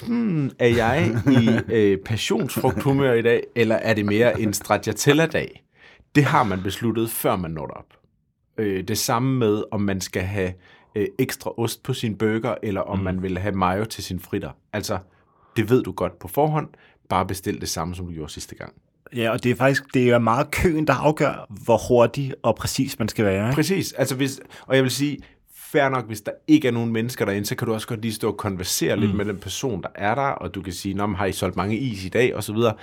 hmm, 0.07 0.51
er 0.59 0.67
jeg 0.67 1.15
i 1.27 1.73
øh, 1.73 1.97
passionsfrugthumør 1.97 3.13
i 3.13 3.21
dag, 3.21 3.43
eller 3.55 3.75
er 3.75 3.93
det 3.93 4.05
mere 4.05 4.41
en 4.41 4.53
stracciatella-dag? 4.53 5.63
Det 6.15 6.23
har 6.23 6.43
man 6.43 6.63
besluttet, 6.63 7.09
før 7.09 7.35
man 7.35 7.51
når 7.51 7.67
derop. 7.67 7.93
Øh, 8.57 8.83
det 8.83 8.97
samme 8.97 9.39
med, 9.39 9.63
om 9.71 9.81
man 9.81 10.01
skal 10.01 10.21
have 10.21 10.53
øh, 10.95 11.07
ekstra 11.19 11.53
ost 11.57 11.83
på 11.83 11.93
sin 11.93 12.17
burger, 12.17 12.55
eller 12.63 12.81
om 12.81 12.97
mm. 12.97 13.03
man 13.03 13.21
vil 13.21 13.37
have 13.37 13.55
mayo 13.55 13.85
til 13.85 14.03
sin 14.03 14.19
fritter. 14.19 14.51
Altså, 14.73 14.97
det 15.57 15.69
ved 15.69 15.83
du 15.83 15.91
godt 15.91 16.19
på 16.19 16.27
forhånd. 16.27 16.69
Bare 17.09 17.25
bestil 17.25 17.61
det 17.61 17.69
samme, 17.69 17.95
som 17.95 18.05
du 18.05 18.13
gjorde 18.13 18.31
sidste 18.31 18.55
gang. 18.55 18.73
Ja, 19.15 19.29
og 19.29 19.43
det 19.43 19.51
er 19.51 19.55
faktisk 19.55 19.83
det 19.93 20.09
er 20.09 20.19
meget 20.19 20.51
køen, 20.51 20.87
der 20.87 20.93
afgør, 20.93 21.47
hvor 21.63 21.87
hurtig 21.87 22.33
og 22.43 22.55
præcis 22.55 22.99
man 22.99 23.07
skal 23.07 23.25
være. 23.25 23.47
Ikke? 23.47 23.55
Præcis. 23.55 23.93
Altså 23.93 24.15
hvis, 24.15 24.39
og 24.61 24.75
jeg 24.75 24.83
vil 24.83 24.91
sige, 24.91 25.17
fair 25.75 25.89
nok, 25.89 26.07
hvis 26.07 26.21
der 26.21 26.31
ikke 26.47 26.67
er 26.67 26.71
nogen 26.71 26.91
mennesker 26.93 27.25
derinde, 27.25 27.47
så 27.47 27.55
kan 27.55 27.67
du 27.67 27.73
også 27.73 27.87
godt 27.87 28.01
lige 28.01 28.13
stå 28.13 28.31
og 28.31 28.37
konversere 28.37 28.95
mm. 28.95 29.01
lidt 29.01 29.15
med 29.15 29.25
den 29.25 29.37
person, 29.37 29.81
der 29.81 29.89
er 29.95 30.15
der, 30.15 30.21
og 30.21 30.55
du 30.55 30.61
kan 30.61 30.73
sige, 30.73 30.93
Nå, 30.93 31.07
har 31.07 31.25
I 31.25 31.31
solgt 31.31 31.55
mange 31.55 31.77
is 31.77 32.05
i 32.05 32.09
dag, 32.09 32.35
og 32.35 32.43
så 32.43 32.53
videre. 32.53 32.73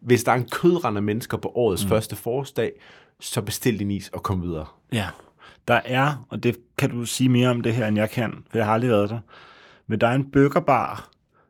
Hvis 0.00 0.24
der 0.24 0.32
er 0.32 0.36
en 0.36 0.48
kødrand 0.50 0.96
af 0.96 1.02
mennesker 1.02 1.36
på 1.36 1.52
årets 1.54 1.84
mm. 1.84 1.88
første 1.88 2.16
forårsdag, 2.16 2.72
så 3.20 3.42
bestil 3.42 3.78
din 3.78 3.90
is 3.90 4.08
og 4.08 4.22
kom 4.22 4.42
videre. 4.42 4.66
Ja, 4.92 5.06
der 5.68 5.80
er, 5.84 6.26
og 6.28 6.42
det 6.42 6.56
kan 6.78 6.90
du 6.90 7.04
sige 7.04 7.28
mere 7.28 7.48
om 7.48 7.60
det 7.60 7.74
her, 7.74 7.86
end 7.86 7.96
jeg 7.96 8.10
kan, 8.10 8.34
for 8.50 8.58
jeg 8.58 8.66
har 8.66 8.72
aldrig 8.74 8.90
været 8.90 9.10
der, 9.10 9.18
men 9.86 10.00
der 10.00 10.06
er 10.06 10.14
en 10.14 10.30
burgerbar 10.30 11.08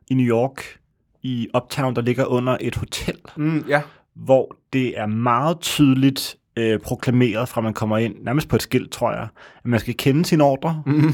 i 0.09 0.13
New 0.13 0.25
York, 0.25 0.79
i 1.23 1.47
Uptown, 1.57 1.95
der 1.95 2.01
ligger 2.01 2.25
under 2.25 2.57
et 2.61 2.75
hotel, 2.75 3.17
Mm, 3.35 3.65
ja. 3.67 3.81
hvor 4.13 4.55
det 4.73 4.99
er 4.99 5.05
meget 5.05 5.59
tydeligt 5.59 6.37
øh, 6.59 6.79
proklameret 6.79 7.49
fra 7.49 7.61
man 7.61 7.73
kommer 7.73 7.97
ind, 7.97 8.15
nærmest 8.23 8.49
på 8.49 8.55
et 8.55 8.61
skilt, 8.61 8.91
tror 8.91 9.11
jeg, 9.11 9.27
at 9.57 9.65
man 9.65 9.79
skal 9.79 9.97
kende 9.97 10.25
sin 10.25 10.41
ordre, 10.41 10.83
Mm. 10.85 11.13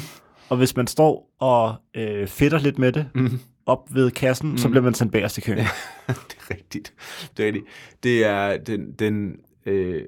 og 0.49 0.57
hvis 0.57 0.75
man 0.75 0.87
står 0.87 1.31
og 1.39 1.75
øh, 1.95 2.27
fedter 2.27 2.59
lidt 2.59 2.79
med 2.79 2.91
det 2.91 3.05
Mm. 3.15 3.39
op 3.65 3.95
ved 3.95 4.11
kassen, 4.11 4.51
mm. 4.51 4.57
så 4.57 4.69
bliver 4.69 4.83
man 4.83 4.93
sendt 4.93 5.11
bagerst 5.11 5.37
i 5.37 5.41
køen. 5.41 5.57
Ja. 5.57 5.67
det 6.07 6.37
er 6.39 6.51
rigtigt. 6.53 6.93
Det 7.37 7.43
er 7.43 7.47
rigtigt. 7.47 7.65
Det 8.03 8.25
er 8.25 8.57
den, 8.57 8.91
den, 8.91 9.35
øh, 9.65 10.01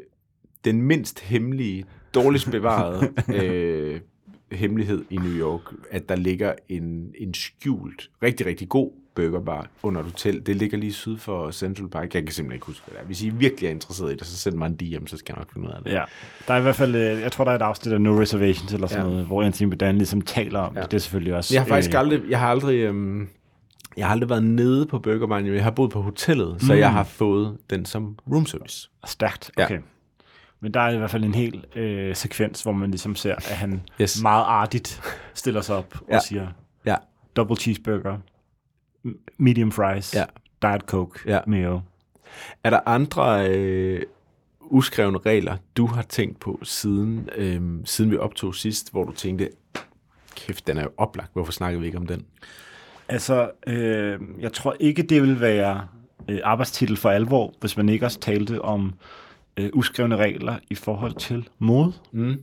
den 0.65 0.82
mindst 0.82 1.19
hemmelige, 1.19 1.86
dårligst 2.13 2.52
bevarede 2.52 3.13
øh, 3.43 4.00
hemmelighed 4.52 5.06
i 5.10 5.15
New 5.15 5.32
York, 5.39 5.62
at 5.91 6.10
der 6.10 6.15
ligger 6.15 6.54
en, 6.69 7.12
en 7.17 7.34
skjult, 7.34 8.10
rigtig, 8.23 8.45
rigtig 8.45 8.69
god 8.69 8.91
burgerbar 9.21 9.67
under 9.84 10.01
et 10.01 10.06
hotel. 10.06 10.45
Det 10.45 10.56
ligger 10.56 10.77
lige 10.77 10.93
syd 10.93 11.17
for 11.17 11.51
Central 11.51 11.88
Park. 11.89 12.13
Jeg 12.15 12.23
kan 12.23 12.32
simpelthen 12.32 12.56
ikke 12.56 12.65
huske, 12.65 12.82
hvad 12.86 12.93
det 12.93 13.01
er. 13.01 13.06
Hvis 13.06 13.21
I 13.23 13.30
virkelig 13.30 13.67
er 13.67 13.71
interesseret 13.71 14.13
i 14.13 14.15
det, 14.15 14.27
så 14.27 14.38
send 14.38 14.56
mig 14.56 14.67
en 14.67 14.75
DM, 14.75 15.08
så 15.08 15.17
skal 15.17 15.34
jeg 15.34 15.38
nok 15.39 15.53
finde 15.53 15.67
ud 15.67 15.73
af 15.73 15.84
det. 15.84 15.91
Ja, 15.91 16.03
der 16.47 16.53
er 16.53 16.58
i 16.58 16.62
hvert 16.62 16.75
fald, 16.75 16.95
øh, 16.95 17.21
jeg 17.21 17.32
tror, 17.32 17.43
der 17.43 17.51
er 17.51 17.56
et 17.56 17.62
afsnit 17.62 17.93
af 17.93 18.01
No 18.01 18.21
Reservations 18.21 18.73
eller 18.73 18.88
sådan 18.88 19.01
Ja. 19.03 19.08
ja. 19.08 19.13
noget, 19.13 19.25
hvor 19.27 19.43
Anthony 19.43 19.67
Bourdain 19.69 19.97
ligesom 19.97 20.21
taler 20.21 20.60
om 20.60 20.73
Ja. 20.73 20.80
ja. 20.80 20.84
det. 20.84 20.91
Det 20.91 20.97
er 20.97 21.01
selvfølgelig 21.01 21.36
også... 21.36 21.53
Jeg 21.56 21.62
har 21.62 21.67
faktisk 21.67 21.93
øh, 21.93 21.99
aldrig, 21.99 22.21
jeg 22.30 22.39
har 22.39 22.47
aldrig, 22.49 22.75
øhm, 22.80 23.27
jeg 23.97 24.06
har 24.06 24.12
aldrig 24.12 24.30
været 24.30 24.43
nede 24.43 24.86
på 24.86 24.99
burgerbaren. 24.99 25.47
Jeg 25.56 25.63
har 25.63 25.71
boet 25.71 25.91
på 25.91 26.01
hotellet, 26.01 26.56
så 26.62 26.73
Mm. 26.73 26.80
jeg 26.80 26.91
har 26.91 27.03
fået 27.03 27.58
den 27.69 27.86
som 27.86 28.17
room 28.32 28.45
service. 28.45 28.89
Stærkt, 29.06 29.51
Ja. 29.58 29.63
okay. 29.65 29.80
Men 30.62 30.73
der 30.73 30.80
er 30.80 30.89
i 30.93 30.97
hvert 30.97 31.12
fald 31.12 31.23
en 31.23 31.36
hel 31.36 31.63
øh, 31.75 32.15
sekvens, 32.15 32.63
hvor 32.63 32.71
man 32.71 32.91
ligesom 32.91 33.15
ser, 33.15 33.36
at 33.36 33.43
han 33.47 33.82
Yes. 34.01 34.21
meget 34.21 34.43
artigt 34.47 35.01
stiller 35.34 35.62
sig 35.62 35.75
op 35.75 35.95
Ja. 36.10 36.15
og 36.15 36.21
siger, 36.21 36.47
Ja. 36.86 36.95
double 37.36 37.56
cheeseburger, 37.56 38.17
medium 39.38 39.72
fries, 39.72 40.15
Ja. 40.15 40.24
diet 40.62 40.82
coke, 40.82 41.20
Ja. 41.26 41.39
mayo. 41.48 41.80
Er 42.63 42.70
der 42.70 42.80
andre 42.86 43.50
øh, 43.50 44.02
uskrevne 44.62 45.17
regler, 45.17 45.58
du 45.78 45.86
har 45.86 46.02
tænkt 46.02 46.39
på 46.39 46.60
siden, 46.63 47.30
øh, 47.36 47.62
siden 47.86 48.12
vi 48.12 48.17
optog 48.17 48.56
sidst, 48.56 48.91
hvor 48.91 49.04
du 49.04 49.12
tænkte, 49.12 49.50
kæft, 50.36 50.67
den 50.67 50.78
er 50.78 50.84
jo 50.84 50.89
oplagt, 50.98 51.34
hvorfor 51.34 51.52
snakker 51.52 51.80
vi 51.80 51.86
ikke 51.86 51.98
om 51.98 52.08
den? 52.08 52.26
Altså, 53.10 53.52
øh, 53.67 54.20
jeg 54.39 54.54
tror 54.54 54.76
ikke, 54.80 55.04
det 55.04 55.22
vil 55.22 55.41
være 55.41 55.88
øh, 56.30 56.39
arbejdstitel 56.43 56.98
for 56.98 57.10
alvor, 57.10 57.54
hvis 57.60 57.78
man 57.78 57.89
ikke 57.89 58.06
også 58.06 58.20
talte 58.20 58.62
om 58.62 58.93
øh, 59.58 59.70
uskrevne 59.74 60.15
regler 60.15 60.56
i 60.70 60.76
forhold 60.76 61.13
til 61.13 61.50
mode. 61.60 61.93
Mm. 62.12 62.41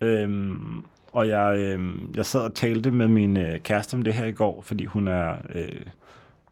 Øhm, 0.00 0.84
og 1.12 1.28
jeg, 1.28 1.58
øhm, 1.58 2.12
jeg 2.16 2.26
sad 2.26 2.40
og 2.40 2.54
talte 2.54 2.90
med 2.90 3.08
min 3.08 3.36
øh, 3.36 3.60
kæreste 3.60 3.94
om 3.94 4.02
det 4.02 4.14
her 4.14 4.24
i 4.24 4.32
går, 4.32 4.62
fordi 4.62 4.84
hun 4.84 5.08
er 5.08 5.34
øh, 5.54 5.68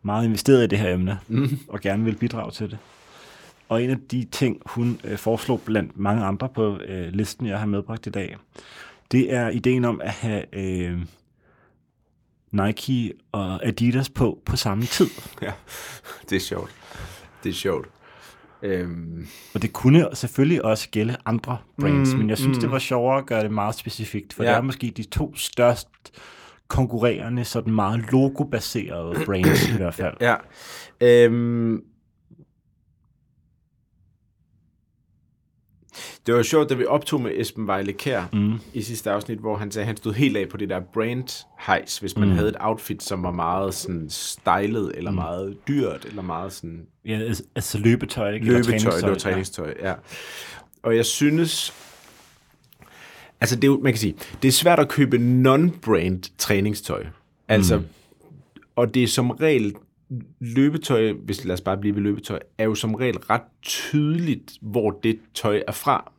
meget 0.03 0.25
investeret 0.25 0.64
i 0.64 0.66
det 0.66 0.79
her 0.79 0.95
emne, 0.95 1.19
Mm. 1.29 1.59
og 1.69 1.81
gerne 1.81 2.05
vil 2.05 2.16
bidrage 2.16 2.51
til 2.51 2.71
det. 2.71 2.79
Og 3.69 3.83
en 3.83 3.90
af 3.90 3.97
de 4.11 4.25
ting, 4.33 4.62
hun 4.66 5.01
øh, 5.05 5.19
foreslog 5.19 5.61
blandt 5.61 5.99
mange 5.99 6.25
andre 6.25 6.49
på 6.49 6.79
øh, 6.79 7.09
listen, 7.12 7.47
jeg 7.47 7.59
har 7.59 7.66
medbragt 7.66 8.07
i 8.07 8.11
dag, 8.11 8.37
det 9.12 9.35
er 9.35 9.49
ideen 9.49 9.85
om 9.85 10.01
at 10.05 10.11
have 10.11 10.45
øh, 10.53 10.99
Nike 12.53 13.12
og 13.33 13.66
Adidas 13.66 14.11
på 14.11 14.38
på 14.45 14.57
samme 14.57 14.85
tid. 14.85 15.07
Ja, 15.42 15.53
det 16.31 16.37
er 16.37 16.40
sjovt. 16.40 16.71
Det 17.45 17.49
er 17.51 17.55
sjovt. 17.55 17.88
Øhm, 18.62 19.27
Og 19.55 19.62
det 19.62 19.73
kunne 19.73 20.07
selvfølgelig 20.12 20.64
også 20.64 20.88
gælde 20.90 21.16
andre 21.27 21.57
brands, 21.81 22.12
Mm, 22.12 22.19
men 22.19 22.29
jeg 22.31 22.38
synes, 22.38 22.57
mm. 22.57 22.61
det 22.61 22.71
var 22.71 22.79
sjovere 22.79 23.19
at 23.19 23.27
gøre 23.27 23.42
det 23.42 23.51
meget 23.51 23.75
specifikt, 23.75 24.33
for 24.33 24.45
Ja. 24.45 24.51
det 24.51 24.57
er 24.57 24.61
måske 24.62 24.92
de 24.97 25.03
to 25.03 25.35
størst 25.37 25.88
konkurrerende, 26.69 27.45
sådan 27.45 27.73
meget 27.75 28.05
logobaserede 28.12 29.25
brands 29.27 29.69
i 29.69 29.73
hvert 29.77 29.95
fald. 29.95 30.14
ja. 30.21 30.35
Øhm, 31.01 31.83
det 36.27 36.35
var 36.35 36.43
sjovt, 36.43 36.71
da 36.71 36.75
vi 36.75 36.85
optog 36.85 37.21
med 37.21 37.31
Esben 37.35 37.67
Vejle 37.67 37.93
Kær 37.93 38.25
Mm. 38.33 38.53
i 38.75 38.83
sidste 38.83 39.11
afsnit, 39.11 39.39
hvor 39.39 39.57
han 39.57 39.71
sagde, 39.71 39.83
at 39.83 39.87
han 39.87 39.97
stod 39.97 40.13
helt 40.13 40.37
af 40.37 40.49
på 40.49 40.57
det 40.57 40.69
der 40.69 40.81
brand 40.95 41.47
hejs, 41.61 41.99
hvis 41.99 42.17
man 42.17 42.29
mm. 42.29 42.35
Havde 42.35 42.49
et 42.49 42.57
outfit, 42.61 43.03
som 43.03 43.23
var 43.23 43.31
meget 43.31 43.75
sådan 43.75 44.11
stylet, 44.11 44.93
eller 44.95 45.11
mm. 45.11 45.15
meget 45.17 45.57
dyrt, 45.69 46.05
eller 46.05 46.23
meget 46.23 46.53
sådan 46.53 46.87
Ja, 47.05 47.19
altså- 47.19 47.43
altså 47.55 47.79
løbetøj, 47.79 48.33
ikke? 48.33 48.47
Eller 48.47 48.59
løbetøj, 48.59 48.77
det 48.79 48.85
var 48.85 49.15
træningstøj, 49.15 49.15
træningstøj, 49.19 49.75
ja. 49.83 49.95
Og 50.83 50.97
jeg 50.97 51.07
synes, 51.07 51.75
altså 53.41 53.57
det 53.57 53.65
er 53.65 53.69
jo, 53.69 53.81
man 53.83 53.93
kan 53.93 53.99
sige, 54.01 54.15
det 54.43 54.49
er 54.49 54.53
svært 54.53 54.79
at 54.79 54.89
købe 54.89 55.17
non-brand 55.17 56.31
træningstøj. 56.39 57.07
Altså, 57.49 57.77
mm. 57.79 57.85
og 58.77 58.95
det 58.95 59.03
er 59.03 59.07
som 59.09 59.31
regel, 59.31 59.75
løbetøj, 60.40 61.12
hvis 61.12 61.45
lad 61.45 61.55
os 61.55 61.61
bare 61.61 61.79
blive 61.79 61.95
ved 61.95 62.03
løbetøj, 62.03 62.38
er 62.59 62.64
jo 62.64 62.75
som 62.75 62.95
regel 62.95 63.19
ret 63.19 63.42
tydeligt, 63.62 64.53
hvor 64.61 64.90
det 64.90 65.19
tøj 65.35 65.62
er 65.66 65.73
fra. 65.73 66.12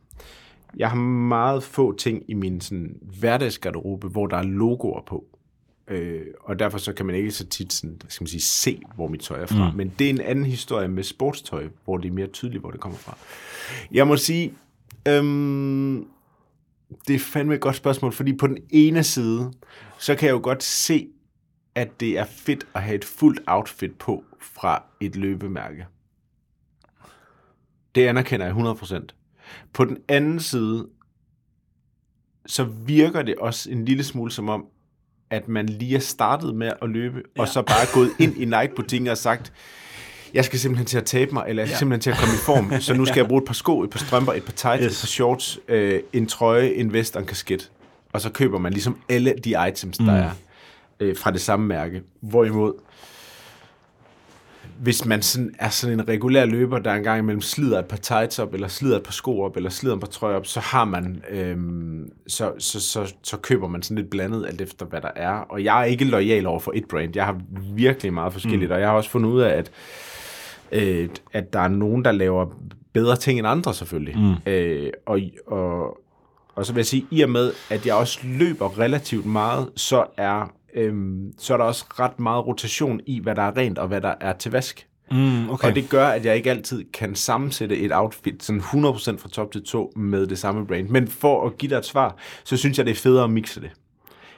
Jeg 0.76 0.88
har 0.90 0.96
meget 0.96 1.62
få 1.62 1.96
ting 1.96 2.22
i 2.28 2.34
min 2.34 2.60
sådan, 2.60 2.96
hverdagsgarderobe, 3.20 4.08
hvor 4.08 4.26
der 4.26 4.36
er 4.36 4.42
logoer 4.42 5.02
på. 5.06 5.24
Øh, 5.88 6.26
og 6.40 6.58
derfor 6.58 6.78
så 6.78 6.92
kan 6.92 7.06
man 7.06 7.14
ikke 7.14 7.30
så 7.30 7.46
tit 7.46 7.72
sådan, 7.72 8.00
skal 8.08 8.22
man 8.22 8.28
sige, 8.28 8.40
se, 8.40 8.80
hvor 8.94 9.08
mit 9.08 9.20
tøj 9.20 9.42
er 9.42 9.46
fra. 9.46 9.70
Mm. 9.70 9.76
Men 9.76 9.92
det 9.98 10.06
er 10.06 10.10
en 10.10 10.20
anden 10.20 10.44
historie 10.44 10.88
med 10.88 11.02
sportstøj, 11.02 11.68
hvor 11.84 11.96
det 11.96 12.08
er 12.08 12.12
mere 12.12 12.26
tydeligt, 12.26 12.60
hvor 12.60 12.70
det 12.70 12.80
kommer 12.80 12.98
fra. 12.98 13.16
Jeg 13.92 14.06
må 14.06 14.16
sige, 14.16 14.52
øhm, 15.08 16.06
det 17.08 17.14
er 17.14 17.18
fandme 17.18 17.54
et 17.54 17.60
godt 17.60 17.76
spørgsmål, 17.76 18.12
fordi 18.12 18.32
på 18.36 18.46
den 18.46 18.58
ene 18.70 19.04
side, 19.04 19.52
så 19.98 20.14
kan 20.14 20.26
jeg 20.26 20.32
jo 20.32 20.40
godt 20.42 20.62
se, 20.62 21.08
at 21.78 22.00
det 22.00 22.18
er 22.18 22.24
fedt 22.24 22.66
at 22.74 22.82
have 22.82 22.94
et 22.94 23.04
fuldt 23.04 23.40
outfit 23.46 23.94
på 23.98 24.24
fra 24.40 24.82
et 25.00 25.16
løbemærke. 25.16 25.86
Det 27.94 28.06
anerkender 28.06 28.46
jeg 28.46 28.54
100%. 28.54 29.06
På 29.72 29.84
den 29.84 29.98
anden 30.08 30.40
side, 30.40 30.88
så 32.46 32.64
virker 32.64 33.22
det 33.22 33.36
også 33.36 33.70
en 33.70 33.84
lille 33.84 34.04
smule 34.04 34.32
som 34.32 34.48
om, 34.48 34.66
at 35.30 35.48
man 35.48 35.66
lige 35.66 35.96
er 35.96 36.00
startet 36.00 36.54
med 36.54 36.72
at 36.82 36.90
løbe, 36.90 37.22
ja. 37.36 37.42
og 37.42 37.48
så 37.48 37.62
bare 37.62 37.82
er 37.82 37.94
gået 37.94 38.10
ind 38.18 38.36
i 38.36 38.44
Nike-butikken 38.44 39.08
og 39.08 39.18
sagt, 39.18 39.52
jeg 40.34 40.44
skal 40.44 40.58
simpelthen 40.58 40.86
til 40.86 40.98
at 40.98 41.04
tabe 41.04 41.32
mig, 41.32 41.44
eller 41.48 41.62
jeg 41.62 41.68
skal 41.68 41.74
ja. 41.74 41.78
simpelthen 41.78 42.00
til 42.00 42.10
at 42.10 42.16
komme 42.16 42.34
i 42.34 42.42
form, 42.44 42.80
så 42.80 42.94
nu 42.94 43.04
skal 43.10 43.20
jeg 43.20 43.28
bruge 43.28 43.42
et 43.42 43.46
par 43.46 43.54
sko, 43.54 43.82
et 43.82 43.90
par 43.90 43.98
strømper, 43.98 44.32
et 44.32 44.44
par 44.44 44.52
tights, 44.52 44.84
yes. 44.84 44.92
Et 44.92 45.02
par 45.02 45.06
shorts, 45.06 45.58
øh, 45.68 46.00
en 46.12 46.26
trøje, 46.26 46.68
en 46.68 46.92
vest 46.92 47.16
og 47.16 47.22
en 47.22 47.28
kasket. 47.28 47.70
Og 48.12 48.20
så 48.20 48.30
køber 48.30 48.58
man 48.58 48.72
ligesom 48.72 49.00
alle 49.08 49.34
de 49.44 49.68
items, 49.68 49.98
der 49.98 50.04
mm. 50.04 50.08
er 50.10 50.30
øh, 51.00 51.16
fra 51.16 51.30
det 51.30 51.40
samme 51.40 51.66
mærke. 51.66 52.02
Hvorimod, 52.20 52.72
hvis 54.78 55.04
man 55.04 55.22
sådan 55.22 55.54
er 55.58 55.68
sådan 55.68 56.00
en 56.00 56.08
regulær 56.08 56.44
løber, 56.44 56.78
der 56.78 56.94
engang 56.94 57.18
imellem 57.18 57.40
slider 57.40 57.78
et 57.78 57.86
par 57.86 57.96
tights 57.96 58.38
op, 58.38 58.54
eller 58.54 58.68
slider 58.68 58.96
et 58.96 59.02
par 59.02 59.12
sko 59.12 59.40
op, 59.40 59.56
eller 59.56 59.70
slider 59.70 59.94
et 59.94 60.00
par 60.00 60.06
trøjer 60.06 60.36
op, 60.36 60.46
så 60.46 60.60
har 60.60 60.84
man, 60.84 61.22
øhm, 61.30 62.10
så, 62.26 62.52
så, 62.58 62.80
så, 62.80 63.14
så 63.22 63.36
køber 63.36 63.68
man 63.68 63.82
sådan 63.82 63.96
lidt 63.96 64.10
blandet 64.10 64.46
alt 64.46 64.60
efter, 64.60 64.86
hvad 64.86 65.00
der 65.00 65.10
er. 65.16 65.32
Og 65.32 65.64
jeg 65.64 65.80
er 65.80 65.84
ikke 65.84 66.04
lojal 66.04 66.46
over 66.46 66.60
for 66.60 66.72
et 66.74 66.84
brand. 66.88 67.16
Jeg 67.16 67.24
har 67.24 67.40
virkelig 67.74 68.12
meget 68.12 68.32
forskelligt, 68.32 68.68
mm. 68.68 68.74
og 68.74 68.80
jeg 68.80 68.88
har 68.88 68.96
også 68.96 69.10
fundet 69.10 69.30
ud 69.30 69.40
af, 69.40 69.50
at, 69.58 69.70
øh, 70.72 71.08
at 71.32 71.52
der 71.52 71.60
er 71.60 71.68
nogen, 71.68 72.04
der 72.04 72.12
laver 72.12 72.46
bedre 72.92 73.16
ting 73.16 73.38
end 73.38 73.48
andre 73.48 73.74
selvfølgelig. 73.74 74.18
Mm. 74.18 74.52
Øh, 74.52 74.90
og, 75.06 75.20
og, 75.46 75.98
og 76.54 76.66
så 76.66 76.72
vil 76.72 76.78
jeg 76.78 76.86
sige, 76.86 77.06
i 77.10 77.22
og 77.22 77.30
med, 77.30 77.52
at 77.70 77.86
jeg 77.86 77.94
også 77.94 78.20
løber 78.24 78.78
relativt 78.78 79.26
meget, 79.26 79.68
så 79.76 80.04
er 80.16 80.52
øhm, 80.74 81.32
så 81.38 81.52
er 81.52 81.56
der 81.56 81.64
også 81.64 81.84
ret 81.98 82.20
meget 82.20 82.46
rotation 82.46 83.00
i, 83.06 83.20
hvad 83.20 83.34
der 83.34 83.42
er 83.42 83.56
rent 83.56 83.78
og 83.78 83.88
hvad 83.88 84.00
der 84.00 84.14
er 84.20 84.32
til 84.32 84.52
vask. 84.52 84.86
Mm, 85.10 85.50
okay. 85.50 85.68
Og 85.68 85.74
det 85.74 85.88
gør, 85.90 86.06
at 86.06 86.24
jeg 86.24 86.36
ikke 86.36 86.50
altid 86.50 86.84
kan 86.92 87.14
sammensætte 87.14 87.78
et 87.78 87.92
outfit 87.94 88.42
sådan 88.42 88.60
100% 88.60 89.18
fra 89.18 89.28
top 89.28 89.52
til 89.52 89.64
to 89.64 89.92
med 89.96 90.26
det 90.26 90.38
samme 90.38 90.66
brand. 90.66 90.88
Men 90.88 91.08
for 91.08 91.46
at 91.46 91.58
give 91.58 91.70
dig 91.70 91.76
et 91.76 91.84
svar, 91.84 92.16
så 92.44 92.56
synes 92.56 92.78
jeg, 92.78 92.86
det 92.86 92.92
er 92.92 92.96
federe 92.96 93.24
at 93.24 93.30
mixe 93.30 93.60
det. 93.60 93.70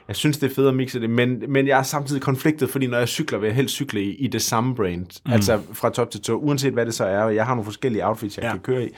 Jeg 0.07 0.15
synes, 0.15 0.37
det 0.37 0.51
er 0.51 0.55
federe 0.55 0.69
at 0.69 0.75
mixe 0.75 0.99
det, 1.01 1.09
men, 1.09 1.43
men 1.47 1.67
jeg 1.67 1.79
er 1.79 1.83
samtidig 1.83 2.21
konfliktet, 2.21 2.69
fordi 2.69 2.87
når 2.87 2.97
jeg 2.97 3.07
cykler, 3.07 3.39
vil 3.39 3.47
jeg 3.47 3.55
helst 3.55 3.75
cykle 3.75 4.03
i, 4.03 4.15
i 4.15 4.27
det 4.27 4.41
samme 4.41 4.75
brand. 4.75 5.21
Mm. 5.25 5.31
Altså 5.33 5.59
fra 5.73 5.89
top 5.89 6.11
til 6.11 6.21
to, 6.21 6.33
uanset 6.33 6.73
hvad 6.73 6.85
det 6.85 6.93
så 6.93 7.05
er. 7.05 7.29
Jeg 7.29 7.45
har 7.45 7.53
nogle 7.55 7.65
forskellige 7.65 8.07
outfits, 8.07 8.37
jeg 8.37 8.43
Ja. 8.43 8.47
ja. 8.47 8.53
kan 8.53 8.61
køre 8.61 8.85
i. 8.85 8.89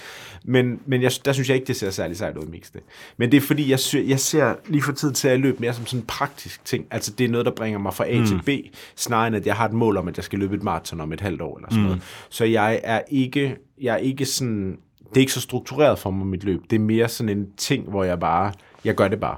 Men, 0.45 0.79
men 0.85 1.01
jeg, 1.01 1.11
der 1.25 1.33
synes 1.33 1.49
jeg 1.49 1.55
ikke, 1.55 1.67
det 1.67 1.75
ser 1.75 1.89
særlig 1.89 2.17
sejt 2.17 2.37
ud 2.37 2.43
at 2.43 2.49
mixe 2.49 2.73
det. 2.73 2.81
Men 3.17 3.31
det 3.31 3.37
er 3.37 3.41
fordi, 3.41 3.69
jeg, 3.69 3.79
sy- 3.79 3.95
jeg 4.07 4.19
ser 4.19 4.55
lige 4.67 4.81
for 4.81 4.91
tid 4.91 5.11
til 5.11 5.27
at 5.27 5.39
løbe 5.39 5.57
mere 5.59 5.73
som 5.73 5.85
sådan 5.85 5.99
en 5.99 6.05
praktisk 6.05 6.65
ting. 6.65 6.85
Altså 6.91 7.11
det 7.17 7.23
er 7.25 7.29
noget, 7.29 7.45
der 7.45 7.51
bringer 7.51 7.79
mig 7.79 7.93
fra 7.93 8.05
A 8.09 8.19
mm. 8.19 8.25
til 8.25 8.41
B, 8.45 8.49
snarere 8.95 9.27
end 9.27 9.35
at 9.35 9.45
jeg 9.45 9.55
har 9.55 9.65
et 9.65 9.73
mål 9.73 9.97
om, 9.97 10.07
at 10.07 10.17
jeg 10.17 10.23
skal 10.23 10.39
løbe 10.39 10.55
et 10.55 10.63
maraton 10.63 11.01
om 11.01 11.13
et 11.13 11.21
halvt 11.21 11.41
år 11.41 11.57
eller 11.57 11.69
sådan 11.69 11.81
mm. 11.81 11.87
noget. 11.87 12.01
Så 12.29 12.45
jeg 12.45 12.81
er 12.83 13.01
ikke, 13.09 13.57
jeg 13.81 13.93
er 13.93 13.97
ikke 13.97 14.25
sådan, 14.25 14.77
det 15.09 15.17
er 15.17 15.21
ikke 15.21 15.33
så 15.33 15.41
struktureret 15.41 15.99
for 15.99 16.11
mig, 16.11 16.27
mit 16.27 16.43
løb. 16.43 16.61
Det 16.69 16.75
er 16.75 16.79
mere 16.79 17.09
sådan 17.09 17.37
en 17.37 17.45
ting, 17.57 17.89
hvor 17.89 18.03
jeg 18.03 18.19
bare, 18.19 18.51
jeg 18.85 18.95
gør 18.95 19.07
det 19.07 19.19
bare. 19.19 19.37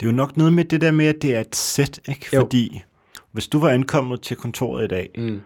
Det 0.00 0.06
er 0.06 0.10
jo 0.10 0.16
nok 0.16 0.36
noget 0.36 0.52
med 0.52 0.64
det 0.64 0.80
der 0.80 0.90
med, 0.90 1.06
at 1.06 1.22
det 1.22 1.34
er 1.36 1.40
et 1.40 1.56
sæt, 1.56 2.00
ikke? 2.08 2.26
Jo. 2.34 2.40
Fordi 2.40 2.82
hvis 3.32 3.48
du 3.48 3.58
var 3.58 3.68
ankommet 3.70 4.20
til 4.22 4.36
kontoret 4.36 4.84
i 4.84 4.88
dag, 4.88 5.10
Mm. 5.18 5.40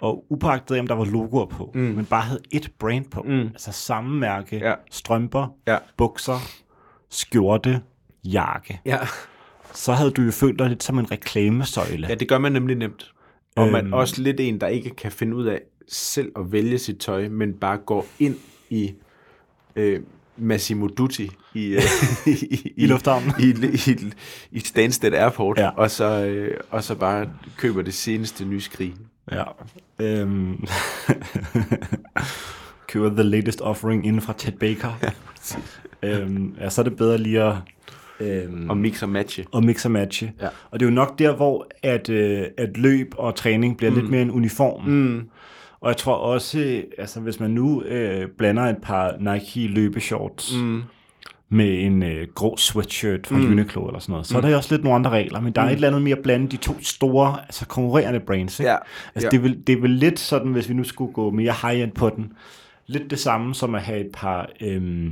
og 0.00 0.24
upagtet 0.30 0.78
om 0.80 0.86
der 0.86 0.94
var 0.94 1.04
logoer 1.04 1.46
på, 1.46 1.70
mm. 1.74 1.80
men 1.80 2.04
bare 2.04 2.22
havde 2.22 2.40
et 2.50 2.70
brand 2.78 3.04
på, 3.10 3.22
mm. 3.22 3.40
altså 3.40 3.72
samme 3.72 4.18
mærke, 4.18 4.56
Ja. 4.56 4.74
strømper, 4.90 5.54
Ja. 5.66 5.78
bukser, 5.96 6.38
skjorte, 7.10 7.80
jakke, 8.24 8.80
Ja. 8.84 8.98
så 9.74 9.92
havde 9.92 10.10
du 10.10 10.22
jo 10.22 10.30
følt 10.30 10.58
dig 10.58 10.68
lidt 10.68 10.82
som 10.82 10.98
en 10.98 11.10
reklamesøjle. 11.10 12.06
Ja, 12.08 12.14
det 12.14 12.28
gør 12.28 12.38
man 12.38 12.52
nemlig 12.52 12.76
nemt. 12.76 13.12
Og 13.56 13.68
man 13.68 13.84
Øhm. 13.84 13.92
også 13.92 14.22
lidt 14.22 14.40
en, 14.40 14.60
der 14.60 14.66
ikke 14.66 14.90
kan 14.90 15.12
finde 15.12 15.36
ud 15.36 15.46
af 15.46 15.60
selv 15.88 16.32
at 16.36 16.52
vælge 16.52 16.78
sit 16.78 16.98
tøj, 16.98 17.28
men 17.28 17.52
bare 17.54 17.76
går 17.76 18.06
ind 18.18 18.36
i 18.70 18.94
øh, 19.76 20.00
Massimo 20.38 20.86
Dutti 20.86 21.30
i, 21.54 21.66
øh, 21.66 21.82
i, 22.26 22.72
I 22.76 22.86
lufthavnen. 22.86 23.32
i, 23.40 23.44
i, 23.44 23.90
i, 23.90 24.12
i 24.50 24.60
Stansted 24.60 25.12
Airport, 25.12 25.58
ja. 25.58 25.68
og, 25.68 25.90
så, 25.90 26.24
øh, 26.24 26.56
og 26.70 26.84
så 26.84 26.94
bare 26.94 27.30
køber 27.56 27.82
det 27.82 27.94
seneste 27.94 28.44
nye 28.44 28.60
skrig. 28.60 28.94
Ja. 29.32 29.44
Øhm. 29.98 30.56
Køber 32.88 33.10
the 33.10 33.22
latest 33.22 33.60
offering 33.60 34.06
inden 34.06 34.22
fra 34.22 34.34
Ted 34.38 34.52
Baker. 34.52 34.98
Ja, 35.02 35.10
øhm, 36.02 36.54
ja 36.60 36.70
så 36.70 36.80
er 36.80 36.82
det 36.82 36.96
bedre 36.96 37.18
lige 37.18 37.42
at, 37.42 37.54
øhm, 38.20 38.70
Og 38.70 38.76
mix 38.76 39.02
og 39.02 39.08
matche. 39.08 39.44
og 39.52 39.64
mix 39.64 39.84
og 39.84 39.90
matche. 39.90 40.32
Ja. 40.40 40.48
Og 40.70 40.80
det 40.80 40.86
er 40.86 40.90
jo 40.90 40.94
nok 40.94 41.18
der, 41.18 41.36
hvor 41.36 41.66
at, 41.82 42.08
øh, 42.08 42.46
at 42.56 42.76
løb 42.76 43.14
og 43.18 43.34
træning 43.34 43.76
bliver 43.76 43.90
mm. 43.90 43.96
lidt 43.96 44.10
mere 44.10 44.22
en 44.22 44.30
uniform. 44.30 44.84
Mm. 44.84 45.28
Og 45.80 45.88
jeg 45.88 45.96
tror 45.96 46.14
også, 46.14 46.82
altså 46.98 47.20
hvis 47.20 47.40
man 47.40 47.50
nu 47.50 47.82
øh, 47.82 48.28
blander 48.38 48.62
et 48.62 48.76
par 48.82 49.16
Nike 49.20 49.68
løbeshorts 49.68 50.56
mm. 50.56 50.82
med 51.48 51.82
en 51.82 52.02
øh, 52.02 52.28
grå 52.34 52.56
sweatshirt 52.56 53.26
fra 53.26 53.36
mm. 53.36 53.50
Uniqlo 53.50 53.86
eller 53.86 54.00
sådan 54.00 54.12
noget, 54.12 54.26
så 54.26 54.38
mm. 54.38 54.44
er 54.44 54.48
der 54.48 54.56
også 54.56 54.74
lidt 54.74 54.84
nogle 54.84 54.94
andre 54.96 55.10
regler, 55.10 55.40
men 55.40 55.52
der 55.52 55.62
er 55.62 55.66
et 55.66 55.72
eller 55.72 55.88
andet 55.88 56.02
mere 56.02 56.16
at 56.16 56.22
blande 56.22 56.48
de 56.48 56.56
to 56.56 56.72
store, 56.82 57.40
altså 57.42 57.66
konkurrerende 57.66 58.20
brands. 58.20 58.60
Ikke? 58.60 58.70
Ja. 58.70 58.76
Altså 59.14 59.26
Ja. 59.26 59.30
det, 59.30 59.36
er 59.36 59.42
vel, 59.42 59.66
det 59.66 59.72
er 59.72 59.80
vel 59.80 59.90
lidt 59.90 60.18
sådan, 60.18 60.52
hvis 60.52 60.68
vi 60.68 60.74
nu 60.74 60.84
skulle 60.84 61.12
gå 61.12 61.30
mere 61.30 61.54
high-end 61.62 61.92
på 61.92 62.10
den, 62.10 62.32
lidt 62.86 63.10
det 63.10 63.18
samme 63.18 63.54
som 63.54 63.74
at 63.74 63.82
have 63.82 64.00
et 64.00 64.10
par, 64.12 64.48
øhm, 64.60 65.06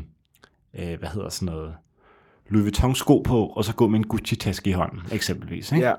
øh, 0.79 0.99
hvad 0.99 1.09
hedder 1.09 1.29
sådan 1.29 1.55
noget, 1.55 1.75
Louis 2.49 2.63
Vuitton 2.63 2.95
sko 2.95 3.19
på, 3.19 3.47
og 3.47 3.65
så 3.65 3.75
gå 3.75 3.89
med 3.89 3.99
en 3.99 4.07
Gucci-taske 4.07 4.71
i 4.71 4.73
hånden, 4.73 5.01
eksempelvis. 5.13 5.73
Ikke? 5.73 5.87
Ja. 5.87 5.95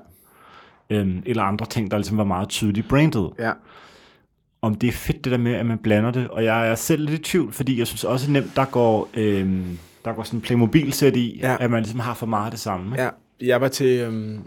Øhm, 0.90 1.22
eller 1.26 1.42
andre 1.42 1.66
ting, 1.66 1.90
der 1.90 1.96
ligesom 1.98 2.18
var 2.18 2.24
meget 2.24 2.48
tydeligt 2.48 2.88
brandet 2.88 3.30
Ja. 3.38 3.52
Om 4.62 4.74
det 4.74 4.88
er 4.88 4.92
fedt 4.92 5.24
det 5.24 5.32
der 5.32 5.38
med, 5.38 5.54
at 5.54 5.66
man 5.66 5.78
blander 5.78 6.10
det. 6.10 6.28
Og 6.28 6.44
jeg 6.44 6.68
er 6.68 6.74
selv 6.74 7.04
lidt 7.04 7.20
i 7.20 7.22
tvivl, 7.22 7.52
fordi 7.52 7.78
jeg 7.78 7.86
synes 7.86 8.04
også 8.04 8.30
nemt, 8.30 8.56
der 8.56 8.64
går, 8.64 9.08
øhm, 9.14 9.78
der 10.04 10.12
går 10.12 10.22
sådan 10.22 10.38
en 10.38 10.42
Playmobil-sæt 10.42 11.16
i, 11.16 11.38
ja. 11.42 11.56
At 11.60 11.70
man 11.70 11.82
ligesom 11.82 12.00
har 12.00 12.14
for 12.14 12.26
meget 12.26 12.44
af 12.44 12.50
det 12.50 12.60
samme. 12.60 12.94
Ikke? 12.94 13.02
Ja, 13.02 13.10
jeg 13.40 13.60
var 13.60 13.68
til, 13.68 14.00
øhm, 14.00 14.40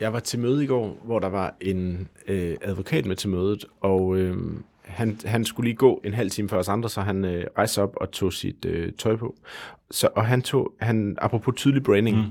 jeg 0.00 0.12
var 0.12 0.20
til 0.20 0.38
møde 0.38 0.64
i 0.64 0.66
går, 0.66 1.00
hvor 1.04 1.18
der 1.18 1.28
var 1.28 1.54
en 1.60 2.08
øh, 2.28 2.56
advokat 2.62 3.06
med 3.06 3.16
til 3.16 3.28
mødet, 3.28 3.64
og 3.80 4.16
øhm, 4.16 4.64
han, 4.82 5.18
han 5.24 5.44
skulle 5.44 5.68
lige 5.68 5.76
gå 5.76 6.00
en 6.04 6.14
halv 6.14 6.30
time 6.30 6.48
før 6.48 6.58
os 6.58 6.68
andre, 6.68 6.88
så 6.88 7.00
han 7.00 7.24
øh, 7.24 7.44
rejste 7.58 7.82
op 7.82 7.96
og 7.96 8.10
tog 8.10 8.32
sit 8.32 8.64
øh, 8.64 8.92
tøj 8.92 9.16
på. 9.16 9.36
Så, 9.90 10.08
og 10.16 10.26
han 10.26 10.42
tog, 10.42 10.72
han, 10.80 11.16
apropos 11.20 11.54
tydelig 11.56 11.82
branding, 11.82 12.16
mm. 12.16 12.24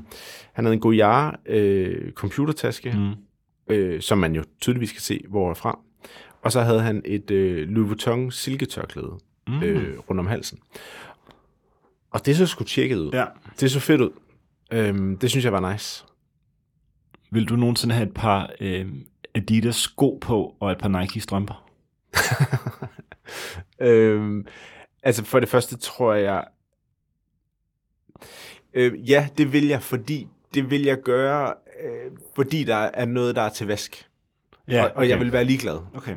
han 0.54 0.66
havde 0.66 0.74
en 0.74 0.80
Goyard 0.80 1.40
øh, 1.46 2.12
computertaske, 2.12 2.92
mm. 2.98 3.74
øh, 3.76 4.02
som 4.02 4.18
man 4.18 4.36
jo 4.36 4.44
tydeligvis 4.62 4.92
kan 4.92 5.02
se, 5.02 5.22
hvor 5.30 5.50
er 5.50 5.54
fra. 5.54 5.80
Og 6.46 6.52
så 6.52 6.62
havde 6.62 6.82
han 6.82 7.02
et 7.06 7.32
øh, 7.32 7.70
Louis 7.70 7.88
Vuitton 7.88 8.32
silketørklæde 8.32 9.20
mm. 9.48 9.64
øh, 9.64 10.00
rundt 10.00 10.20
om 10.20 10.28
halsen. 10.28 10.60
Og 12.12 12.26
det 12.26 12.38
så 12.38 12.46
sgu 12.46 12.64
tjekket 12.64 12.98
ud. 12.98 13.12
Ja. 13.14 13.26
Det 13.60 13.72
så 13.72 13.80
fedt 13.80 14.02
ud. 14.02 14.12
Øhm, 14.72 15.18
det 15.18 15.30
synes 15.30 15.46
jeg 15.46 15.54
var 15.54 15.72
nice. 15.72 16.06
Vil 17.32 17.50
du 17.50 17.56
nogensinde 17.56 17.96
have 17.96 18.08
et 18.08 18.14
par 18.14 18.50
øhm, 18.60 19.06
Adidas 19.36 19.76
sko 19.76 20.18
på, 20.22 20.56
og 20.60 20.72
et 20.72 20.78
par 20.78 21.00
Nike 21.00 21.20
strømper? 21.20 21.70
Øhm, 23.80 24.46
altså 25.04 25.24
for 25.24 25.40
det 25.40 25.50
første 25.50 25.78
tror 25.78 26.14
jeg... 26.14 26.46
Øh, 28.74 29.10
ja, 29.10 29.28
det 29.38 29.54
vil 29.54 29.68
jeg, 29.68 29.84
fordi 29.84 30.28
det 30.54 30.72
vil 30.72 30.84
jeg 30.84 30.98
gøre, 31.02 31.54
øh, 31.84 32.12
fordi 32.36 32.64
der 32.64 32.76
er 32.76 33.06
noget, 33.06 33.36
der 33.36 33.42
er 33.42 33.50
til 33.50 33.68
vask. 33.68 34.10
Ja, 34.68 34.84
og, 34.84 34.92
og 34.96 35.10
jeg 35.10 35.20
vil 35.20 35.32
være 35.32 35.44
ligeglad. 35.44 35.80
Okay. 35.94 36.16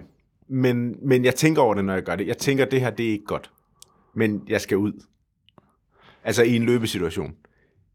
Men, 0.48 0.96
men 1.08 1.24
jeg 1.24 1.34
tænker 1.34 1.62
over 1.62 1.74
det, 1.74 1.84
når 1.84 1.94
jeg 1.94 2.02
gør 2.02 2.16
det. 2.16 2.26
Jeg 2.26 2.38
tænker, 2.38 2.64
det 2.64 2.80
her, 2.80 2.90
det 2.90 3.06
er 3.06 3.10
ikke 3.10 3.24
godt. 3.24 3.50
Men 4.14 4.42
jeg 4.48 4.60
skal 4.60 4.76
ud. 4.76 4.92
Altså 6.24 6.42
i 6.42 6.56
en 6.56 6.62
løbesituation. 6.62 7.34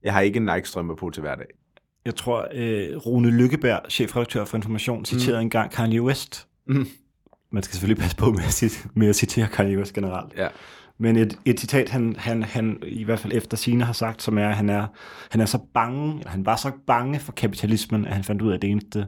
Jeg 0.04 0.14
har 0.14 0.22
ikke 0.22 0.38
en 0.38 0.46
Nike-strømper 0.46 0.96
på 0.96 1.10
til 1.10 1.22
hverdag. 1.22 1.46
Jeg 2.06 2.16
tror, 2.16 2.48
øh, 2.54 2.98
Rune 2.98 3.32
Lykkeberg, 3.32 3.82
chefredaktør 3.90 4.46
for 4.46 4.58
Information, 4.58 5.06
citerede 5.06 5.40
mm. 5.40 5.46
engang 5.46 5.72
Kanye 5.72 6.02
West. 6.02 6.48
Mm. 6.68 6.88
Man 7.52 7.64
skal 7.64 7.74
selvfølgelig 7.74 8.02
passe 8.02 8.18
på 8.18 8.32
med 8.32 8.40
at, 8.40 8.64
cit- 8.64 8.88
med 8.94 9.10
at 9.10 9.16
citere 9.16 9.48
Kanye 9.48 9.78
West 9.78 9.94
generelt. 9.94 10.34
Ja. 10.38 10.48
Men 10.98 11.16
et, 11.16 11.40
et 11.46 11.60
citat, 11.60 11.90
han, 11.90 12.16
han, 12.18 12.44
han 12.44 12.80
i 12.86 13.04
hvert 13.04 13.20
fald 13.20 13.34
efter 13.34 13.58
sine 13.58 13.84
har 13.84 13.94
sagt, 13.94 14.22
som 14.22 14.38
er, 14.38 14.50
at 14.50 14.56
han 14.56 14.70
er, 14.70 14.88
han 15.30 15.42
er 15.42 15.46
så 15.46 15.60
bange, 15.74 16.20
eller 16.20 16.30
han 16.30 16.46
var 16.46 16.56
så 16.56 16.72
bange 16.88 17.20
for 17.20 17.32
kapitalismen, 17.32 18.06
at 18.06 18.14
han 18.14 18.24
fandt 18.24 18.42
ud 18.42 18.52
af, 18.52 18.56
at 18.56 18.62
det 18.62 18.70
eneste 18.70 19.08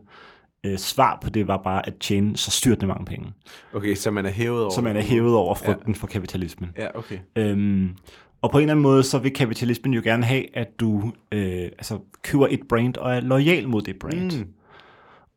øh, 0.65 0.77
svar 0.77 1.19
på 1.23 1.29
det 1.29 1.47
var 1.47 1.61
bare 1.63 1.87
at 1.87 1.93
tjene 1.99 2.37
så 2.37 2.51
styrtende 2.51 2.87
mange 2.87 3.05
penge. 3.05 3.33
Okay, 3.73 3.95
så 3.95 4.11
man 4.11 4.25
er 4.25 4.29
hævet 4.29 4.61
over. 4.61 4.69
Så 4.71 4.81
man 4.81 4.97
er 4.97 5.01
hævet 5.01 5.35
over 5.35 5.55
frygten 5.55 5.93
ja. 5.93 5.97
for 5.99 6.07
kapitalismen. 6.07 6.69
Ja, 6.77 6.97
okay. 6.97 7.19
Øhm, 7.35 7.95
og 8.41 8.51
på 8.51 8.57
en 8.57 8.61
eller 8.61 8.73
anden 8.73 8.83
måde, 8.83 9.03
så 9.03 9.19
vil 9.19 9.33
kapitalismen 9.33 9.93
jo 9.93 10.01
gerne 10.03 10.25
have, 10.25 10.57
at 10.57 10.79
du 10.79 11.11
øh, 11.31 11.63
altså, 11.63 11.99
køber 12.23 12.47
et 12.49 12.59
brand 12.69 12.97
og 12.97 13.15
er 13.15 13.19
lojal 13.19 13.69
mod 13.69 13.81
det 13.81 13.99
brand. 13.99 14.37
Mm. 14.37 14.47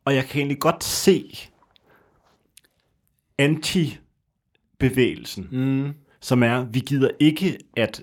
Og 0.05 0.15
jeg 0.15 0.25
kan 0.25 0.39
egentlig 0.39 0.59
godt 0.59 0.83
se 0.83 1.35
anti-bevægelsen, 3.37 5.47
Mm. 5.51 5.93
som 6.21 6.43
er, 6.43 6.63
vi 6.63 6.79
gider 6.79 7.09
ikke 7.19 7.57
at 7.77 8.01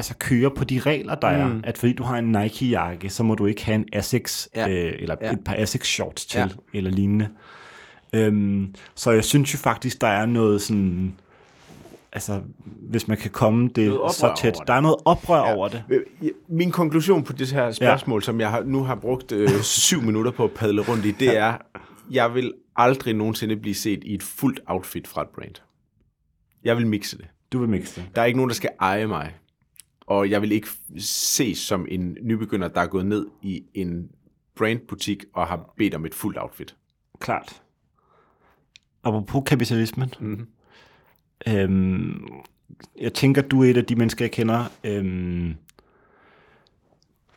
altså, 0.00 0.14
køre 0.18 0.50
på 0.50 0.64
de 0.64 0.78
regler, 0.78 1.14
der 1.14 1.28
er. 1.28 1.46
Mm. 1.48 1.60
At 1.64 1.78
fordi 1.78 1.92
du 1.92 2.02
har 2.02 2.18
en 2.18 2.32
Nike-jakke, 2.32 3.10
så 3.10 3.22
må 3.22 3.34
du 3.34 3.46
ikke 3.46 3.64
have 3.64 3.74
en 3.74 3.84
Asics, 3.92 4.48
Ja. 4.54 4.68
øh, 4.68 4.92
eller 4.98 5.16
Ja. 5.22 5.32
et 5.32 5.44
par 5.44 5.54
Asics-shorts 5.54 6.26
til, 6.28 6.38
Ja. 6.38 6.46
eller 6.74 6.90
lignende. 6.90 7.28
Øhm, 8.12 8.74
så 8.94 9.10
jeg 9.10 9.24
synes 9.24 9.54
jo 9.54 9.58
faktisk, 9.58 10.00
der 10.00 10.06
er 10.06 10.26
noget 10.26 10.62
sådan... 10.62 11.14
Altså, 12.12 12.40
hvis 12.64 13.08
man 13.08 13.16
kan 13.16 13.30
komme 13.30 13.68
det 13.68 13.92
så 14.10 14.32
tæt. 14.36 14.54
det. 14.58 14.66
Der 14.68 14.74
er 14.74 14.80
noget 14.80 14.96
oprør 15.04 15.36
ja. 15.48 15.54
over 15.54 15.68
det. 15.68 15.82
Øh, 15.90 16.00
Min 16.48 16.70
konklusion 16.70 17.22
på 17.24 17.32
det 17.32 17.52
her 17.52 17.72
spørgsmål, 17.72 18.20
ja. 18.20 18.24
som 18.24 18.40
jeg 18.40 18.50
har, 18.50 18.62
nu 18.62 18.82
har 18.82 18.94
brugt 18.94 19.32
øh, 19.32 19.48
syv 19.62 20.02
minutter 20.02 20.30
på 20.30 20.44
at 20.44 20.50
padle 20.50 20.82
rundt 20.82 21.04
i, 21.04 21.10
det 21.10 21.36
er, 21.36 21.56
jeg 22.10 22.34
vil 22.34 22.52
aldrig 22.76 23.14
nogensinde 23.14 23.56
blive 23.56 23.74
set 23.74 24.04
i 24.04 24.14
et 24.14 24.22
fuldt 24.22 24.60
outfit 24.66 25.08
fra 25.08 25.22
et 25.22 25.28
brand. 25.28 25.54
Jeg 26.64 26.76
vil 26.76 26.86
mixe 26.86 27.18
det. 27.18 27.26
Du 27.52 27.58
vil 27.58 27.68
mixe 27.68 28.00
det. 28.00 28.08
Der 28.14 28.20
er 28.22 28.26
ikke 28.26 28.38
nogen, 28.38 28.48
der 28.48 28.54
skal 28.54 28.70
eje 28.80 29.06
mig. 29.06 29.34
Og 30.10 30.30
jeg 30.30 30.42
vil 30.42 30.52
ikke 30.52 30.68
ses 30.98 31.58
som 31.58 31.86
en 31.88 32.16
nybegynder, 32.22 32.68
der 32.68 32.80
er 32.80 32.86
gået 32.86 33.06
ned 33.06 33.26
i 33.42 33.64
en 33.74 34.10
brandbutik 34.56 35.24
og 35.32 35.46
har 35.46 35.74
bedt 35.76 35.94
om 35.94 36.04
et 36.04 36.14
fuldt 36.14 36.38
outfit. 36.38 36.76
Klart. 37.18 37.62
Apropos 39.04 39.42
kapitalismen. 39.46 40.14
Mhm. 40.20 40.48
Øhm, 41.48 42.28
jeg 43.00 43.14
tænker, 43.14 43.42
du 43.42 43.62
er 43.62 43.70
et 43.70 43.76
af 43.76 43.84
de 43.84 43.96
mennesker, 43.96 44.24
jeg 44.24 44.32
kender 44.32 44.64
øhm, 44.84 45.54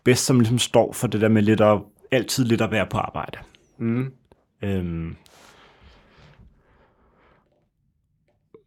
bedst, 0.04 0.26
som 0.26 0.40
ligesom 0.40 0.60
står 0.60 0.94
for 0.94 1.08
det 1.08 1.22
der 1.22 1.30
med 1.30 1.42
lidt 1.42 1.62
at, 1.62 1.82
altid 2.12 2.46
lidt 2.46 2.62
at 2.62 2.72
være 2.72 2.88
på 2.88 2.98
arbejde. 2.98 3.38
Mm. 3.78 4.14
Øhm, 4.62 5.16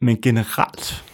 men 0.01 0.21
generelt, 0.21 1.05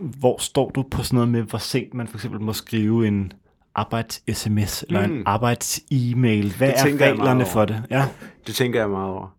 hvor 0.00 0.38
står 0.38 0.70
du 0.70 0.82
på 0.90 1.02
sådan 1.02 1.14
noget 1.14 1.28
med, 1.28 1.42
hvor 1.42 1.58
sent 1.58 1.94
man 1.94 2.08
for 2.08 2.16
eksempel 2.16 2.40
må 2.40 2.52
skrive 2.52 3.06
en 3.06 3.32
arbejds-sms 3.74 4.82
eller 4.82 5.06
mm. 5.06 5.12
en 5.14 5.22
arbejds-e-mail? 5.26 6.56
Hvad 6.56 6.68
Det 6.68 7.02
er 7.02 7.06
reglerne 7.10 7.46
for 7.46 7.64
det? 7.64 7.82
Ja. 7.90 8.08
Det 8.46 8.54
tænker 8.54 8.80
jeg 8.80 8.90
meget 8.90 9.10
over. 9.10 9.36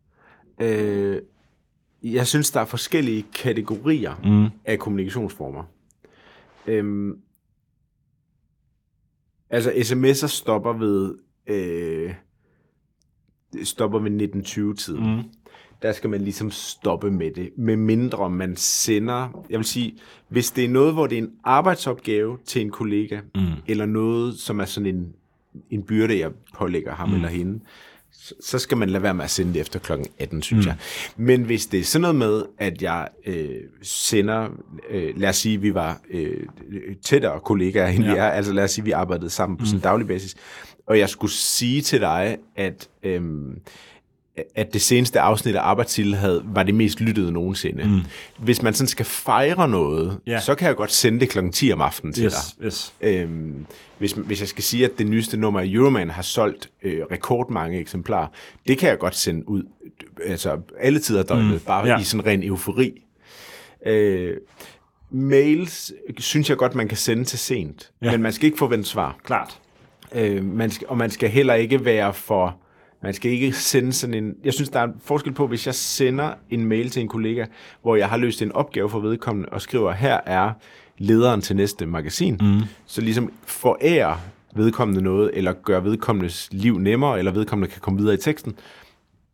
Øh, 0.61 1.21
jeg 2.03 2.27
synes, 2.27 2.51
der 2.51 2.59
er 2.59 2.65
forskellige 2.65 3.25
kategorier 3.35 4.15
Mm. 4.23 4.49
af 4.65 4.79
kommunikationsformer. 4.79 5.63
Øhm, 6.67 7.17
altså 9.49 9.71
sms'er 9.71 10.27
stopper 10.27 10.73
ved 10.73 11.15
øh, 11.47 12.13
stopper 13.63 13.99
ved 13.99 14.11
1920-tiden. 14.21 15.15
Mm. 15.15 15.23
Der 15.81 15.91
skal 15.91 16.09
man 16.09 16.21
ligesom 16.21 16.51
stoppe 16.51 17.11
med 17.11 17.31
det, 17.31 17.49
med 17.57 17.75
mindre 17.75 18.29
man 18.29 18.55
sender, 18.55 19.45
jeg 19.49 19.59
vil 19.59 19.65
sige, 19.65 19.97
hvis 20.29 20.51
det 20.51 20.65
er 20.65 20.69
noget, 20.69 20.93
hvor 20.93 21.07
det 21.07 21.17
er 21.17 21.21
en 21.21 21.31
arbejdsopgave 21.43 22.37
til 22.45 22.61
en 22.61 22.69
kollega, 22.71 23.19
Mm. 23.35 23.41
eller 23.67 23.85
noget, 23.85 24.35
som 24.39 24.59
er 24.59 24.65
sådan 24.65 24.95
en, 24.95 25.13
en 25.69 25.83
byrde, 25.83 26.19
jeg 26.19 26.31
pålægger 26.53 26.95
ham 26.95 27.09
mm. 27.09 27.15
eller 27.15 27.29
hende, 27.29 27.59
så, 28.41 28.59
skal 28.59 28.77
man 28.77 28.89
lade 28.89 29.03
være 29.03 29.13
med 29.13 29.23
at 29.23 29.29
sende 29.29 29.53
det 29.53 29.59
efter 29.59 29.79
klokken 29.79 30.07
18, 30.19 30.41
synes 30.41 30.65
mm. 30.65 30.67
jeg. 30.69 30.77
Men 31.17 31.43
hvis 31.43 31.65
det 31.65 31.79
er 31.79 31.83
sådan 31.83 32.01
noget 32.01 32.15
med, 32.15 32.43
at 32.57 32.81
jeg 32.81 33.07
øh, 33.25 33.49
sender, 33.81 34.49
øh, 34.89 35.19
lad 35.19 35.29
os 35.29 35.35
sige, 35.35 35.61
vi 35.61 35.73
var 35.73 36.01
øh, 36.09 36.45
tættere 37.03 37.39
kollegaer, 37.39 37.87
end 37.87 38.03
ja. 38.03 38.11
vi 38.11 38.17
er, 38.17 38.25
altså 38.29 38.53
lad 38.53 38.63
os 38.63 38.71
sige, 38.71 38.85
vi 38.85 38.91
arbejdede 38.91 39.29
sammen 39.29 39.57
på 39.57 39.65
sådan 39.65 39.77
en 39.77 39.83
daglig 39.83 40.07
basis, 40.07 40.35
og 40.85 40.99
jeg 40.99 41.09
skulle 41.09 41.33
sige 41.33 41.81
til 41.81 42.01
dig, 42.01 42.37
at... 42.55 42.89
Øh, 43.03 43.21
at 44.55 44.73
det 44.73 44.81
seneste 44.81 45.19
afsnit 45.19 45.55
af 45.55 45.61
Arbejdstitel 45.61 46.15
havde, 46.15 46.41
var 46.45 46.63
det 46.63 46.75
mest 46.75 46.99
lyttede 47.01 47.31
nogensinde. 47.31 47.83
Mm. 47.83 47.99
Hvis 48.39 48.61
man 48.61 48.73
sådan 48.73 48.87
skal 48.87 49.05
fejre 49.05 49.67
noget, 49.69 50.19
Ja. 50.27 50.39
så 50.39 50.55
kan 50.55 50.67
jeg 50.67 50.75
godt 50.75 50.91
sende 50.91 51.19
det 51.19 51.29
klokken 51.29 51.51
10 51.53 51.71
om 51.73 51.81
aftenen 51.81 52.13
til 52.13 52.23
dig. 52.23 52.31
Yes, 52.31 52.55
yes. 52.65 52.93
Øhm, 53.01 53.65
hvis, 53.97 54.11
hvis 54.11 54.39
jeg 54.39 54.47
skal 54.47 54.63
sige, 54.63 54.85
at 54.85 54.91
det 54.97 55.07
nyeste 55.07 55.37
nummer 55.37 55.59
af 55.59 55.65
Euroman 55.67 56.09
har 56.09 56.21
solgt 56.21 56.69
øh, 56.83 56.99
rekordmange 57.11 57.79
eksemplarer, 57.79 58.27
det 58.67 58.77
kan 58.77 58.89
jeg 58.89 58.97
godt 58.99 59.15
sende 59.15 59.49
ud, 59.49 59.63
altså 60.25 60.59
alle 60.79 60.99
tider 60.99 61.23
døgnet, 61.23 61.51
mm, 61.53 61.59
bare 61.59 61.87
ja. 61.87 61.99
i 61.99 62.03
sådan 62.03 62.25
ren 62.25 62.43
eufori. 62.43 63.03
Øh, 63.85 64.37
mails 65.11 65.93
synes 66.17 66.49
jeg 66.49 66.57
godt, 66.57 66.75
man 66.75 66.87
kan 66.87 66.97
sende 66.97 67.23
til 67.23 67.39
sent, 67.39 67.91
ja. 68.01 68.11
men 68.11 68.21
man 68.21 68.33
skal 68.33 68.45
ikke 68.45 68.57
forvente 68.57 68.89
svar. 68.89 69.17
Klart. 69.23 69.59
Øh, 70.15 70.45
man 70.45 70.71
skal, 70.71 70.87
og 70.87 70.97
man 70.97 71.09
skal 71.09 71.29
heller 71.29 71.53
ikke 71.53 71.85
være 71.85 72.13
for... 72.13 72.55
Man 73.03 73.13
skal 73.13 73.31
ikke 73.31 73.53
sende 73.53 73.93
sådan 73.93 74.13
en... 74.13 74.35
Jeg 74.43 74.53
synes, 74.53 74.69
der 74.69 74.79
er 74.79 74.83
en 74.83 74.93
forskel 75.03 75.33
på, 75.33 75.47
hvis 75.47 75.65
jeg 75.65 75.75
sender 75.75 76.33
en 76.49 76.65
mail 76.65 76.89
til 76.89 77.01
en 77.01 77.07
kollega, 77.07 77.45
hvor 77.81 77.95
jeg 77.95 78.09
har 78.09 78.17
løst 78.17 78.41
en 78.41 78.51
opgave 78.51 78.89
for 78.89 78.99
vedkommende, 78.99 79.49
og 79.49 79.61
skriver, 79.61 79.91
her 79.91 80.19
er 80.25 80.51
lederen 80.97 81.41
til 81.41 81.55
næste 81.55 81.85
magasin, 81.85 82.37
mm. 82.41 82.61
så 82.85 83.01
ligesom 83.01 83.31
forærer 83.45 84.15
vedkommende 84.55 85.01
noget, 85.01 85.31
eller 85.33 85.53
gør 85.53 85.79
vedkommendes 85.79 86.49
liv 86.51 86.77
nemmere, 86.77 87.19
eller 87.19 87.31
vedkommende 87.31 87.71
kan 87.71 87.81
komme 87.81 87.99
videre 87.99 88.13
i 88.13 88.17
teksten, 88.17 88.55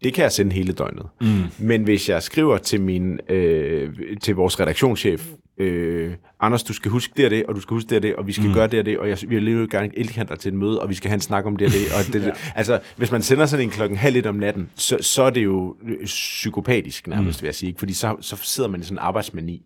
det 0.04 0.14
kan 0.14 0.24
jeg 0.24 0.32
sende 0.32 0.52
hele 0.52 0.74
døgnet. 0.74 1.06
Mm. 1.22 1.44
Men 1.60 1.84
hvis 1.84 2.10
jeg 2.10 2.24
skriver 2.24 2.58
til 2.58 2.82
min 2.82 3.20
øh, 3.30 3.94
til 4.22 4.36
vores 4.36 4.60
redaktionschef, 4.60 5.28
øh, 5.58 6.14
Anders, 6.40 6.64
du 6.64 6.74
skal 6.74 6.92
huske 6.92 7.14
det 7.18 7.26
og 7.26 7.32
det, 7.32 7.46
og 7.46 7.56
du 7.56 7.62
skal 7.62 7.74
huske 7.74 7.90
det 7.90 7.96
og 7.96 8.04
det, 8.04 8.16
og 8.16 8.28
vi 8.28 8.32
skal 8.32 8.48
mm. 8.48 8.54
gøre 8.54 8.68
det 8.68 8.80
og 8.80 8.86
det, 8.86 8.98
og 8.98 9.10
jeg, 9.10 9.18
vi 9.28 9.36
har 9.36 9.42
lige 9.42 9.68
gerne 9.68 9.92
dig 10.30 10.40
til 10.40 10.50
et 10.50 10.54
møde, 10.54 10.82
og 10.82 10.90
vi 10.90 10.96
skal 10.96 11.10
have 11.10 11.16
en 11.16 11.22
snak 11.22 11.46
om 11.46 11.56
det 11.56 11.68
og 11.68 11.74
det. 11.74 11.82
Og 11.98 12.00
det, 12.14 12.28
ja. 12.28 12.32
Altså, 12.56 12.80
hvis 12.98 13.12
man 13.12 13.22
sender 13.22 13.46
sådan 13.46 13.66
en 13.66 13.72
klokken 13.72 13.98
halv 13.98 14.16
et 14.16 14.26
om 14.26 14.36
natten, 14.36 14.70
så, 14.76 14.98
så 15.02 15.24
er 15.24 15.30
det 15.30 15.44
jo 15.44 15.76
øh, 15.86 16.06
psykopatisk 16.06 17.08
nærmest, 17.08 17.40
mm. 17.40 17.44
vil 17.44 17.48
jeg 17.48 17.56
sige. 17.56 17.76
Fordi 17.78 17.94
så, 17.94 18.16
så 18.22 18.36
sidder 18.36 18.70
man 18.70 18.82
i 18.82 18.84
sådan 18.84 18.96
en 18.96 19.00
arbejdsmani, 19.00 19.66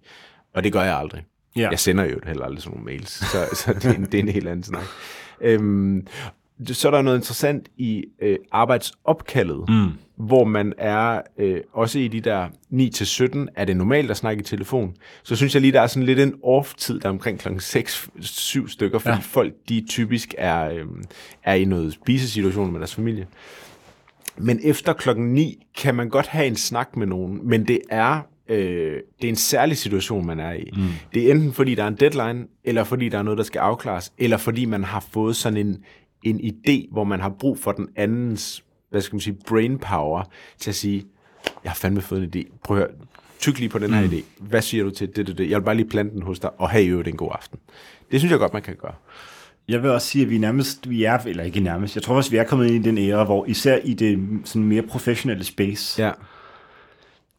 og 0.56 0.64
det 0.64 0.74
gør 0.74 0.84
jeg 0.84 0.98
aldrig. 0.98 1.24
Ja. 1.56 1.70
Jeg 1.70 1.80
sender 1.80 2.04
jo 2.04 2.20
heller 2.26 2.46
aldrig 2.46 2.62
sådan 2.62 2.78
nogle 2.78 2.86
mails, 2.86 3.10
så, 3.10 3.38
så 3.54 3.74
det, 3.74 3.86
er 3.86 3.94
en, 3.94 4.06
det 4.06 4.14
er 4.14 4.20
en 4.20 4.30
helt 4.30 4.48
anden 4.48 4.64
snak. 4.64 4.84
Øhm, 5.42 6.08
så 6.66 6.88
er 6.88 6.92
der 6.92 7.02
noget 7.02 7.18
interessant 7.18 7.70
i 7.78 8.04
øh, 8.22 8.38
arbejdsopkaldet, 8.52 9.70
mm. 9.70 9.90
Hvor 10.26 10.44
man 10.44 10.74
er 10.78 11.22
øh, 11.38 11.62
også 11.74 12.00
i 12.00 12.08
de 12.08 12.22
der 12.22 12.48
9-17, 12.74 13.54
er 13.56 13.66
det 13.66 13.78
normalt 13.78 14.12
at 14.12 14.18
snakke 14.18 14.42
i 14.42 14.44
telefon. 14.44 14.96
Så 15.24 15.36
synes 15.36 15.54
jeg 15.54 15.62
lige, 15.62 15.74
der 15.74 15.82
er 15.82 15.88
sådan 15.88 16.06
lidt 16.06 16.20
en 16.20 16.34
off-tid, 16.44 17.00
der 17.00 17.06
er 17.06 17.10
omkring 17.10 17.40
klokken 17.40 17.60
6-7 17.60 18.68
stykker, 18.68 19.00
fordi 19.00 19.16
ja. 19.16 19.22
folk 19.22 19.54
de 19.70 19.86
typisk 19.90 20.36
er, 20.38 20.70
øh, 20.70 20.86
er 21.44 21.54
i 21.54 21.66
noget 21.66 21.94
spisesituation 21.94 22.72
med 22.72 22.80
deres 22.80 22.96
familie. 22.96 23.28
Men 24.38 24.60
efter 24.64 24.94
klokken 24.94 25.34
9 25.34 25.68
kan 25.78 25.96
man 25.96 26.10
godt 26.10 26.28
have 26.28 26.48
en 26.48 26.56
snak 26.56 26.98
med 26.98 27.08
nogen, 27.08 27.40
men 27.44 27.68
det 27.68 27.80
er, 27.90 28.22
øh, 28.48 29.00
det 29.22 29.28
er 29.28 29.30
en 29.30 29.36
særlig 29.36 29.78
situation, 29.78 30.26
man 30.26 30.40
er 30.40 30.54
i. 30.54 30.70
Mm. 30.74 30.84
Det 31.14 31.28
er 31.28 31.32
enten 31.32 31.54
fordi, 31.54 31.76
der 31.76 31.84
er 31.84 31.88
en 31.88 31.96
deadline, 31.96 32.48
eller 32.64 32.84
fordi 32.84 33.10
der 33.10 33.18
er 33.18 33.24
noget, 33.24 33.38
der 33.38 33.44
skal 33.44 33.60
afklares, 33.60 34.14
eller 34.18 34.38
fordi 34.38 34.66
man 34.66 34.84
har 34.84 35.06
fået 35.12 35.36
sådan 35.36 35.58
en, 35.58 35.78
en 36.24 36.40
idé, 36.40 36.92
hvor 36.92 37.04
man 37.04 37.20
har 37.20 37.30
brug 37.40 37.60
for 37.60 37.72
den 37.72 37.88
andens, 37.96 38.64
hvad 38.92 39.02
skal 39.02 39.16
man 39.16 39.22
sige, 39.22 39.38
brain 39.48 39.78
power, 39.80 40.24
til 40.60 40.70
at 40.72 40.76
sige, 40.76 41.06
jeg 41.64 41.72
har 41.72 41.76
fandme 41.76 42.02
fået 42.02 42.24
en 42.24 42.30
idé. 42.36 42.52
Prøv 42.64 42.78
at 42.78 42.84
høre, 42.84 42.92
tyk 43.40 43.60
lige 43.60 43.70
på 43.70 43.80
den 43.80 43.94
her 43.94 44.02
mm. 44.02 44.08
idé. 44.14 44.24
Hvad 44.40 44.62
siger 44.62 44.84
du 44.84 44.90
til 44.90 45.16
det, 45.16 45.28
det, 45.28 45.38
det? 45.38 45.50
Jeg 45.50 45.60
vil 45.60 45.66
bare 45.66 45.76
lige 45.76 45.90
plante 45.90 46.16
den 46.16 46.22
hos 46.22 46.40
dig, 46.40 46.50
og 46.58 46.70
have 46.70 46.84
i 46.84 46.88
øvrigt 46.88 47.08
en 47.08 47.18
god 47.18 47.32
aften. 47.34 47.60
Det 48.12 48.20
synes 48.20 48.32
jeg 48.32 48.40
godt, 48.40 48.54
man 48.54 48.62
kan 48.62 48.76
gøre. 48.76 48.94
Jeg 49.68 49.84
vil 49.84 49.90
også 49.92 50.08
sige, 50.08 50.24
at 50.24 50.30
vi 50.30 50.38
nærmest, 50.38 50.90
vi 50.90 51.04
er, 51.04 51.18
eller 51.18 51.44
ikke 51.44 51.60
nærmest, 51.60 51.96
jeg 51.96 52.04
tror 52.04 52.16
også, 52.16 52.32
vi 52.32 52.38
er 52.38 52.44
kommet 52.44 52.68
ind 52.68 52.86
i 52.86 52.90
den 52.90 52.98
æra, 52.98 53.24
hvor 53.24 53.46
især 53.46 53.78
i 53.84 53.94
det 53.94 54.20
sådan 54.44 54.64
mere 54.64 54.82
professionelle 54.82 55.44
space, 55.44 56.04
Ja. 56.04 56.12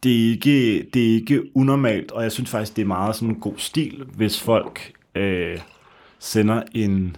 det, 0.03 0.27
er 0.27 0.31
ikke, 0.31 0.83
det 0.95 1.11
er 1.11 1.15
ikke 1.15 1.57
unormalt, 1.57 2.12
og 2.12 2.23
jeg 2.23 2.33
synes 2.33 2.51
faktisk, 2.51 2.77
det 2.77 2.83
er 2.83 2.87
meget 2.87 3.17
sådan 3.17 3.29
en 3.29 3.41
god 3.41 3.55
stil, 3.57 4.05
hvis 4.15 4.41
folk 4.41 4.93
øh, 5.15 5.59
sender 6.19 6.62
en 6.75 7.17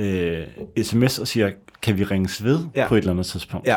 øh, 0.00 0.46
sms 0.82 1.18
og 1.18 1.28
siger, 1.28 1.50
kan 1.82 1.98
vi 1.98 2.04
ringes 2.04 2.44
ved 2.44 2.58
ja. 2.74 2.80
Ja. 2.82 2.88
på 2.88 2.94
et 2.94 2.98
eller 2.98 3.10
andet 3.12 3.26
tidspunkt? 3.26 3.66
Ja. 3.66 3.76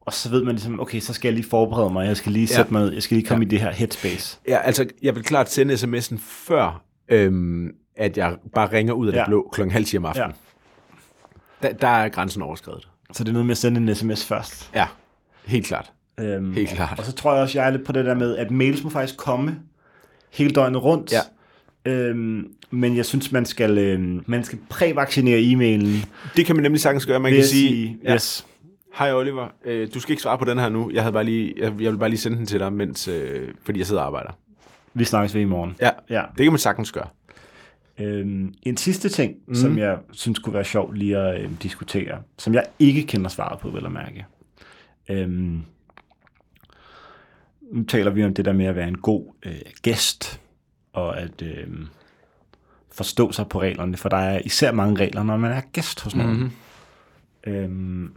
Og 0.00 0.12
så 0.12 0.30
ved 0.30 0.44
man 0.44 0.54
ligesom, 0.54 0.80
okay, 0.80 1.00
så 1.00 1.12
skal 1.12 1.28
jeg 1.28 1.34
lige 1.34 1.48
forberede 1.50 1.92
mig, 1.92 2.06
jeg 2.06 2.16
skal 2.16 2.32
lige 2.32 2.46
sætte 2.46 2.72
mig 2.72 2.82
ned, 2.82 2.92
jeg 2.92 3.02
skal 3.02 3.16
lige 3.16 3.26
komme 3.28 3.42
ja. 3.44 3.46
i 3.46 3.50
det 3.50 3.60
her 3.60 3.70
headspace. 3.70 4.38
Ja, 4.48 4.58
altså, 4.58 4.86
jeg 5.02 5.14
vil 5.14 5.24
klart 5.24 5.50
sende 5.50 5.74
sms'en 5.74 6.16
før, 6.20 6.82
øhm, 7.08 7.70
at 7.96 8.18
jeg 8.18 8.36
bare 8.54 8.72
ringer 8.72 8.92
ud 8.92 9.06
af 9.06 9.12
det 9.12 9.18
Ja. 9.20 9.26
blå 9.26 9.48
klokken 9.52 9.72
halv 9.72 9.84
10 9.84 9.96
om 9.96 10.04
aftenen. 10.04 10.32
Ja. 11.62 11.68
Der, 11.68 11.74
der 11.74 11.88
er 11.88 12.08
grænsen 12.08 12.42
overskrevet. 12.42 12.88
Så 13.12 13.24
det 13.24 13.28
er 13.28 13.32
noget 13.32 13.46
med 13.46 13.52
at 13.52 13.58
sende 13.58 13.80
en 13.90 13.94
sms 13.94 14.24
først. 14.24 14.70
Ja, 14.74 14.86
helt 15.44 15.66
klart. 15.66 15.92
Øhm, 16.20 16.52
Helt 16.52 16.68
klart. 16.70 16.98
Og 16.98 17.04
så 17.04 17.12
tror 17.12 17.32
jeg 17.34 17.42
også, 17.42 17.58
jeg 17.58 17.66
er 17.66 17.70
lidt 17.70 17.84
på 17.84 17.92
det 17.92 18.04
der 18.04 18.14
med, 18.14 18.36
at 18.36 18.50
mails 18.50 18.84
må 18.84 18.90
faktisk 18.90 19.16
komme 19.16 19.60
hele 20.32 20.50
døgnet 20.50 20.82
rundt. 20.82 21.12
Ja. 21.12 21.20
Øhm, 21.86 22.48
men 22.70 22.96
jeg 22.96 23.04
synes, 23.06 23.32
man 23.32 23.44
skal, 23.46 23.78
øhm, 23.78 24.22
man 24.26 24.44
skal 24.44 24.58
prævaccinere 24.68 25.38
e-mailen. 25.40 26.06
Det 26.36 26.46
kan 26.46 26.56
man 26.56 26.62
nemlig 26.62 26.80
sagtens 26.80 27.06
gøre. 27.06 27.20
Man 27.20 27.32
kan 27.32 27.44
sige, 27.44 27.68
sige, 27.68 27.98
ja, 28.04 28.14
yes. 28.14 28.46
hej 28.98 29.12
Oliver, 29.12 29.48
øh, 29.64 29.88
du 29.94 30.00
skal 30.00 30.12
ikke 30.12 30.22
svare 30.22 30.38
på 30.38 30.44
den 30.44 30.58
her 30.58 30.68
nu. 30.68 30.90
Jeg, 30.94 31.02
havde 31.02 31.12
bare 31.12 31.24
lige, 31.24 31.54
jeg, 31.56 31.72
jeg 31.80 31.92
vil 31.92 31.98
bare 31.98 32.08
lige 32.08 32.20
sende 32.20 32.38
den 32.38 32.46
til 32.46 32.60
dig, 32.60 32.72
mens, 32.72 33.08
øh, 33.08 33.48
fordi 33.64 33.78
jeg 33.78 33.86
sidder 33.86 34.00
og 34.02 34.06
arbejder. 34.06 34.30
Vi 34.94 35.04
snakkes 35.04 35.34
ved 35.34 35.42
i 35.42 35.44
morgen. 35.44 35.76
Ja, 35.80 35.90
Ja. 36.10 36.22
det 36.38 36.44
kan 36.44 36.52
man 36.52 36.58
sagtens 36.58 36.92
gøre. 36.92 37.08
Øhm, 38.00 38.54
en 38.62 38.76
sidste 38.76 39.08
ting, 39.08 39.34
mm. 39.48 39.54
som 39.54 39.78
jeg 39.78 39.98
synes 40.12 40.38
kunne 40.38 40.54
være 40.54 40.64
sjov 40.64 40.92
lige 40.92 41.16
at 41.18 41.40
øhm, 41.40 41.56
diskutere, 41.56 42.18
som 42.38 42.54
jeg 42.54 42.64
ikke 42.78 43.02
kender 43.02 43.28
svaret 43.30 43.58
på, 43.60 43.70
vil 43.70 43.82
jeg 43.82 43.92
mærke. 43.92 44.26
Øhm, 45.10 45.60
nu 47.72 47.82
taler 47.84 48.10
vi 48.10 48.24
om 48.24 48.34
det 48.34 48.44
der 48.44 48.52
med 48.52 48.66
at 48.66 48.76
være 48.76 48.88
en 48.88 48.98
god 48.98 49.24
øh, 49.46 49.52
gæst, 49.82 50.40
og 50.96 51.20
at 51.20 51.42
øh, 51.42 51.66
forstå 52.92 53.32
sig 53.32 53.48
på 53.48 53.60
reglerne, 53.60 53.96
for 53.96 54.08
der 54.08 54.16
er 54.16 54.40
især 54.44 54.72
mange 54.72 55.00
regler, 55.00 55.22
når 55.22 55.36
man 55.36 55.52
er 55.52 55.60
gæst 55.72 56.00
hos 56.00 56.16
nogen. 56.16 56.36
Mm-hmm. 56.36 57.52
Øhm, 57.52 58.12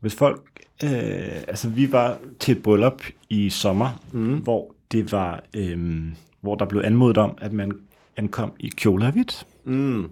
hvis 0.00 0.14
folk, 0.14 0.42
øh, 0.84 1.42
altså 1.48 1.68
vi 1.68 1.92
var 1.92 2.18
til 2.40 2.56
et 2.56 2.62
bryllup 2.62 3.02
i 3.28 3.50
sommer, 3.50 4.02
mm. 4.12 4.38
hvor 4.38 4.74
det 4.92 5.12
var, 5.12 5.42
øh, 5.56 6.02
hvor 6.40 6.54
der 6.54 6.64
blev 6.64 6.82
anmodet 6.84 7.18
om, 7.18 7.38
at 7.40 7.52
man 7.52 7.72
ankom 8.16 8.52
i 8.58 8.68
kjole 8.68 9.06
og 9.06 9.12
hvidt. 9.12 9.46
Mm. 9.64 10.10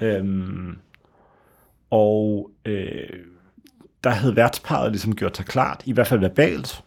Øhm, 0.00 0.78
og 1.90 2.50
øh, 2.64 3.08
der 4.04 4.10
havde 4.10 4.36
værtsparet 4.36 4.92
ligesom 4.92 5.16
gjort 5.16 5.36
sig 5.36 5.46
klart, 5.46 5.82
i 5.84 5.92
hvert 5.92 6.06
fald 6.06 6.20
verbalt, 6.20 6.82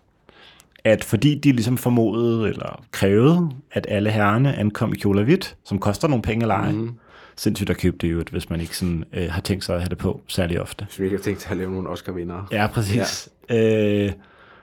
at 0.84 1.04
fordi 1.04 1.36
de 1.36 1.52
ligesom 1.52 1.78
formodede 1.78 2.50
eller 2.50 2.84
krævede, 2.92 3.50
at 3.72 3.86
alle 3.90 4.12
herrerne 4.12 4.56
ankom 4.56 4.94
i 4.94 4.96
kjole 4.96 5.20
og 5.20 5.24
hvidt, 5.24 5.56
som 5.66 5.80
koster 5.80 6.08
nogle 6.08 6.22
penge 6.22 6.44
at 6.44 6.48
lege, 6.48 6.74
mm. 6.74 6.92
sindssygt 7.36 7.70
at 7.70 7.78
købe 7.78 7.98
det 8.02 8.12
jo, 8.12 8.24
hvis 8.32 8.50
man 8.50 8.62
ikke 8.62 8.78
sådan, 8.78 9.04
øh, 9.14 9.32
har 9.32 9.42
tænkt 9.42 9.64
sig 9.64 9.76
at 9.76 9.82
have 9.82 9.90
det 9.90 9.98
på 9.98 10.22
særlig 10.28 10.62
ofte. 10.62 10.86
Hvis 10.86 11.00
vi 11.00 11.04
ikke 11.04 11.18
har 11.18 11.24
tænkt 11.24 11.42
sig 11.42 11.52
at 11.52 11.58
lave 11.58 11.72
nogle 11.72 11.90
Oscar-vindere. 11.90 12.46
Ja, 12.52 12.68
præcis. 12.68 13.30
Ja. 13.50 14.06
Øh, 14.06 14.12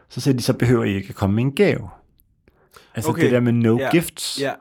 så 0.09 0.21
sagde 0.21 0.39
de, 0.39 0.43
så 0.43 0.53
behøver 0.53 0.85
I 0.85 0.95
ikke 0.95 1.09
at 1.09 1.15
komme 1.15 1.35
med 1.37 1.43
en 1.45 1.53
gave. 1.53 1.89
Altså 2.95 3.11
okay. 3.11 3.23
Det 3.23 3.33
der 3.33 3.41
med 3.41 3.53
no 3.53 3.79
Ja. 3.79 3.91
gifts. 3.91 4.39
Ja. 4.41 4.53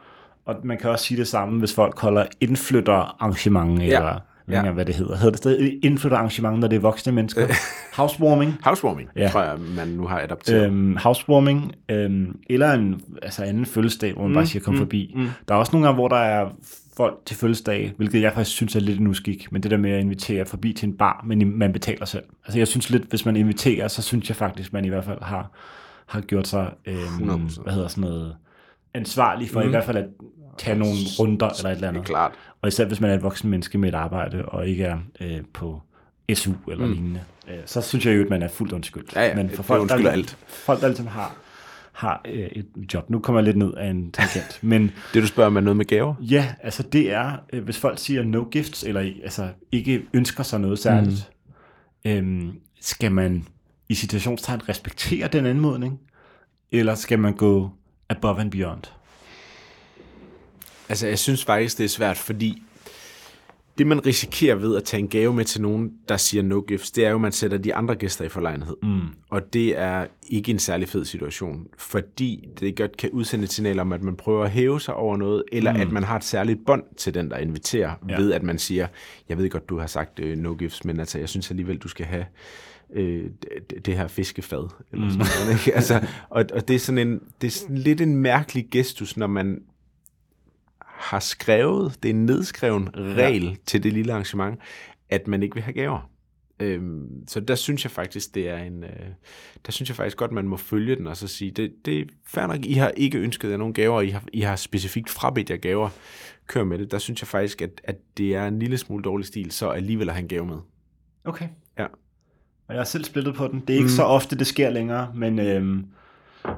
Og 0.46 0.56
man 0.64 0.78
kan 0.78 0.90
også 0.90 1.06
sige 1.06 1.18
det 1.18 1.28
samme, 1.28 1.60
hvis 1.60 1.74
folk 1.74 2.00
holder 2.00 2.26
indflytterarrangement, 2.42 3.82
eller 3.84 4.20
Ved 4.48 4.58
ikke, 4.58 4.72
hvad 4.72 4.86
det 4.86 4.96
hedder. 4.96 5.16
Hedder 5.16 5.30
det 5.32 5.38
stadig 5.38 5.80
indflyttet 5.86 6.18
arrangement, 6.18 6.60
når 6.60 6.68
det 6.68 6.76
er 6.76 6.80
voksne 6.80 7.12
mennesker? 7.14 7.48
Housewarming. 7.98 8.54
Housewarming, 8.64 9.10
Ja. 9.16 9.22
ja. 9.22 9.30
tror 9.30 9.42
jeg, 9.42 9.60
man 9.60 9.88
nu 9.88 10.08
har 10.08 10.20
adapteret. 10.22 10.66
Øhm, 10.66 10.98
housewarming, 10.98 11.72
øhm, 11.90 12.36
eller 12.50 12.72
en 12.74 13.02
altså 13.22 13.44
anden 13.44 13.66
fødselsdag, 13.66 14.14
hvor 14.14 14.22
man 14.22 14.30
mm, 14.30 14.34
bare 14.36 14.46
siger, 14.46 14.64
kom 14.64 14.74
mm, 14.74 14.78
forbi. 14.80 15.14
Mm. 15.16 15.28
Der 15.48 15.56
er 15.56 15.60
også 15.60 15.72
nogle 15.72 15.88
gange, 15.88 15.96
hvor 15.96 16.08
der 16.08 16.16
er 16.18 16.50
folk 16.98 17.16
til 17.26 17.38
fødselsdag, 17.38 17.94
hvilket 17.98 18.22
jeg 18.22 18.34
faktisk 18.34 18.56
synes 18.56 18.76
er 18.76 18.80
lidt 18.80 19.00
en 19.00 19.08
uskik, 19.08 19.52
men 19.52 19.64
det 19.64 19.72
der 19.72 19.78
med 19.78 19.92
at 19.92 20.00
invitere 20.00 20.46
forbi 20.46 20.74
til 20.74 20.88
en 20.90 20.98
bar, 20.98 21.24
men 21.28 21.58
man 21.60 21.74
betaler 21.74 22.06
selv. 22.06 22.24
Altså 22.46 22.58
jeg 22.60 22.68
synes 22.68 22.90
lidt, 22.90 23.04
hvis 23.04 23.26
man 23.26 23.36
inviterer, 23.36 23.88
så 23.88 24.02
synes 24.02 24.30
jeg 24.30 24.36
faktisk, 24.36 24.74
man 24.74 24.86
i 24.86 24.90
hvert 24.90 25.06
fald 25.06 25.22
har, 25.22 25.52
har 26.08 26.22
gjort 26.22 26.48
sig, 26.48 26.72
øhm, 26.86 26.98
100%. 27.30 27.64
hvad 27.64 27.74
hedder 27.74 27.88
sådan 27.88 28.02
noget, 28.10 28.36
ansvarlig 28.94 29.50
for 29.50 29.60
mm. 29.62 29.66
i 29.68 29.70
hvert 29.70 29.84
fald 29.84 29.98
at 29.98 30.06
tage 30.58 30.78
nogle 30.78 30.96
runder 31.20 31.50
eller 31.50 31.70
et 31.70 31.76
eller 31.76 31.76
Det 31.76 31.84
er 31.84 31.88
andet. 31.90 32.06
klart. 32.06 32.32
Og 32.66 32.70
især 32.70 32.86
hvis 32.86 33.02
man 33.02 33.12
er 33.12 33.16
et 33.16 33.24
voksen 33.24 33.50
menneske 33.50 33.78
med 33.78 33.90
et 33.90 33.96
arbejde, 33.96 34.46
og 34.46 34.68
ikke 34.68 34.84
er 34.84 34.98
øh, 35.22 35.42
på 35.54 35.82
SU 36.34 36.52
eller 36.72 36.86
mm. 36.86 36.92
lignende, 36.92 37.22
øh, 37.50 37.58
så 37.66 37.82
synes 37.82 38.06
jeg 38.06 38.18
jo, 38.18 38.24
at 38.24 38.30
man 38.30 38.42
er 38.42 38.48
fuldt 38.48 38.74
undskyldt. 38.74 39.16
Ja, 39.16 39.28
ja, 39.28 39.36
Men 39.36 39.50
for 39.50 39.64
folk, 39.64 39.78
der, 39.78 39.96
undskylder 39.96 40.12
alt. 40.12 40.38
folk, 40.48 40.82
der 40.82 40.88
ligesom 40.88 41.08
har, 41.08 41.36
har 41.92 42.22
øh, 42.28 42.48
et 42.52 42.66
job. 42.94 43.10
Nu 43.10 43.20
kommer 43.20 43.40
jeg 43.42 43.44
lidt 43.44 43.58
ned 43.58 43.74
af 43.74 43.88
en 43.90 44.12
tangent. 44.12 44.60
Men 44.72 44.92
Det, 45.14 45.22
du 45.22 45.28
spørger 45.28 45.48
om, 45.48 45.58
er 45.58 45.62
noget 45.62 45.78
med 45.78 45.86
gaver? 45.86 46.16
ja, 46.20 46.54
altså 46.64 46.84
det 46.84 47.12
er, 47.12 47.32
øh, 47.54 47.64
hvis 47.64 47.78
folk 47.78 48.00
siger 48.00 48.24
no 48.24 48.44
gifts, 48.52 48.84
eller 48.84 49.02
altså 49.24 49.50
ikke 49.72 50.06
ønsker 50.14 50.44
sig 50.44 50.60
noget 50.60 50.80
særligt, 50.80 51.32
mm. 52.06 52.12
øhm, 52.12 52.52
skal 52.82 53.12
man 53.12 53.48
i 53.90 53.94
situationstegn 53.94 54.70
respektere 54.70 55.28
den 55.28 55.46
anmodning, 55.46 56.00
eller 56.72 56.96
skal 56.96 57.20
man 57.20 57.34
gå 57.34 57.70
above 58.10 58.42
and 58.42 58.52
beyond? 58.52 58.84
Altså, 60.90 61.08
jeg 61.08 61.20
synes 61.20 61.46
faktisk, 61.46 61.78
det 61.78 61.84
er 61.84 61.90
svært, 61.90 62.18
fordi 62.18 62.64
det, 63.78 63.88
man 63.88 64.06
risikerer 64.06 64.56
ved 64.56 64.76
at 64.78 64.84
tage 64.84 65.02
en 65.02 65.08
gave 65.08 65.34
med 65.34 65.46
til 65.46 65.62
nogen, 65.62 65.92
der 66.10 66.18
siger 66.18 66.44
no 66.44 66.60
gifts, 66.62 66.92
det 66.92 67.06
er 67.06 67.10
jo, 67.10 67.16
at 67.16 67.22
man 67.22 67.32
sætter 67.32 67.58
de 67.58 67.76
andre 67.76 67.96
gæster 67.96 68.26
i 68.26 68.30
forlegenhed. 68.30 68.76
Mm. 68.84 69.02
Og 69.30 69.54
det 69.54 69.78
er 69.78 70.06
ikke 70.30 70.52
en 70.52 70.60
særlig 70.60 70.90
fed 70.90 71.06
situation, 71.06 71.68
fordi 71.78 72.48
det 72.60 72.78
godt 72.78 72.98
kan 72.98 73.10
udsende 73.10 73.44
et 73.44 73.52
signal 73.52 73.80
om, 73.80 73.94
at 73.94 74.04
man 74.04 74.16
prøver 74.16 74.44
at 74.44 74.52
hæve 74.52 74.82
sig 74.82 74.94
over 74.94 75.18
noget, 75.18 75.44
eller 75.52 75.74
mm. 75.74 75.80
at 75.82 75.92
man 75.92 76.04
har 76.04 76.16
et 76.16 76.24
særligt 76.24 76.66
bånd 76.66 76.84
til 76.98 77.14
den, 77.14 77.30
der 77.30 77.38
inviterer, 77.38 77.94
Ja. 78.10 78.18
ved 78.18 78.34
at 78.34 78.44
man 78.44 78.60
siger, 78.60 78.88
jeg 79.30 79.38
ved 79.38 79.50
godt, 79.50 79.70
du 79.70 79.80
har 79.80 79.88
sagt 79.88 80.20
uh, 80.20 80.26
no 80.26 80.54
gifts, 80.54 80.86
men 80.86 81.00
altså, 81.00 81.20
jeg 81.20 81.30
synes 81.30 81.50
alligevel, 81.50 81.78
du 81.78 81.88
skal 81.88 82.06
have 82.06 82.26
øh, 82.94 83.24
det, 83.70 83.86
det 83.86 83.98
her 83.98 84.08
fiskefad. 84.08 84.70
Eller 84.92 85.10
sådan 85.10 85.26
noget, 85.46 85.60
ikke? 85.60 85.76
Altså, 85.76 86.08
og, 86.30 86.46
og 86.54 86.68
det 86.68 86.76
er 86.76 86.80
sådan 86.80 87.08
en, 87.08 87.22
det 87.42 87.48
er 87.48 87.52
sådan 87.52 87.78
lidt 87.78 88.02
en 88.02 88.16
mærkelig 88.16 88.68
gestus, 88.72 89.18
når 89.18 89.28
man 89.28 89.62
har 90.96 91.20
skrevet, 91.20 91.98
det 92.04 92.10
er 92.10 92.14
en 92.14 92.26
nedskreven 92.26 92.90
regel 92.96 93.44
ja. 93.44 93.56
til 93.66 93.84
det 93.84 93.94
lille 93.94 94.12
arrangement, 94.12 94.60
at 95.10 95.28
man 95.28 95.44
ikke 95.44 95.56
vil 95.56 95.64
have 95.64 95.74
gaver. 95.74 96.10
Øhm, 96.60 97.28
så 97.28 97.40
der 97.40 97.56
synes 97.56 97.84
jeg 97.84 97.92
faktisk, 97.92 98.36
det 98.36 98.50
er 98.50 98.58
en, 98.58 98.84
øh, 98.84 98.90
der 99.66 99.72
synes 99.72 99.90
jeg 99.90 99.96
faktisk 99.96 100.18
godt, 100.18 100.32
man 100.32 100.48
må 100.48 100.58
følge 100.58 100.96
den 100.96 101.08
og 101.08 101.18
så 101.18 101.28
sige, 101.28 101.52
det, 101.52 101.74
det 101.86 102.00
er 102.00 102.06
fair 102.28 102.48
nok, 102.48 102.66
I 102.66 102.74
har 102.74 102.90
ikke 102.90 103.18
ønsket 103.18 103.52
jer 103.52 103.58
nogen 103.58 103.74
gaver, 103.74 104.02
I 104.02 104.10
har, 104.10 104.24
I 104.34 104.42
har 104.42 104.56
specifikt 104.56 105.10
frabedt 105.10 105.50
jer 105.50 105.58
gaver, 105.58 105.90
kør 106.48 106.64
med 106.64 106.78
det. 106.78 106.92
Der 106.92 106.98
synes 106.98 107.22
jeg 107.22 107.28
faktisk, 107.28 107.62
at, 107.62 107.82
at 107.84 107.96
det 108.18 108.36
er 108.36 108.48
en 108.48 108.60
lille 108.60 108.78
smule 108.78 109.04
dårlig 109.04 109.28
stil, 109.28 109.52
så 109.52 109.70
alligevel 109.70 110.12
have 110.12 110.22
en 110.22 110.28
gave 110.28 110.46
med. 110.46 110.58
Okay. 111.26 111.48
Ja. 111.80 111.86
Og 112.68 112.76
jeg 112.76 112.80
er 112.80 112.84
selv 112.84 113.04
splittet 113.04 113.36
på 113.36 113.48
den. 113.48 113.60
Det 113.60 113.70
er 113.70 113.78
ikke 113.78 113.84
mm. 113.84 113.90
så 113.90 114.04
ofte, 114.04 114.36
det 114.36 114.48
sker 114.48 114.70
længere, 114.70 115.12
men, 115.16 115.40
øhm, 115.40 115.86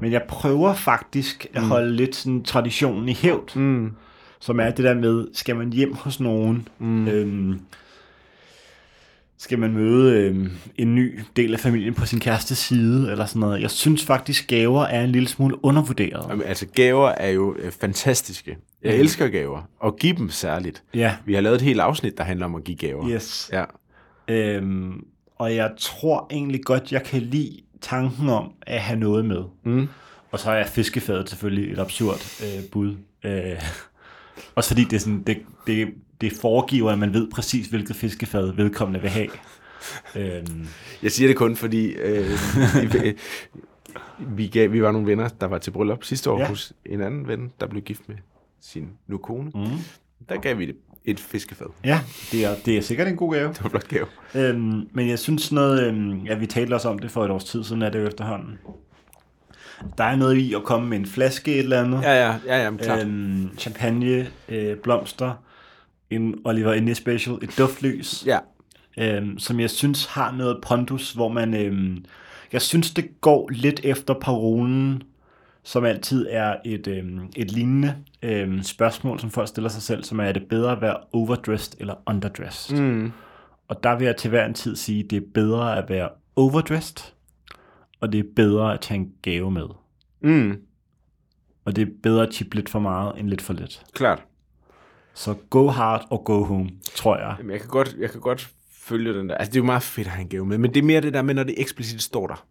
men 0.02 0.12
jeg 0.12 0.26
prøver 0.28 0.74
faktisk 0.74 1.48
at 1.54 1.62
holde 1.62 1.96
lidt 1.96 2.16
sådan 2.16 2.44
traditionen 2.44 3.10
i 3.10 3.14
hævd, 3.14 3.56
Mm. 3.56 3.92
Som 4.40 4.60
er 4.60 4.70
det 4.70 4.86
der 4.86 4.94
med, 4.94 5.28
skal 5.34 5.56
man 5.56 5.74
hjem 5.74 5.94
hos 5.94 6.20
nogen, 6.20 6.68
mm. 6.80 7.08
øhm, 7.08 7.60
skal 9.38 9.60
man 9.60 9.74
møde 9.74 10.14
øhm, 10.22 10.52
en 10.76 10.96
ny 10.96 11.20
del 11.36 11.54
af 11.54 11.60
familien 11.60 11.94
på 11.94 12.06
sin 12.06 12.20
kærestes 12.20 12.58
side, 12.58 13.12
eller 13.12 13.26
sådan 13.26 13.40
noget. 13.40 13.62
Jeg 13.62 13.72
synes 13.72 14.06
faktisk, 14.06 14.48
gaver 14.48 14.84
er 14.84 15.04
en 15.04 15.12
lille 15.12 15.28
smule 15.28 15.66
undervurderet. 15.66 16.26
Jamen, 16.30 16.46
altså, 16.46 16.66
gaver 16.76 17.10
er 17.10 17.30
jo 17.30 17.56
øh, 17.60 17.72
fantastiske. 17.72 18.58
Jeg 18.84 18.94
Mm. 18.94 19.00
elsker 19.00 19.28
gaver, 19.28 19.62
og 19.80 19.98
give 19.98 20.16
dem 20.18 20.30
særligt. 20.30 20.84
Ja, 20.94 21.16
Vi 21.26 21.34
har 21.34 21.42
lavet 21.42 21.56
et 21.56 21.62
helt 21.62 21.80
afsnit, 21.80 22.18
der 22.18 22.24
handler 22.24 22.46
om 22.46 22.56
at 22.56 22.64
give 22.64 22.78
gaver. 22.78 23.10
yes. 23.10 23.50
Ja. 23.54 23.64
Øhm, 24.28 25.06
og 25.36 25.56
jeg 25.56 25.72
tror 25.78 26.28
egentlig 26.32 26.64
godt, 26.64 26.92
jeg 26.92 27.04
kan 27.04 27.22
lide 27.22 27.62
tanken 27.82 28.30
om 28.30 28.52
at 28.62 28.80
have 28.82 29.00
noget 29.00 29.26
med. 29.26 29.42
Mm. 29.64 29.88
Og 30.32 30.40
så 30.40 30.52
er 30.52 30.66
fiskefadet 30.66 31.30
selvfølgelig 31.30 31.72
et 31.74 31.80
absurd 31.80 32.42
øh, 32.44 32.64
bud. 32.72 32.96
Øh, 33.26 33.62
også 34.56 34.70
fordi 34.70 34.84
det, 34.84 34.94
er 34.94 35.00
sådan, 35.00 35.24
det, 35.24 35.38
det, 35.68 35.88
det 36.22 36.34
foregiver, 36.42 36.92
at 36.92 37.00
man 37.00 37.14
ved 37.14 37.28
præcis, 37.32 37.68
hvilket 37.68 37.96
fiskefad 37.96 38.52
vedkommende 38.54 39.02
vil 39.02 39.10
have. 39.10 39.28
Øhm, 40.16 40.68
Jeg 41.04 41.12
siger 41.12 41.28
det 41.28 41.38
kun, 41.38 41.56
fordi 41.56 41.86
øh, 41.92 42.30
vi, 44.20 44.48
gav, 44.48 44.72
vi 44.72 44.82
var 44.82 44.92
nogle 44.92 45.08
venner, 45.08 45.28
der 45.28 45.48
var 45.48 45.58
til 45.58 45.72
bryllup 45.72 46.04
sidste 46.04 46.30
år 46.32 46.38
Ja. 46.38 46.44
ja. 46.44 46.50
hos 46.50 46.74
en 46.86 47.02
anden 47.02 47.28
ven, 47.28 47.52
der 47.60 47.68
blev 47.68 47.82
gift 47.82 48.10
med 48.10 48.16
sin 48.62 48.90
nu 49.08 49.18
kone. 49.18 49.52
mm. 49.56 49.62
Der 50.30 50.38
gav 50.42 50.58
vi 50.58 50.66
det 50.66 50.76
et 51.06 51.20
fiskefad. 51.20 51.66
Ja, 51.86 52.00
det 52.32 52.46
er, 52.46 52.56
det 52.66 52.78
er 52.78 52.82
sikkert 52.82 53.08
en 53.08 53.16
god 53.16 53.34
gave. 53.34 53.48
Det 53.50 53.64
var 53.64 53.70
flot 53.70 53.88
gave. 53.88 54.06
Øhm, 54.36 54.88
men 54.94 55.10
jeg 55.10 55.20
synes 55.20 55.52
noget, 55.52 55.88
øhm, 55.88 56.20
ja, 56.26 56.36
vi 56.38 56.46
talte 56.46 56.74
også 56.74 56.90
om 56.90 57.00
det 57.00 57.12
for 57.12 57.26
et 57.26 57.32
års 57.32 57.44
tid 57.44 57.64
siden, 57.64 57.82
er 57.82 57.90
det 57.90 58.00
jo 58.00 58.08
efterhånden. 58.08 58.60
Der 59.98 60.04
er 60.04 60.16
noget 60.16 60.36
i 60.36 60.54
at 60.54 60.64
komme 60.64 60.88
med 60.88 60.98
en 60.98 61.06
flaske 61.06 61.54
et 61.54 61.60
eller 61.60 61.84
andet. 61.84 62.02
Ja, 62.02 62.28
ja, 62.28 62.36
ja, 62.46 62.64
ja 62.64 62.72
klart. 62.78 63.02
øhm, 63.02 63.58
champagne, 63.58 64.28
øh, 64.50 64.78
blomster, 64.78 65.34
en 66.10 66.36
Oliver 66.46 66.74
Indy 66.74 66.94
Special, 66.94 67.36
et 67.42 67.58
duftlys. 67.58 68.26
Ja, 68.26 68.40
øhm, 68.98 69.40
som 69.40 69.60
jeg 69.60 69.70
synes 69.70 70.06
har 70.06 70.32
noget 70.32 70.58
pondus, 70.62 71.14
hvor 71.14 71.28
man, 71.28 71.54
øhm, 71.54 72.06
jeg 72.54 72.62
synes 72.62 72.92
det 72.92 73.22
går 73.22 73.50
lidt 73.50 73.82
efter 73.84 74.14
parolen, 74.14 75.04
som 75.64 75.86
altid 75.86 76.28
er 76.30 76.56
et, 76.66 76.88
øhm, 76.88 77.20
et 77.36 77.52
lignende 77.52 77.96
øhm, 78.24 78.64
spørgsmål, 78.64 79.20
som 79.20 79.32
folk 79.32 79.48
stiller 79.48 79.70
sig 79.70 79.82
selv, 79.82 80.04
som 80.04 80.20
er, 80.20 80.24
er 80.24 80.32
det 80.32 80.44
bedre 80.50 80.72
at 80.72 80.82
være 80.82 80.98
overdressed 81.14 81.74
eller 81.80 81.94
underdressed? 82.06 82.78
mm. 82.82 83.12
Og 83.68 83.84
der 83.84 83.96
vil 83.96 84.06
jeg 84.06 84.18
til 84.18 84.30
hver 84.30 84.46
en 84.46 84.54
tid 84.54 84.76
sige, 84.76 85.04
det 85.04 85.16
er 85.18 85.28
bedre 85.34 85.78
at 85.78 85.90
være 85.90 86.10
overdressed, 86.36 87.14
og 88.00 88.12
det 88.12 88.20
er 88.20 88.24
bedre 88.36 88.74
at 88.74 88.82
tage 88.82 89.00
en 89.00 89.12
gave 89.22 89.52
med. 89.52 89.66
Mm. 90.22 90.62
Og 91.66 91.76
det 91.76 91.82
er 91.82 91.92
bedre 92.04 92.28
at 92.28 92.34
chippe 92.34 92.56
lidt 92.56 92.70
for 92.70 92.80
meget 92.80 93.20
end 93.20 93.30
lidt 93.30 93.42
for 93.42 93.54
lidt. 93.54 93.84
klart. 93.94 94.24
Så 95.14 95.34
go 95.50 95.68
hard 95.68 96.08
og 96.10 96.24
go 96.26 96.44
home, 96.44 96.70
tror 96.96 97.18
jeg. 97.18 97.36
Jamen, 97.40 97.52
jeg 97.52 97.60
kan 97.60 97.70
godt, 97.70 97.96
jeg 98.00 98.12
kan 98.12 98.22
godt 98.22 98.50
følge 98.72 99.14
den 99.14 99.30
der. 99.30 99.36
Altså, 99.36 99.52
det 99.52 99.56
er 99.58 99.62
jo 99.62 99.66
meget 99.66 99.84
fedt 99.84 100.08
at 100.08 100.14
have 100.14 100.22
en 100.22 100.30
gave 100.30 100.46
med, 100.46 100.58
men 100.58 100.74
det 100.74 100.80
er 100.82 100.86
mere 100.86 101.02
det 101.02 101.14
der 101.14 101.22
med, 101.22 101.34
når 101.34 101.44
det 101.44 101.56
eksplicit 101.58 102.02
står 102.02 102.28
der. 102.28 102.46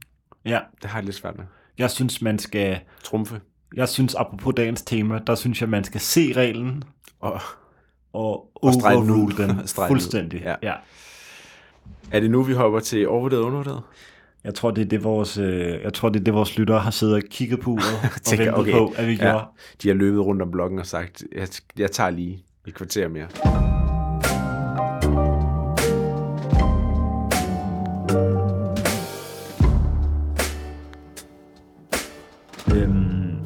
Ja, 0.45 0.61
Det 0.83 0.91
har 0.91 0.99
jeg 0.99 1.05
lidt 1.05 1.17
svært 1.17 1.37
med. 1.37 1.45
jeg 1.79 1.91
synes, 1.91 2.23
man 2.23 2.39
skal 2.39 2.81
Trumfe. 3.05 3.41
Jeg 3.75 3.89
synes, 3.89 4.15
apropos 4.15 4.55
dagens 4.57 4.83
tema, 4.83 5.21
der 5.27 5.35
synes 5.35 5.61
jeg, 5.61 5.69
man 5.69 5.85
skal 5.85 6.01
se 6.01 6.33
reglen 6.37 6.85
Og 7.21 7.41
og, 8.13 8.51
Og 8.55 8.73
overrule 8.85 9.37
den 9.37 9.69
fuldstændig. 9.89 10.41
Ja. 10.41 10.55
Ja. 10.63 10.75
er 12.13 12.21
det 12.21 12.31
nu, 12.31 12.43
vi 12.43 12.53
hopper 12.53 12.81
til 12.81 13.09
overvurderet 13.09 13.41
og 13.43 13.47
undervurderet? 13.47 13.83
Jeg 14.47 14.55
tror, 14.55 14.71
det 14.71 14.83
er 14.85 14.89
det, 14.89 15.05
vores, 15.05 15.39
øh, 15.39 15.83
jeg 15.85 15.93
tror, 15.95 16.09
det 16.09 16.21
er 16.21 16.25
det, 16.25 16.35
vores 16.35 16.59
lyttere 16.59 16.81
har 16.81 16.91
siddet 16.91 17.15
og 17.17 17.23
kigget 17.31 17.61
på 17.61 17.71
uret 17.71 17.85
og 18.17 18.23
Tænker, 18.23 18.45
ventet 18.45 18.61
okay. 18.61 18.73
på, 18.73 18.93
at 18.97 19.07
vi 19.07 19.13
Ja. 19.13 19.31
gjorde. 19.31 19.45
De 19.83 19.89
har 19.89 19.95
løbet 19.95 20.21
rundt 20.21 20.43
om 20.43 20.51
blokken 20.51 20.79
og 20.79 20.87
sagt, 20.87 21.25
jeg, 21.35 21.49
jeg 21.79 21.91
tager 21.91 22.11
lige 22.11 22.45
et 22.67 22.75
kvarter 22.75 23.09
mere. 23.09 23.27
Øhm, 32.75 33.39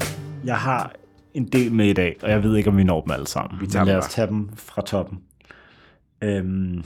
jeg 0.45 0.57
har 0.59 0.93
en 1.35 1.49
del 1.49 1.73
med 1.73 1.87
i 1.87 1.93
dag, 1.93 2.17
og 2.23 2.31
jeg 2.31 2.43
ved 2.43 2.57
ikke, 2.57 2.71
om 2.71 2.77
vi 2.77 2.85
når 2.85 3.01
dem 3.01 3.11
alle 3.11 3.27
sammen. 3.27 3.61
Vi 3.61 3.67
tager 3.67 3.85
lad 3.85 3.97
os 3.97 4.09
tage 4.15 4.27
dem 4.27 4.49
fra 4.57 4.83
toppen. 4.83 5.19
Øhm, 6.25 6.85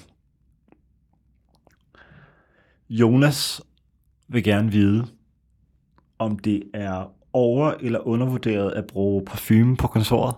Jonas 2.91 3.62
vil 4.29 4.45
gerne 4.45 4.72
vide, 4.72 5.07
om 6.18 6.39
det 6.39 6.62
er 6.75 7.12
over- 7.33 7.75
eller 7.81 8.07
undervurderet 8.07 8.70
at 8.70 8.87
bruge 8.87 9.25
parfume 9.25 9.77
på 9.77 9.87
kontoret. 9.87 10.35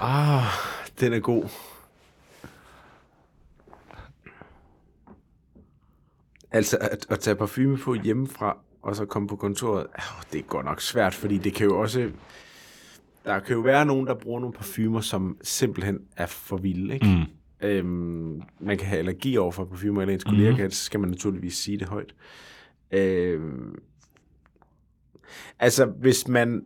Ah, 0.00 0.42
den 1.00 1.12
er 1.12 1.20
god. 1.20 1.44
Altså 6.50 6.78
at, 6.80 7.06
at 7.10 7.20
tage 7.20 7.36
parfume 7.36 7.78
på 7.78 7.94
hjemmefra, 7.94 8.58
og 8.82 8.96
så 8.96 9.04
komme 9.04 9.28
på 9.28 9.36
kontoret, 9.36 9.86
oh, 9.86 10.22
det 10.32 10.38
er 10.38 10.42
godt 10.42 10.66
nok 10.66 10.80
svært, 10.80 11.14
fordi 11.14 11.38
det 11.38 11.54
kan 11.54 11.66
jo 11.66 11.80
også... 11.80 12.10
Der 13.24 13.38
kan 13.38 13.54
jo 13.56 13.60
være 13.60 13.86
nogen, 13.86 14.06
der 14.06 14.14
bruger 14.14 14.40
nogle 14.40 14.54
parfumer, 14.54 15.00
som 15.00 15.38
simpelthen 15.42 15.98
er 16.16 16.26
for 16.26 16.56
vilde, 16.56 16.94
ikke? 16.94 17.06
Mm. 17.06 17.24
Øhm, 17.62 18.42
man 18.60 18.78
kan 18.78 18.86
have 18.86 18.98
allergi 18.98 19.36
over 19.36 19.52
for 19.52 19.64
parfumer, 19.64 20.00
eller 20.00 20.14
ens 20.14 20.24
kolleger 20.24 20.56
kan, 20.56 20.70
så 20.70 20.84
skal 20.84 21.00
man 21.00 21.10
naturligvis 21.10 21.54
sige 21.54 21.78
det 21.78 21.88
højt. 21.88 22.14
Øhm, 22.90 23.78
altså, 25.58 25.84
hvis 25.84 26.28
man 26.28 26.62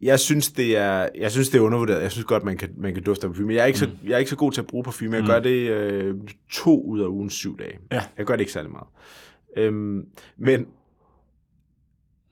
Jeg 0.00 0.20
synes, 0.20 0.52
det 0.52 0.76
er, 0.76 1.08
jeg 1.14 1.32
synes, 1.32 1.48
det 1.48 1.58
er 1.58 1.62
undervurderet. 1.62 2.02
Jeg 2.02 2.12
synes 2.12 2.24
godt, 2.24 2.44
man 2.44 2.56
kan, 2.56 2.74
man 2.76 2.94
kan 2.94 3.02
dufte 3.02 3.26
af 3.26 3.32
parfume. 3.32 3.54
Jeg 3.54 3.62
er 3.62 3.66
ikke, 3.66 3.86
mm. 3.86 3.90
så, 3.90 3.96
jeg 4.04 4.14
er 4.14 4.18
ikke 4.18 4.30
så 4.30 4.36
god 4.36 4.52
til 4.52 4.60
at 4.60 4.66
bruge 4.66 4.84
parfume. 4.84 5.12
Jeg 5.14 5.20
mm. 5.22 5.26
gør 5.26 5.40
det 5.40 5.70
øh, 5.70 6.14
to 6.50 6.82
ud 6.82 7.00
af 7.00 7.06
ugen 7.06 7.30
syv 7.30 7.58
dage. 7.58 7.78
Ja. 7.92 8.02
Jeg 8.18 8.26
gør 8.26 8.34
det 8.34 8.40
ikke 8.40 8.52
særlig 8.52 8.70
meget. 8.70 8.88
Øhm, 9.56 10.06
men 10.36 10.66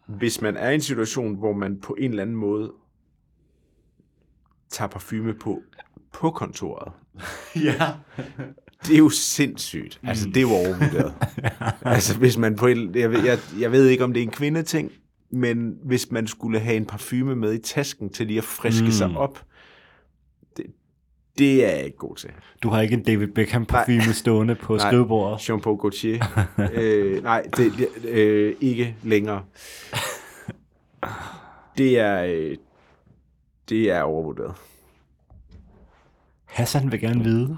hvis 0.07 0.41
man 0.41 0.57
er 0.57 0.71
i 0.71 0.75
en 0.75 0.81
situation, 0.81 1.35
hvor 1.35 1.53
man 1.53 1.81
på 1.81 1.97
en 1.99 2.11
eller 2.11 2.23
anden 2.23 2.37
måde 2.37 2.73
tager 4.69 4.89
parfume 4.89 5.35
på 5.35 5.63
på 6.15 6.31
kontoret, 6.31 6.93
ja. 7.57 7.91
det 8.87 8.95
er 8.95 8.99
jo 8.99 9.09
sindssygt. 9.09 10.01
Altså, 10.03 10.29
det 10.29 10.37
er 10.37 10.41
jo 10.41 10.51
overvurderet. 10.51 11.15
altså, 11.83 12.19
hvis 12.19 12.37
man 12.39 12.57
på 12.57 12.67
en, 12.67 12.95
jeg, 12.95 13.13
jeg, 13.25 13.39
jeg 13.61 13.73
ved 13.73 13.89
ikke, 13.89 14.05
om 14.05 14.13
det 14.13 14.21
er 14.21 14.25
en 14.25 14.31
kvindeting, 14.31 14.93
men 15.31 15.79
hvis 15.85 16.11
man 16.11 16.27
skulle 16.27 16.61
have 16.61 16.77
en 16.77 16.87
parfume 16.87 17.37
med 17.37 17.53
i 17.53 17.59
tasken 17.59 18.11
til 18.11 18.27
lige 18.27 18.39
at 18.39 18.45
friske 18.45 18.85
mm. 18.85 18.91
sig 18.91 19.17
op, 19.17 19.45
det, 20.57 20.67
det 21.39 21.65
er 21.65 21.71
jeg 21.77 21.85
ikke 21.85 21.99
god 21.99 22.17
til. 22.17 22.31
Du 22.63 22.69
har 22.69 22.81
ikke 22.81 22.95
en 22.95 23.03
David 23.03 23.27
Beckham 23.27 23.67
parfume 23.67 24.13
stående 24.13 24.55
på 24.55 24.77
Nej. 24.77 24.89
skrivebordet? 24.89 25.49
Jean 25.49 25.61
Paul 25.61 25.79
Gaultier. 25.79 26.49
øh, 26.75 27.23
nej, 27.23 27.43
det, 27.57 27.73
det, 27.79 28.09
øh, 28.09 28.55
ikke 28.61 28.97
længere. 29.03 29.43
Det 31.79 31.99
er, 31.99 32.25
øh, 32.25 32.57
det 33.69 33.91
er 33.91 34.03
overvurderet. 34.03 34.55
Hassan 36.55 36.93
vil 36.93 37.01
gerne 37.01 37.25
vide, 37.25 37.57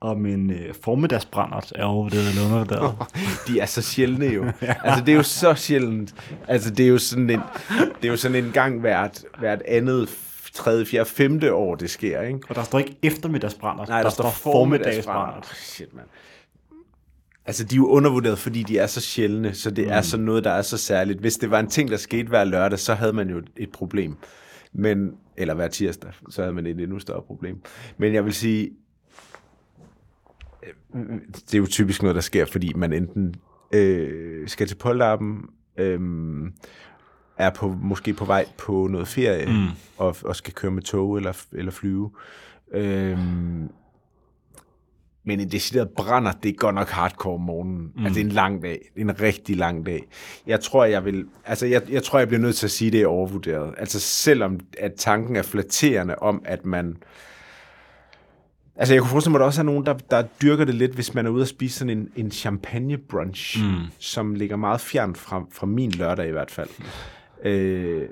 om 0.00 0.26
en 0.26 0.50
øh, 0.50 0.74
formiddagsbrændert 0.82 1.72
er 1.74 1.84
overvurderet 1.84 2.28
eller 2.28 2.44
undervurderet. 2.44 2.94
De 3.46 3.60
er 3.60 3.66
så 3.66 3.82
sjældne 3.82 4.26
jo. 4.26 4.44
Altså, 4.84 5.04
det 5.04 5.12
er 5.12 5.16
jo 5.16 5.22
så 5.22 5.54
sjældent. 5.54 6.14
Altså, 6.48 6.70
det 6.70 6.84
er 6.84 6.88
jo 6.88 6.98
sådan 6.98 7.30
en, 7.30 7.40
det 8.02 8.04
er 8.04 8.08
jo 8.08 8.16
sådan 8.16 8.44
en 8.44 8.52
gang 8.52 8.80
hvert, 8.80 9.24
hvert 9.38 9.62
andet, 9.68 10.08
tredje, 10.54 10.86
fjerde, 10.86 11.10
femte 11.10 11.54
år, 11.54 11.74
det 11.74 11.90
sker, 11.90 12.22
ikke? 12.22 12.40
Og 12.48 12.54
der 12.54 12.62
står 12.62 12.78
ikke 12.78 12.96
eftermiddagsbrændert, 13.02 13.88
Nej, 13.88 13.98
der, 13.98 14.02
der 14.02 14.10
står 14.10 14.30
formiddagsbrændert. 14.30 15.46
Shit, 15.46 15.94
man. 15.94 16.04
Altså, 17.46 17.64
de 17.64 17.74
er 17.74 17.76
jo 17.76 17.86
undervurderet, 17.86 18.38
fordi 18.38 18.62
de 18.62 18.78
er 18.78 18.86
så 18.86 19.00
sjældne, 19.00 19.54
så 19.54 19.70
det 19.70 19.86
mm. 19.86 19.92
er 19.92 20.00
sådan 20.00 20.26
noget, 20.26 20.44
der 20.44 20.50
er 20.50 20.62
så 20.62 20.78
særligt. 20.78 21.20
Hvis 21.20 21.36
det 21.36 21.50
var 21.50 21.60
en 21.60 21.68
ting, 21.68 21.90
der 21.90 21.96
skete 21.96 22.28
hver 22.28 22.44
lørdag, 22.44 22.78
så 22.78 22.94
havde 22.94 23.12
man 23.12 23.30
jo 23.30 23.42
et 23.56 23.72
problem. 23.72 24.16
Men, 24.78 25.12
eller 25.36 25.54
hver 25.54 25.68
tirsdag, 25.68 26.12
så 26.30 26.42
havde 26.42 26.54
man 26.54 26.66
et 26.66 26.80
endnu 26.80 26.98
større 26.98 27.22
problem. 27.22 27.62
Men 27.98 28.14
jeg 28.14 28.24
vil 28.24 28.32
sige, 28.34 28.70
det 31.32 31.54
er 31.54 31.58
jo 31.58 31.66
typisk 31.66 32.02
noget, 32.02 32.14
der 32.14 32.20
sker, 32.20 32.44
fordi 32.44 32.72
man 32.72 32.92
enten 32.92 33.34
øh, 33.72 34.48
skal 34.48 34.66
til 34.66 34.74
polterappen, 34.74 35.42
øh, 35.76 36.00
er 37.36 37.50
på, 37.50 37.68
måske 37.82 38.12
på 38.12 38.24
vej 38.24 38.46
på 38.58 38.86
noget 38.90 39.08
ferie, 39.08 39.46
mm. 39.46 39.66
og, 39.98 40.16
og 40.24 40.36
skal 40.36 40.54
køre 40.54 40.70
med 40.70 40.82
tog 40.82 41.16
eller, 41.16 41.44
eller 41.52 41.72
flyve. 41.72 42.10
Øh, 42.72 43.18
men 45.26 45.40
en 45.40 45.50
decideret 45.50 45.88
brænder, 45.88 46.32
det 46.32 46.48
er 46.48 46.52
godt 46.52 46.74
nok 46.74 46.88
hardcore 46.88 47.34
om 47.34 47.40
morgenen. 47.40 47.92
Mm. 47.96 48.04
Altså, 48.04 48.14
det 48.14 48.20
er 48.20 48.24
en 48.24 48.32
lang 48.32 48.62
dag. 48.62 48.90
Det 48.94 49.00
er 49.00 49.04
en 49.04 49.20
rigtig 49.20 49.56
lang 49.56 49.86
dag. 49.86 50.06
Jeg 50.46 50.60
tror, 50.60 50.84
jeg 50.84 51.04
vil... 51.04 51.24
Altså, 51.44 51.66
jeg, 51.66 51.82
jeg 51.90 52.02
tror, 52.02 52.18
jeg 52.18 52.28
bliver 52.28 52.40
nødt 52.40 52.56
til 52.56 52.66
at 52.66 52.70
sige, 52.70 52.88
at 52.88 52.92
det 52.92 53.02
er 53.02 53.06
overvurderet. 53.06 53.74
Altså, 53.78 54.00
selvom 54.00 54.60
at 54.78 54.92
tanken 54.94 55.36
er 55.36 55.42
flatterende 55.42 56.14
om, 56.18 56.42
at 56.44 56.64
man... 56.64 56.96
Altså, 58.76 58.94
jeg 58.94 59.02
kunne 59.02 59.10
forestille 59.10 59.32
mig, 59.32 59.38
at 59.38 59.40
der 59.40 59.46
også 59.46 59.60
er 59.60 59.64
nogen, 59.64 59.86
der, 59.86 59.94
der 60.10 60.22
dyrker 60.42 60.64
det 60.64 60.74
lidt, 60.74 60.92
hvis 60.92 61.14
man 61.14 61.26
er 61.26 61.30
ude 61.30 61.42
og 61.42 61.48
spise 61.48 61.78
sådan 61.78 61.98
en, 61.98 62.08
en 62.16 62.30
champagne 62.30 62.98
brunch, 62.98 63.64
mm. 63.64 63.74
som 63.98 64.34
ligger 64.34 64.56
meget 64.56 64.80
fjernt 64.80 65.18
fra, 65.18 65.44
fra 65.52 65.66
min 65.66 65.90
lørdag 65.90 66.28
i 66.28 66.32
hvert 66.32 66.50
fald. 66.50 66.68
Øh, 67.44 68.08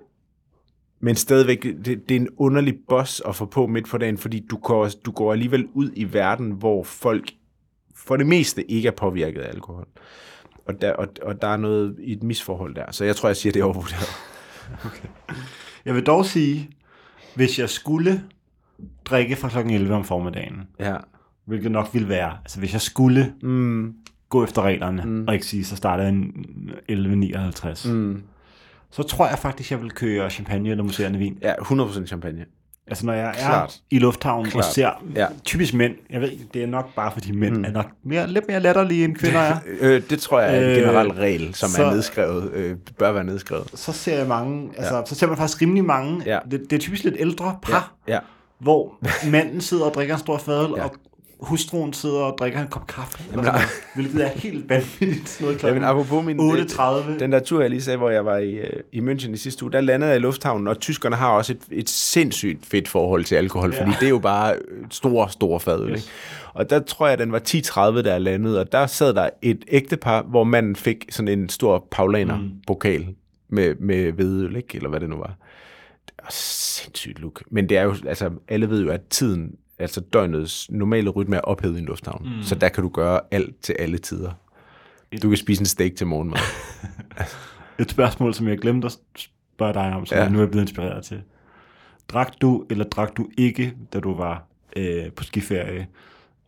men 1.05 1.17
stadigvæk, 1.17 1.63
det, 1.63 1.87
det 2.09 2.11
er 2.11 2.21
en 2.21 2.29
underlig 2.37 2.75
boss 2.89 3.23
at 3.29 3.37
få 3.37 3.47
på 3.47 3.67
midt 3.67 3.89
for 3.89 3.99
dagen, 3.99 4.19
fordi 4.19 4.47
du 4.51 4.57
går, 4.57 4.89
du 5.07 5.11
går 5.11 5.33
alligevel 5.33 5.67
ud 5.75 5.91
i 5.97 6.13
verden, 6.13 6.51
hvor 6.51 6.83
folk 6.85 7.31
for 7.97 8.17
det 8.17 8.27
meste 8.27 8.71
ikke 8.71 8.89
er 8.89 8.93
påvirket 8.93 9.41
af 9.41 9.49
alkohol. 9.49 9.87
Og 10.67 10.81
der, 10.81 10.93
og, 10.93 11.09
og 11.23 11.43
der 11.43 11.49
er 11.49 11.57
noget 11.57 11.97
i 12.01 12.13
et 12.13 12.23
misforhold 12.23 12.75
der. 12.75 12.85
Så 12.93 13.05
jeg 13.05 13.17
tror, 13.17 13.29
jeg 13.29 13.37
siger, 13.37 13.53
det 13.53 13.61
er 13.61 13.65
overvurderet. 13.65 14.09
Okay. 14.85 15.09
Jeg 15.85 15.95
vil 15.95 16.03
dog 16.03 16.27
sige, 16.27 16.71
hvis 17.35 17.59
jeg 17.59 17.71
skulle 17.71 18.23
drikke 19.05 19.37
fra 19.37 19.49
kl. 19.49 19.71
11 19.71 19.95
om 19.95 20.05
formiddagen, 20.05 20.63
Ja. 20.81 20.97
hvilket 21.45 21.71
nok 21.73 21.89
ville 21.93 22.09
være, 22.09 22.39
altså 22.45 22.59
hvis 22.59 22.73
jeg 22.73 22.81
skulle 22.81 23.35
Mm, 23.43 23.95
gå 24.29 24.45
efter 24.45 24.63
reglerne, 24.63 25.03
mm. 25.05 25.25
og 25.29 25.35
ikke 25.35 25.47
sige, 25.47 25.65
så 25.65 25.77
starter 25.77 26.05
jeg 26.05 26.13
en 26.13 26.47
11.59, 26.91 27.93
mm. 27.93 28.23
Så 28.97 29.03
tror 29.03 29.29
jeg 29.29 29.39
faktisk, 29.39 29.71
jeg 29.71 29.83
vil 29.83 29.91
køre 29.91 30.31
champagne 30.31 30.71
eller 30.71 30.85
museerne 30.85 31.19
vin. 31.19 31.39
Ja, 31.43 31.53
100% 31.55 32.07
champagne. 32.07 32.45
Altså 32.87 33.07
når 33.07 33.13
jeg 33.13 33.29
er 33.29 33.33
Klart. 33.33 33.77
i 33.91 33.99
lufthavnen 33.99 34.51
Klart. 34.51 34.65
og 34.65 34.73
ser 34.73 34.91
Ja. 35.15 35.27
typisk 35.45 35.75
mænd, 35.75 35.95
jeg 36.11 36.21
ved 36.21 36.31
det 36.55 36.63
er 36.63 36.67
nok 36.67 36.95
bare 36.95 37.13
fordi 37.13 37.33
mænd 37.33 37.57
mm. 37.57 37.65
er 37.65 37.71
nok 37.71 37.87
mere, 38.05 38.27
lidt 38.27 38.49
mere 38.49 38.61
latterlige 38.61 39.05
end 39.05 39.15
kvinder 39.17 39.41
er, 39.41 39.57
Øh, 39.81 40.03
det 40.11 40.19
tror 40.21 40.41
jeg 40.41 40.55
er 40.55 40.59
en 40.59 40.65
Øh, 40.71 40.77
generel 40.77 41.09
regel, 41.13 41.55
som 41.55 41.69
så- 41.69 41.85
er 41.85 41.91
nedskrevet, 41.91 42.51
øh, 42.53 42.77
bør 42.99 43.13
være 43.13 43.25
nedskrevet. 43.25 43.71
så 43.75 43.93
ser 43.93 44.19
jeg 44.19 44.27
mange, 44.29 44.71
altså 44.77 45.03
så 45.07 45.15
ser 45.15 45.27
man 45.27 45.37
faktisk 45.37 45.63
rimelig 45.63 45.85
mange, 45.85 46.23
Ja. 46.27 46.39
det, 46.51 46.61
det 46.71 46.73
er 46.73 46.81
typisk 46.81 47.05
lidt 47.05 47.17
ældre 47.19 47.57
par, 47.63 47.93
Ja. 48.09 48.19
hvor 48.59 48.95
manden 49.31 49.61
sidder 49.61 49.85
og 49.85 49.95
drikker 49.95 50.15
en 50.15 50.21
stor 50.21 50.39
fadøl, 50.39 50.71
Ja. 50.77 50.85
og 50.85 50.95
hustruen 51.41 51.93
sidder 51.93 52.21
og 52.21 52.39
drikker 52.39 52.61
en 52.61 52.69
kop 52.69 52.87
kaffe, 52.87 53.19
eller 53.33 53.45
Jamen, 53.45 53.45
sådan 53.45 53.61
noget, 53.61 53.85
hvilket 53.95 54.25
er 54.25 54.29
helt 54.29 54.69
vanvittigt. 54.69 55.29
Sådan 55.29 55.45
noget 55.45 55.63
Jamen, 55.63 55.81
klokken 55.81 55.85
apropos 55.85 56.25
min, 56.25 56.41
8.30. 56.41 57.19
Den 57.19 57.33
der 57.33 57.41
tur, 57.41 57.61
jeg 57.61 57.71
lige 57.71 57.83
sagde, 57.83 57.97
hvor 57.97 58.11
jeg 58.11 58.25
var 58.25 58.37
i, 58.37 58.53
øh, 58.53 58.83
i 58.93 59.01
München 59.01 59.33
i 59.33 59.37
sidste 59.37 59.65
uge, 59.65 59.73
der 59.73 59.81
landede 59.81 60.11
jeg 60.11 60.19
i 60.19 60.23
lufthavnen, 60.23 60.69
og 60.69 60.81
tyskerne 60.81 61.17
har 61.17 61.31
også 61.31 61.53
et, 61.53 61.63
et 61.71 61.91
sindssygt 61.91 62.67
fedt 62.67 62.89
forhold 62.89 63.25
til 63.25 63.35
alkohol, 63.35 63.75
ja. 63.75 63.81
fordi 63.81 63.93
det 64.01 64.07
er 64.07 64.11
jo 64.11 64.19
bare 64.19 64.57
store, 64.91 65.31
store 65.31 65.61
fadøl. 65.61 65.91
Yes. 65.91 66.05
Yes. 66.05 66.11
Og 66.55 66.71
der 66.71 66.81
tror 66.81 67.09
jeg, 67.09 67.19
den 67.19 67.33
var 67.33 67.41
10.30, 67.49 67.81
der 68.03 68.13
jeg 68.13 68.21
landede, 68.21 68.61
og 68.61 68.73
der 68.73 68.87
sad 68.87 69.15
der 69.15 69.31
et 69.43 69.65
ægtepar, 69.69 70.23
hvor 70.23 70.45
manden 70.45 70.77
fik 70.77 71.05
sådan 71.11 71.39
en 71.39 71.49
stor 71.49 71.89
paulaner-pokal 71.91 73.15
med, 73.49 73.75
med 73.75 74.13
hvedøl, 74.13 74.57
ikke? 74.57 74.77
eller 74.77 74.89
hvad 74.89 75.01
det 75.01 75.09
nu 75.09 75.17
var. 75.17 75.37
Det 76.07 76.15
var 76.23 76.31
sindssygt 76.31 77.21
look. 77.21 77.43
Men 77.51 77.69
det 77.69 77.79
er 77.79 77.83
jo, 77.83 77.95
altså, 78.07 78.31
alle 78.49 78.71
ved 78.71 78.83
jo, 78.83 78.91
at 78.91 79.01
tiden, 79.11 79.55
altså 79.85 80.01
døgnets 80.01 80.71
normale 80.71 81.11
rytme 81.11 81.37
er 81.37 81.41
ophedet 81.41 81.77
i 81.77 81.79
en 81.79 81.85
lufthavn. 81.85 82.23
Mm. 82.37 82.43
Så 82.43 82.55
der 82.55 82.69
kan 82.69 82.83
du 82.83 82.89
gøre 82.89 83.21
alt 83.31 83.61
til 83.63 83.77
alle 83.79 83.99
tider. 83.99 84.31
Du 85.23 85.29
kan 85.29 85.37
spise 85.37 85.63
en 85.63 85.67
steak 85.67 85.93
til 85.97 86.07
morgenmad. 86.07 86.39
Et 87.81 87.91
spørgsmål, 87.91 88.35
som 88.35 88.49
jeg 88.49 88.59
glemte 88.59 88.87
at 88.87 88.99
spørge 89.17 89.75
dig 89.75 89.93
om, 89.95 90.07
som 90.07 90.17
Ja. 90.17 90.23
jeg 90.23 90.33
nu 90.33 90.43
er 90.43 90.47
blevet 90.47 90.63
inspireret 90.69 91.05
til. 91.05 91.23
Drak 92.09 92.33
du, 92.41 92.65
eller 92.71 92.85
drak 92.85 93.17
du 93.17 93.29
ikke, 93.39 93.75
da 93.93 94.01
du 94.01 94.15
var 94.17 94.45
øh, 94.77 95.13
på 95.13 95.25
skiferie, 95.25 95.87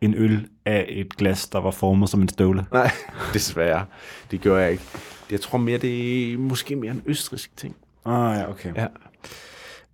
en 0.01 0.13
øl 0.13 0.47
af 0.65 0.85
et 0.89 1.17
glas, 1.17 1.47
der 1.47 1.59
var 1.59 1.71
formet 1.71 2.09
som 2.09 2.21
en 2.21 2.29
støvle? 2.29 2.65
Nej, 2.73 2.91
desværre. 3.33 3.85
Det 4.31 4.41
gør 4.41 4.57
jeg 4.59 4.71
ikke. 4.71 4.83
Jeg 5.31 5.41
tror 5.41 5.57
mere, 5.57 5.77
det 5.77 6.33
er 6.33 6.37
måske 6.37 6.75
mere 6.75 6.91
en 6.91 7.03
østrisk 7.05 7.57
ting. 7.57 7.75
Ah 8.05 8.37
ja, 8.37 8.49
okay. 8.49 8.73
Ja. 8.75 8.87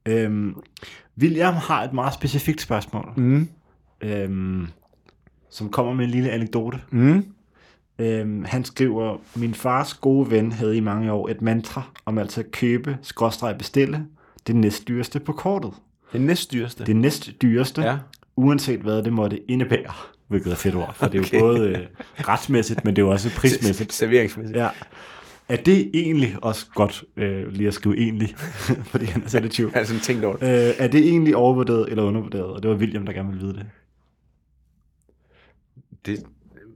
Øhm, 0.06 0.56
William 1.20 1.54
har 1.54 1.84
et 1.84 1.94
meget 1.94 2.14
specifikt 2.14 2.62
spørgsmål, 2.62 3.10
Mm. 3.16 3.48
øhm, 4.02 4.68
som 5.50 5.70
kommer 5.70 5.94
med 5.94 6.06
en 6.06 6.12
lille 6.12 6.30
anekdote. 6.30 6.80
Mm. 6.92 7.26
Øhm, 8.00 8.46
han 8.46 8.66
skriver, 8.66 9.18
min 9.36 9.54
fars 9.54 9.94
gode 9.94 10.32
ven 10.32 10.52
havde 10.52 10.78
i 10.78 10.80
mange 10.80 11.12
år 11.12 11.30
et 11.30 11.42
mantra 11.42 11.82
om 12.06 12.18
altså 12.18 12.40
at 12.42 12.52
købe, 12.52 12.98
skråstreg 13.02 13.58
bestille, 13.58 14.06
det 14.48 14.56
næstdyreste 14.56 15.20
på 15.20 15.34
kortet. 15.34 15.72
Det 16.14 16.22
næstdyreste. 16.22 16.86
Det 16.86 16.96
næstdyreste, 16.96 17.82
Ja. 17.82 17.98
uanset 18.36 18.80
hvad 18.80 19.04
det 19.04 19.14
måtte 19.14 19.52
indebære. 19.52 19.94
Hvilket 20.28 20.52
er 20.52 20.56
fedt 20.56 20.76
ord, 20.76 20.94
for 20.96 21.08
det 21.08 21.18
er 21.20 21.24
Okay. 21.26 21.38
jo 21.40 21.40
både 21.40 21.70
øh, 21.70 21.78
retsmæssigt, 22.28 22.86
men 22.86 22.96
det 22.96 23.02
er 23.02 23.06
jo 23.06 23.12
også 23.12 23.30
prismæssigt. 23.38 23.94
Serveringsmæssigt. 23.94 24.58
Ja. 24.58 24.70
Er 25.54 25.58
det 25.58 25.92
egentlig 25.94 26.36
også 26.42 26.66
godt 26.76 27.04
øh, 27.18 27.48
lige 27.48 27.68
at 27.68 27.74
skrive 27.74 27.98
egentlig, 27.98 28.36
fordi 28.92 29.06
han 29.06 29.24
er 29.24 29.28
sensitiv? 29.28 29.66
Jeg 29.66 29.80
har 29.80 29.84
sådan 29.84 30.02
tænkt 30.02 30.26
over 30.26 30.36
det. 30.36 30.70
Øh, 30.70 30.76
er 30.78 30.88
det 30.88 31.08
egentlig 31.10 31.36
overvurderet 31.36 31.90
eller 31.90 32.04
undervurderet? 32.04 32.46
Og 32.46 32.64
det 32.64 32.72
var 32.72 32.78
William, 32.78 33.06
der 33.06 33.14
gerne 33.14 33.30
ville 33.30 33.46
vide 33.46 33.58
det. 33.58 33.66
det. 36.06 36.24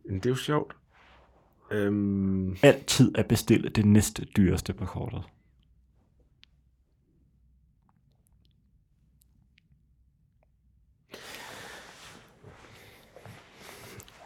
men 0.05 0.15
Det 0.15 0.25
er 0.25 0.29
jo 0.29 0.35
sjovt. 0.35 0.75
Øhm, 1.71 2.57
Altid 2.61 3.17
at 3.17 3.25
bestille 3.25 3.69
det 3.69 3.85
næste 3.85 4.25
dyreste 4.25 4.73
på 4.73 4.85
kortet. 4.85 5.21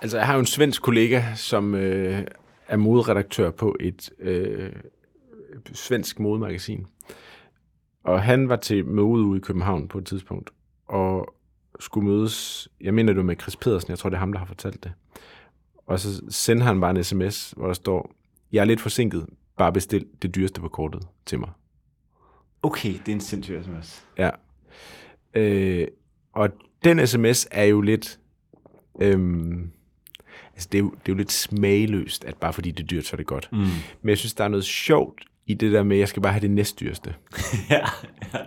altså, 0.02 0.18
jeg 0.18 0.26
har 0.28 0.34
jo 0.34 0.40
en 0.40 0.46
svensk 0.46 0.82
kollega, 0.82 1.24
som 1.36 1.76
øh, 1.76 2.24
er 2.72 2.78
moderedaktør 2.78 3.52
på 3.52 3.76
et 3.80 4.10
øh, 4.20 4.74
svensk 5.74 6.20
modemagasin. 6.20 6.88
Og 8.04 8.24
han 8.24 8.50
var 8.50 8.56
til 8.56 8.86
møde 8.86 9.06
ude 9.06 9.38
i 9.38 9.42
København 9.42 9.88
på 9.88 9.98
et 9.98 10.06
tidspunkt, 10.06 10.50
og 10.88 11.36
skulle 11.80 12.08
mødes, 12.08 12.68
jeg 12.82 12.94
mener 12.94 13.14
det 13.14 13.18
var 13.18 13.24
med 13.24 13.36
Chris 13.42 13.56
Pedersen, 13.56 13.90
jeg 13.90 14.00
tror 14.00 14.10
det 14.10 14.16
er 14.16 14.20
ham, 14.20 14.32
der 14.32 14.40
har 14.40 14.46
fortalt 14.46 14.84
det. 14.84 14.94
Og 15.86 16.00
så 16.00 16.24
sender 16.30 16.64
han 16.64 16.82
bare 16.82 16.92
en 16.92 17.04
sms, 17.04 17.52
hvor 17.58 17.68
der 17.68 17.74
står, 17.74 18.12
jeg 18.52 18.62
er 18.62 18.66
lidt 18.66 18.82
forsinket, 18.82 19.28
bare 19.58 19.74
bestil 19.74 20.08
det 20.22 20.36
dyreste 20.36 20.62
på 20.62 20.68
kortet 20.68 21.08
til 21.26 21.40
mig. 21.40 21.50
Okay, 22.64 22.94
det 22.94 23.08
er 23.08 23.12
en 23.16 23.22
sindssyg 23.22 23.64
sms. 23.64 24.06
Ja. 24.18 24.30
Øh, 25.34 25.88
og 26.34 26.50
den 26.84 27.08
sms 27.08 27.48
er 27.52 27.64
jo 27.64 27.82
lidt... 27.82 28.20
Øhm, 29.02 29.72
altså 30.54 30.70
det 30.72 30.78
er, 30.78 30.82
jo, 30.82 30.90
det 30.90 30.98
er 30.98 31.14
jo 31.14 31.16
lidt 31.16 31.32
smagløst, 31.32 32.26
at 32.26 32.38
bare 32.38 32.54
fordi 32.54 32.72
det 32.72 32.84
er 32.84 32.88
dyrt, 32.88 33.06
så 33.06 33.14
er 33.14 33.18
det 33.18 33.26
godt. 33.28 33.50
Mm. 33.52 33.58
Men 34.02 34.10
jeg 34.10 34.18
synes, 34.18 34.34
der 34.34 34.44
er 34.44 34.48
noget 34.48 34.66
sjovt 34.66 35.22
i 35.46 35.54
det 35.54 35.72
der 35.72 35.84
med, 35.84 35.96
at 35.96 36.00
jeg 36.00 36.08
skal 36.08 36.22
bare 36.22 36.34
have 36.34 36.42
det 36.42 36.52
næstdyreste. 36.52 37.16
ja, 37.70 37.80
ja. 38.34 38.40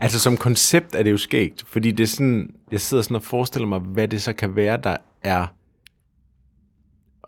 Altså 0.00 0.20
som 0.20 0.36
koncept 0.36 0.94
er 0.94 1.02
det 1.02 1.10
jo 1.10 1.16
skægt, 1.16 1.64
fordi 1.66 1.90
det 1.90 2.02
er 2.02 2.06
sådan, 2.06 2.54
jeg 2.72 2.80
sidder 2.80 3.02
sådan 3.02 3.16
og 3.16 3.22
forestiller 3.22 3.68
mig, 3.68 3.78
hvad 3.80 4.08
det 4.08 4.22
så 4.22 4.32
kan 4.32 4.56
være, 4.56 4.76
der 4.76 4.96
er 5.22 5.46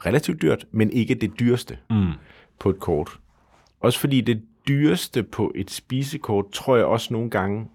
relativt 0.07 0.43
dyrt, 0.43 0.67
men 0.71 0.91
ikke 0.91 1.15
det 1.15 1.39
dyreste 1.41 1.79
mm. 1.91 2.13
på 2.59 2.71
et 2.71 2.79
kort. 2.81 3.19
Også 3.81 3.99
fordi 3.99 4.21
det 4.21 4.43
dyreste 4.69 5.23
på 5.23 5.53
et 5.55 5.71
spisekort, 5.71 6.45
tror 6.53 6.77
jeg 6.77 6.85
også 6.85 7.13
nogle 7.13 7.31
gange, 7.31 7.67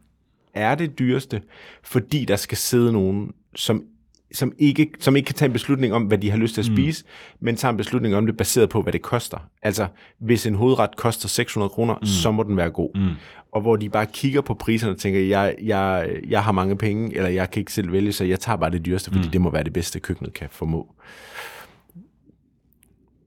er 0.53 0.75
det 0.75 0.99
dyreste, 0.99 1.41
fordi 1.83 2.25
der 2.25 2.35
skal 2.35 2.57
sidde 2.57 2.93
nogen, 2.93 3.33
som 3.55 3.83
som 4.35 4.53
ikke, 4.59 4.89
som 4.99 5.15
ikke 5.15 5.27
kan 5.27 5.35
tage 5.35 5.47
en 5.47 5.53
beslutning 5.53 5.93
om, 5.93 6.03
hvad 6.03 6.17
de 6.17 6.31
har 6.31 6.37
lyst 6.37 6.53
til 6.53 6.61
at 6.61 6.65
spise, 6.65 7.03
mm. 7.03 7.45
men 7.45 7.55
tager 7.55 7.69
en 7.69 7.77
beslutning 7.77 8.15
om 8.15 8.25
det 8.25 8.37
baseret 8.37 8.69
på, 8.69 8.81
hvad 8.81 8.93
det 8.93 9.01
koster. 9.01 9.37
Altså, 9.61 9.87
hvis 10.19 10.45
en 10.45 10.55
hovedret 10.55 10.95
koster 10.95 11.27
600 11.27 11.69
kroner, 11.69 11.95
mm. 11.95 12.05
så 12.05 12.31
må 12.31 12.43
den 12.43 12.57
være 12.57 12.69
god. 12.69 12.89
Mm. 12.95 13.09
Og 13.51 13.61
hvor 13.61 13.75
de 13.75 13.89
bare 13.89 14.05
kigger 14.05 14.41
på 14.41 14.53
priserne 14.53 14.93
og 14.93 14.97
tænker, 14.97 15.19
jeg, 15.19 15.55
jeg, 15.63 16.09
jeg 16.27 16.43
har 16.43 16.51
mange 16.51 16.77
penge, 16.77 17.15
eller 17.15 17.29
jeg 17.29 17.51
kan 17.51 17.59
ikke 17.59 17.73
selv 17.73 17.91
vælge, 17.91 18.11
så 18.11 18.23
jeg 18.23 18.39
tager 18.39 18.57
bare 18.57 18.71
det 18.71 18.85
dyreste, 18.85 19.11
fordi 19.11 19.25
mm. 19.25 19.31
det 19.31 19.41
må 19.41 19.49
være 19.49 19.63
det 19.63 19.73
bedste, 19.73 19.99
køkkenet 19.99 20.33
kan 20.33 20.47
formå 20.51 20.95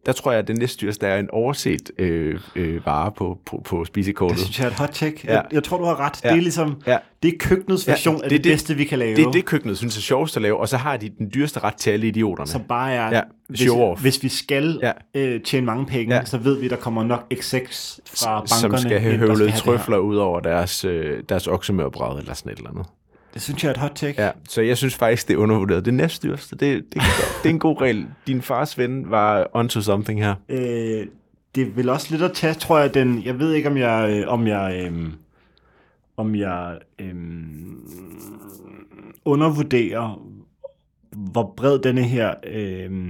der 0.09 0.14
tror 0.14 0.30
jeg, 0.30 0.38
at 0.38 0.48
det 0.48 0.59
næstdyreste 0.59 1.06
er 1.06 1.18
en 1.18 1.30
overset 1.30 1.90
øh, 1.98 2.40
øh, 2.56 2.86
vare 2.86 3.12
på, 3.12 3.38
på, 3.46 3.62
på 3.64 3.84
spisekortet. 3.84 4.36
Det 4.36 4.44
synes 4.44 4.59
jeg 4.59 4.66
er 4.66 4.70
et 4.70 4.76
hot 4.76 4.90
take. 4.92 5.20
Ja. 5.24 5.32
Jeg, 5.32 5.44
jeg 5.52 5.64
tror, 5.64 5.78
du 5.78 5.84
har 5.84 6.00
ret. 6.00 6.24
Ja. 6.24 6.28
Det 6.28 6.36
er 6.36 6.42
ligesom, 6.42 6.82
ja. 6.86 6.98
det 7.22 7.34
er 7.34 7.38
køkkenets 7.38 7.88
version 7.88 8.14
ja, 8.14 8.18
det, 8.18 8.24
af 8.24 8.30
det, 8.30 8.44
det 8.44 8.52
bedste, 8.52 8.74
vi 8.74 8.84
kan 8.84 8.98
lave. 8.98 9.16
Det 9.16 9.26
er 9.26 9.30
det, 9.30 9.44
køkkenet 9.44 9.78
synes 9.78 9.96
er 9.96 10.00
sjovest 10.00 10.36
at 10.36 10.42
lave, 10.42 10.56
og 10.61 10.68
så 10.68 10.76
har 10.76 10.96
de 10.96 11.09
den 11.18 11.30
dyreste 11.34 11.61
ret 11.61 11.74
til 11.74 11.90
alle 11.90 12.06
idioterne. 12.09 12.50
Så 12.50 12.59
bare 12.68 12.92
er, 12.92 13.16
ja. 13.16 13.20
hvis, 13.48 13.70
hvis 14.00 14.22
vi 14.22 14.28
skal 14.28 14.80
ja. 14.82 14.92
øh, 15.14 15.42
tjene 15.42 15.66
mange 15.66 15.86
penge, 15.86 16.14
ja. 16.14 16.24
så 16.24 16.38
ved 16.38 16.61
vi, 16.61 16.68
der 16.68 16.76
kommer 16.76 17.04
nok 17.04 17.26
execs 17.30 18.00
fra 18.06 18.40
bankerne. 18.40 18.78
Som 18.78 18.78
skal 18.78 19.00
have 19.00 19.16
høvlet 19.16 19.54
trøfler 19.54 19.98
ud 19.98 20.16
over 20.16 20.40
deres, 20.40 20.84
øh, 20.84 21.22
deres 21.28 21.46
oksemørbræd 21.46 22.18
eller 22.18 22.34
sådan 22.34 22.52
et 22.52 22.59
eller 22.59 22.70
andet. 22.70 22.86
Det 23.39 23.45
synes 23.45 23.64
jeg 23.64 23.68
er 23.68 23.74
et 23.74 23.80
hot 23.80 23.93
take. 23.95 24.22
Ja, 24.22 24.30
så 24.49 24.62
jeg 24.62 24.76
synes 24.76 24.95
faktisk, 24.95 25.28
det 25.28 25.34
er 25.34 25.39
undervurderet. 25.39 25.84
Det 25.84 25.95
næstdyrste, 25.95 26.57
det, 26.57 26.84
det, 26.95 27.03
det 27.43 27.49
er 27.49 27.51
en 27.51 27.59
god 27.59 27.80
regel. 27.80 28.07
Din 28.26 28.43
fars 28.43 28.78
ven 28.78 29.11
var 29.11 29.47
onto 29.53 29.80
something 29.80 30.24
her. 30.24 30.34
Øh, 30.49 31.07
det 31.55 31.76
vil 31.76 31.89
også 31.89 32.07
lidt 32.11 32.22
at 32.22 32.32
tage, 32.32 32.55
tror 32.55 32.78
jeg, 32.78 32.95
den... 32.95 33.22
Jeg 33.24 33.39
ved 33.39 33.53
ikke, 33.53 33.68
om 33.68 33.76
jeg... 33.76 34.11
Øh, 34.11 34.28
om 34.28 34.47
jeg 34.47 34.91
øh, 34.93 35.09
om 36.16 36.34
jeg 36.34 36.78
øh, 36.99 37.14
undervurderer, 39.24 40.22
hvor 41.11 41.55
bred 41.57 41.78
denne 41.78 42.03
her, 42.03 42.34
øh, 42.47 43.09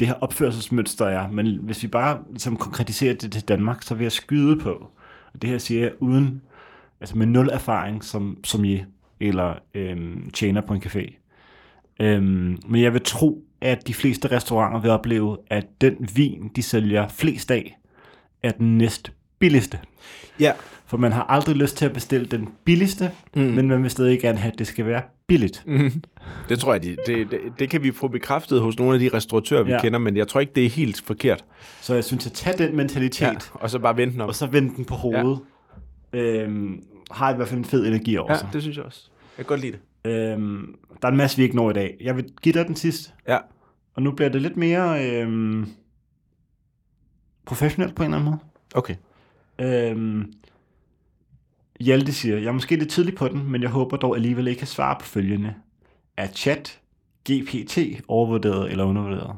det 0.00 0.08
her 0.08 0.14
opførselsmønster 0.14 1.06
er. 1.06 1.30
Men 1.30 1.58
hvis 1.62 1.82
vi 1.82 1.88
bare 1.88 2.18
ligesom 2.30 2.56
konkretiserer 2.56 3.14
det 3.14 3.32
til 3.32 3.42
Danmark, 3.42 3.82
så 3.82 3.94
vil 3.94 4.04
jeg 4.04 4.12
skyde 4.12 4.56
på, 4.56 4.90
og 5.34 5.42
det 5.42 5.50
her 5.50 5.58
siger 5.58 5.82
jeg 5.82 5.92
uden, 6.00 6.42
altså 7.00 7.18
med 7.18 7.26
nul 7.26 7.48
erfaring 7.48 8.04
som, 8.04 8.38
som 8.44 8.64
I, 8.64 8.84
eller 9.20 9.54
øhm, 9.74 10.30
tjener 10.30 10.60
på 10.60 10.74
en 10.74 10.82
café. 10.86 11.14
Øhm, 12.00 12.58
men 12.68 12.82
jeg 12.82 12.92
vil 12.92 13.02
tro, 13.04 13.44
at 13.60 13.86
de 13.86 13.94
fleste 13.94 14.30
restauranter 14.30 14.80
vil 14.80 14.90
opleve, 14.90 15.38
at 15.50 15.66
den 15.80 16.08
vin, 16.14 16.50
de 16.56 16.62
sælger 16.62 17.08
flest 17.08 17.50
af, 17.50 17.78
er 18.42 18.50
den 18.50 18.78
næst 18.78 19.12
billigste. 19.38 19.78
Ja. 20.40 20.52
For 20.86 20.96
man 20.96 21.12
har 21.12 21.22
aldrig 21.22 21.56
lyst 21.56 21.76
til 21.76 21.84
at 21.84 21.92
bestille 21.92 22.26
den 22.26 22.48
billigste, 22.64 23.10
mm. 23.36 23.42
men 23.42 23.68
man 23.68 23.82
vil 23.82 23.90
stadig 23.90 24.20
gerne 24.20 24.38
have, 24.38 24.52
at 24.52 24.58
det 24.58 24.66
skal 24.66 24.86
være 24.86 25.02
billigt. 25.26 25.62
Mm. 25.66 26.02
Det 26.48 26.58
tror 26.58 26.72
jeg, 26.72 26.82
det, 26.82 26.98
det, 27.06 27.30
det, 27.30 27.40
det 27.58 27.70
kan 27.70 27.82
vi 27.82 27.92
få 27.92 28.08
bekræftet 28.08 28.60
hos 28.60 28.78
nogle 28.78 28.94
af 28.94 29.00
de 29.00 29.08
restauratører, 29.14 29.62
vi 29.62 29.70
ja. 29.70 29.80
kender, 29.80 29.98
men 29.98 30.16
jeg 30.16 30.28
tror 30.28 30.40
ikke, 30.40 30.52
det 30.54 30.66
er 30.66 30.70
helt 30.70 31.02
forkert. 31.06 31.44
Så 31.80 31.94
jeg 31.94 32.04
synes, 32.04 32.26
at 32.26 32.32
tage 32.32 32.58
den 32.58 32.76
mentalitet, 32.76 33.22
ja, 33.22 33.34
og 33.52 33.70
så 33.70 33.78
bare 33.78 33.96
vente 33.96 34.12
den 34.12 34.20
om. 34.20 34.28
Og 34.28 34.34
så 34.34 34.46
vende 34.46 34.76
den 34.76 34.84
på 34.84 34.94
hovedet. 34.94 35.38
Ja. 36.12 36.18
Øhm, 36.18 36.82
har 37.10 37.32
i 37.32 37.36
hvert 37.36 37.48
fald 37.48 37.58
en 37.58 37.64
fed 37.64 37.86
energi 37.86 38.16
over 38.16 38.34
sig. 38.34 38.46
Ja, 38.46 38.52
det 38.52 38.62
synes 38.62 38.76
jeg 38.76 38.84
også. 38.84 39.10
Jeg 39.38 39.46
kan 39.46 39.48
godt 39.48 39.60
lide 39.60 39.72
det. 39.72 40.10
Øhm, 40.10 40.74
der 41.02 41.08
er 41.08 41.12
en 41.12 41.16
masse, 41.18 41.36
vi 41.36 41.42
ikke 41.42 41.56
når 41.56 41.70
i 41.70 41.72
dag. 41.74 41.96
Jeg 42.00 42.16
vil 42.16 42.32
give 42.42 42.52
dig 42.52 42.66
den 42.66 42.76
sidste. 42.76 43.12
Ja. 43.28 43.38
Og 43.94 44.02
nu 44.02 44.12
bliver 44.12 44.28
det 44.28 44.42
lidt 44.42 44.56
mere 44.56 45.06
øhm, 45.06 45.68
professionelt 47.46 47.94
på 47.94 48.02
en 48.02 48.14
eller 48.14 48.18
anden 48.18 48.30
måde. 48.30 48.38
Okay. 48.74 48.94
Øhm, 49.58 50.32
Hjalte 51.80 52.12
siger, 52.12 52.36
jeg 52.36 52.46
er 52.46 52.52
måske 52.52 52.76
lidt 52.76 52.90
tidlig 52.90 53.14
på 53.14 53.28
den, 53.28 53.50
men 53.50 53.62
jeg 53.62 53.70
håber 53.70 53.96
dog 53.96 54.16
alligevel 54.16 54.48
ikke 54.48 54.58
kan 54.58 54.66
svare 54.66 54.96
på 55.00 55.06
følgende. 55.06 55.54
Er 56.16 56.26
chat 56.26 56.80
GPT 57.30 57.78
overvurderet 58.08 58.70
eller 58.70 58.84
undervurderet? 58.84 59.36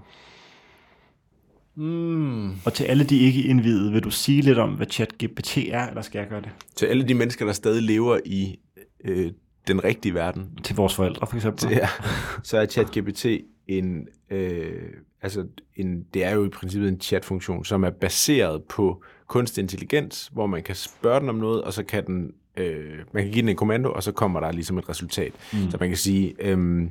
Mm. 1.75 2.51
Og 2.51 2.75
til 2.75 2.85
alle 2.85 3.05
de 3.05 3.19
ikke 3.19 3.43
indvidede, 3.43 3.93
vil 3.93 4.03
du 4.03 4.11
sige 4.11 4.43
lidt 4.43 4.59
om, 4.59 4.71
hvad 4.71 4.87
chat 4.91 5.13
GPT 5.25 5.59
er, 5.59 5.89
eller 5.89 6.03
skal 6.03 6.19
jeg 6.19 6.29
gøre 6.29 6.41
det? 6.41 6.51
Til 6.77 6.87
alle 6.87 7.09
de 7.09 7.15
mennesker, 7.15 7.45
der 7.45 7.53
stadig 7.53 7.83
lever 7.83 8.19
i 8.25 8.59
øh, 9.05 9.33
den 9.69 9.85
rigtige 9.85 10.15
verden. 10.15 10.59
Til 10.65 10.77
vores 10.77 10.95
forældre, 10.95 11.27
for 11.27 11.37
eksempel. 11.37 11.71
Ja, 11.71 11.89
så 12.43 12.59
er 12.59 12.67
ChatGPT 12.67 13.27
en, 13.69 14.09
øh, 14.31 14.83
altså 15.23 15.47
en, 15.77 16.03
det 16.15 16.25
er 16.25 16.35
jo 16.35 16.45
i 16.45 16.49
princippet 16.49 16.89
en 16.89 17.01
chatfunktion, 17.01 17.65
som 17.65 17.85
er 17.85 17.91
baseret 17.91 18.63
på 18.63 19.03
kunstig 19.27 19.63
intelligens, 19.63 20.31
hvor 20.33 20.47
man 20.47 20.63
kan 20.63 20.75
spørge 20.75 21.21
den 21.21 21.29
om 21.29 21.35
noget, 21.35 21.63
og 21.63 21.73
så 21.73 21.83
kan 21.83 22.07
den 22.07 22.33
øh, 22.57 22.99
man 23.13 23.23
kan 23.23 23.33
give 23.33 23.43
den 23.43 23.49
en 23.49 23.57
kommando, 23.57 23.93
og 23.93 24.03
så 24.03 24.13
kommer 24.13 24.41
der 24.41 24.53
ligesom 24.53 24.79
et 24.79 24.89
resultat. 24.89 25.33
Mm. 25.53 25.71
Så 25.71 25.77
man 25.81 25.89
kan 25.89 25.97
sige, 25.97 26.35
øh, 26.39 26.83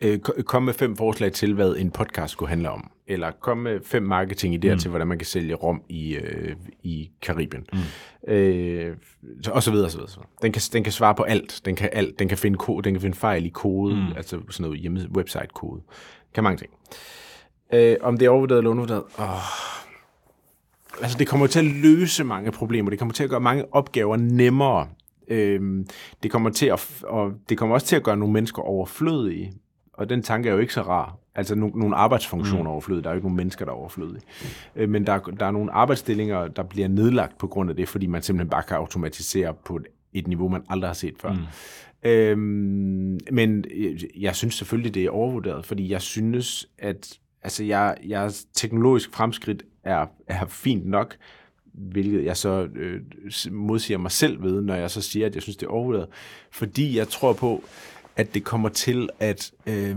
øh, 0.00 0.18
kom 0.18 0.62
med 0.62 0.74
fem 0.74 0.96
forslag 0.96 1.32
til, 1.32 1.54
hvad 1.54 1.76
en 1.76 1.90
podcast 1.90 2.32
skulle 2.32 2.48
handle 2.48 2.70
om. 2.70 2.90
Eller 3.06 3.30
kom 3.30 3.58
med 3.58 3.80
fem 3.84 4.02
marketing-idéer 4.02 4.72
mm. 4.72 4.78
til, 4.78 4.90
hvordan 4.90 5.06
man 5.06 5.18
kan 5.18 5.26
sælge 5.26 5.54
rom 5.54 5.82
i, 5.88 6.14
øh, 6.16 6.56
i 6.82 7.10
Karibien. 7.22 7.64
Mm. 7.72 8.32
Øh, 8.32 8.96
og 9.50 9.62
så 9.62 9.70
videre, 9.70 9.90
så 9.90 9.96
videre. 9.96 10.10
Så 10.10 10.16
videre. 10.16 10.28
Den, 10.42 10.52
kan, 10.52 10.62
den 10.72 10.84
kan 10.84 10.92
svare 10.92 11.14
på 11.14 11.22
alt. 11.22 11.60
Den 11.64 11.76
kan, 11.76 11.88
alt. 11.92 12.18
Den 12.18 12.28
kan 12.28 12.38
finde, 12.38 12.58
ko- 12.58 12.80
den 12.80 12.94
kan 12.94 13.00
finde 13.00 13.16
fejl 13.16 13.46
i 13.46 13.48
kode, 13.48 13.94
mm. 13.94 14.06
altså 14.16 14.40
sådan 14.50 14.64
noget 14.64 14.80
hjemme, 14.80 15.08
website-kode. 15.16 15.80
Kan 16.34 16.44
mange 16.44 16.56
ting. 16.58 16.70
Øh, 17.72 17.96
om 18.00 18.18
det 18.18 18.26
er 18.26 18.30
overvurderet 18.30 18.58
eller 18.58 18.70
undervurderet? 18.70 19.02
Åh, 19.18 19.26
altså 21.02 21.18
det 21.18 21.26
kommer 21.26 21.46
til 21.46 21.58
at 21.58 21.64
løse 21.64 22.24
mange 22.24 22.52
problemer. 22.52 22.90
Det 22.90 22.98
kommer 22.98 23.12
til 23.12 23.24
at 23.24 23.30
gøre 23.30 23.40
mange 23.40 23.74
opgaver 23.74 24.16
nemmere. 24.16 24.88
Øhm, 25.28 25.86
det 26.22 26.30
kommer 26.30 26.50
til 26.50 26.66
at, 26.66 27.02
og 27.02 27.32
det 27.48 27.58
kommer 27.58 27.74
også 27.74 27.86
til 27.86 27.96
at 27.96 28.02
gøre 28.02 28.16
nogle 28.16 28.32
mennesker 28.32 28.62
overflødige. 28.62 29.52
Og 29.92 30.08
den 30.08 30.22
tanke 30.22 30.48
er 30.48 30.52
jo 30.52 30.58
ikke 30.58 30.74
så 30.74 30.82
rar. 30.82 31.16
Altså 31.34 31.54
no, 31.54 31.68
nogle 31.68 31.96
arbejdsfunktioner 31.96 32.62
mm. 32.62 32.70
overflødige. 32.70 33.02
Der 33.02 33.08
er 33.08 33.14
jo 33.14 33.16
ikke 33.16 33.26
nogen 33.26 33.36
mennesker, 33.36 33.64
der 33.64 33.72
er 33.72 33.76
overflødige. 33.76 34.20
Øh, 34.76 34.88
men 34.88 35.06
der, 35.06 35.18
der 35.18 35.46
er 35.46 35.50
nogle 35.50 35.72
arbejdsstillinger, 35.72 36.48
der 36.48 36.62
bliver 36.62 36.88
nedlagt 36.88 37.38
på 37.38 37.46
grund 37.46 37.70
af 37.70 37.76
det, 37.76 37.88
fordi 37.88 38.06
man 38.06 38.22
simpelthen 38.22 38.50
bare 38.50 38.62
kan 38.62 38.76
automatisere 38.76 39.54
på 39.64 39.76
et, 39.76 39.86
et 40.12 40.26
niveau, 40.26 40.48
man 40.48 40.62
aldrig 40.68 40.88
har 40.88 40.94
set 40.94 41.14
før. 41.20 41.32
Mm. 41.32 42.10
Øhm, 42.10 43.18
men 43.32 43.64
jeg 44.16 44.36
synes 44.36 44.54
selvfølgelig, 44.54 44.94
det 44.94 45.04
er 45.04 45.10
overvurderet, 45.10 45.66
fordi 45.66 45.90
jeg 45.90 46.02
synes, 46.02 46.68
at 46.78 47.18
altså 47.42 47.64
jeg, 47.64 47.96
jeg 48.06 48.32
teknologisk 48.54 49.14
fremskridt 49.14 49.62
er, 49.84 50.06
er 50.26 50.46
fint 50.46 50.86
nok, 50.86 51.16
hvilket 51.72 52.24
jeg 52.24 52.36
så 52.36 52.68
øh, 52.74 53.00
modsiger 53.50 53.98
mig 53.98 54.10
selv 54.10 54.42
ved, 54.42 54.60
når 54.62 54.74
jeg 54.74 54.90
så 54.90 55.02
siger, 55.02 55.26
at 55.26 55.34
jeg 55.34 55.42
synes, 55.42 55.56
det 55.56 55.66
er 55.66 55.70
overvurderet. 55.70 56.08
Fordi 56.50 56.98
jeg 56.98 57.08
tror 57.08 57.32
på, 57.32 57.64
at 58.16 58.34
det 58.34 58.44
kommer 58.44 58.68
til 58.68 59.08
at... 59.20 59.52
Øh, 59.66 59.96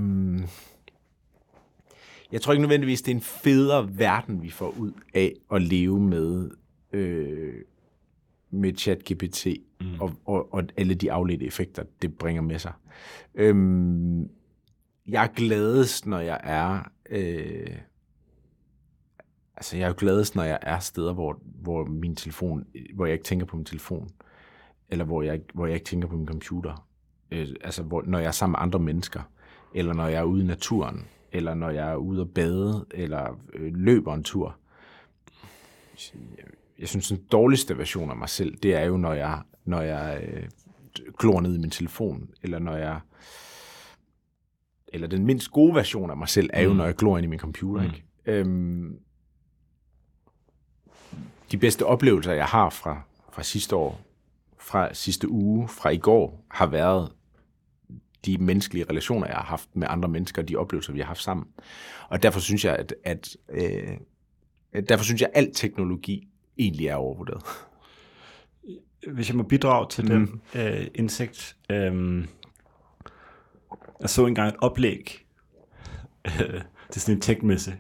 jeg 2.31 2.41
tror 2.41 2.53
ikke 2.53 2.61
nødvendigvis, 2.61 3.01
det 3.01 3.11
er 3.11 3.15
en 3.15 3.21
federe 3.21 3.89
verden, 3.99 4.43
vi 4.43 4.49
får 4.49 4.69
ud 4.77 4.91
af 5.13 5.33
at 5.51 5.61
leve 5.61 5.99
med, 5.99 6.49
øh, 6.93 7.53
med 8.51 8.73
ChatGPT 8.77 9.47
mm. 9.81 9.87
og, 9.99 10.13
og, 10.25 10.53
og 10.53 10.63
alle 10.77 10.93
de 10.93 11.11
afledte 11.11 11.45
effekter, 11.45 11.83
det 12.01 12.17
bringer 12.17 12.41
med 12.41 12.59
sig. 12.59 12.73
Øhm, 13.35 14.29
jeg 15.07 15.23
er 15.23 15.27
gladest, 15.27 16.05
når 16.05 16.19
jeg 16.19 16.39
er 16.43 16.91
øh, 17.09 17.77
altså 19.57 19.77
jeg 19.77 19.83
er 19.83 19.87
jo 19.87 19.95
gladest, 19.97 20.35
når 20.35 20.43
jeg 20.43 20.59
er 20.61 20.79
steder, 20.79 21.13
hvor, 21.13 21.39
hvor 21.43 21.85
min 21.85 22.15
telefon, 22.15 22.65
hvor 22.93 23.05
jeg 23.05 23.13
ikke 23.13 23.25
tænker 23.25 23.45
på 23.45 23.55
min 23.55 23.65
telefon, 23.65 24.09
eller 24.89 25.05
hvor 25.05 25.21
jeg, 25.21 25.41
hvor 25.53 25.65
jeg 25.65 25.75
ikke 25.75 25.85
tænker 25.85 26.07
på 26.07 26.17
min 26.17 26.27
computer. 26.27 26.87
Øh, 27.31 27.47
altså 27.61 27.83
hvor, 27.83 28.03
når 28.07 28.19
jeg 28.19 28.27
er 28.27 28.31
sammen 28.31 28.51
med 28.51 28.59
andre 28.61 28.79
mennesker, 28.79 29.21
eller 29.73 29.93
når 29.93 30.07
jeg 30.07 30.19
er 30.19 30.23
ude 30.23 30.43
i 30.43 30.47
naturen, 30.47 31.07
eller 31.31 31.53
når 31.53 31.69
jeg 31.69 31.91
er 31.91 31.95
ude 31.95 32.21
at 32.21 32.33
bade, 32.33 32.85
eller 32.91 33.39
øh, 33.53 33.75
løber 33.75 34.13
en 34.13 34.23
tur. 34.23 34.57
Jeg 36.79 36.87
synes, 36.87 37.07
den 37.07 37.23
dårligste 37.31 37.77
version 37.77 38.09
af 38.09 38.17
mig 38.17 38.29
selv, 38.29 38.55
det 38.55 38.75
er 38.75 38.83
jo, 38.83 38.97
når 38.97 39.13
jeg, 39.13 39.41
når 39.65 39.81
jeg 39.81 40.23
øh, 40.27 40.47
glor 41.19 41.41
ned 41.41 41.55
i 41.55 41.59
min 41.59 41.69
telefon, 41.69 42.29
eller 42.43 42.59
når 42.59 42.75
jeg 42.75 42.99
eller 44.93 45.07
den 45.07 45.25
mindst 45.25 45.51
gode 45.51 45.75
version 45.75 46.09
af 46.09 46.17
mig 46.17 46.29
selv, 46.29 46.49
er 46.53 46.61
jo, 46.61 46.69
mm. 46.69 46.75
når 46.75 46.85
jeg 46.85 46.95
glor 46.95 47.17
ind 47.17 47.25
i 47.25 47.29
min 47.29 47.39
computer. 47.39 47.81
Mm. 47.81 47.87
Ikke? 47.87 48.03
Øhm, 48.25 48.99
de 51.51 51.57
bedste 51.57 51.85
oplevelser, 51.85 52.33
jeg 52.33 52.45
har 52.45 52.69
fra, 52.69 53.01
fra 53.31 53.43
sidste 53.43 53.75
år, 53.75 54.01
fra 54.59 54.93
sidste 54.93 55.29
uge, 55.29 55.67
fra 55.67 55.89
i 55.89 55.97
går, 55.97 56.45
har 56.51 56.67
været 56.67 57.11
de 58.25 58.37
menneskelige 58.37 58.85
relationer, 58.89 59.27
jeg 59.27 59.35
har 59.35 59.43
haft 59.43 59.69
med 59.73 59.87
andre 59.89 60.09
mennesker, 60.09 60.41
de 60.41 60.55
oplevelser, 60.55 60.93
vi 60.93 60.99
har 60.99 61.05
haft 61.05 61.21
sammen. 61.21 61.47
Og 62.09 62.23
derfor 62.23 62.39
synes 62.39 62.65
jeg, 62.65 62.75
at, 62.75 62.93
at 63.03 63.37
øh, 63.49 63.97
derfor 64.89 65.03
synes 65.03 65.21
jeg, 65.21 65.29
at 65.33 65.43
al 65.43 65.53
teknologi 65.53 66.27
egentlig 66.57 66.87
er 66.87 66.95
overvurderet. 66.95 67.43
Hvis 69.13 69.29
jeg 69.29 69.37
må 69.37 69.43
bidrage 69.43 69.87
til 69.89 70.03
mm. 70.03 70.09
den 70.09 70.41
øh, 70.61 70.87
indsigt. 70.95 71.57
Øh, 71.69 72.25
jeg 74.01 74.09
så 74.09 74.25
engang 74.25 74.49
et 74.49 74.55
oplæg 74.59 75.25
øh, 76.25 76.61
til 76.91 77.01
sådan 77.01 77.15
en 77.15 77.21
tech-messe. 77.21 77.73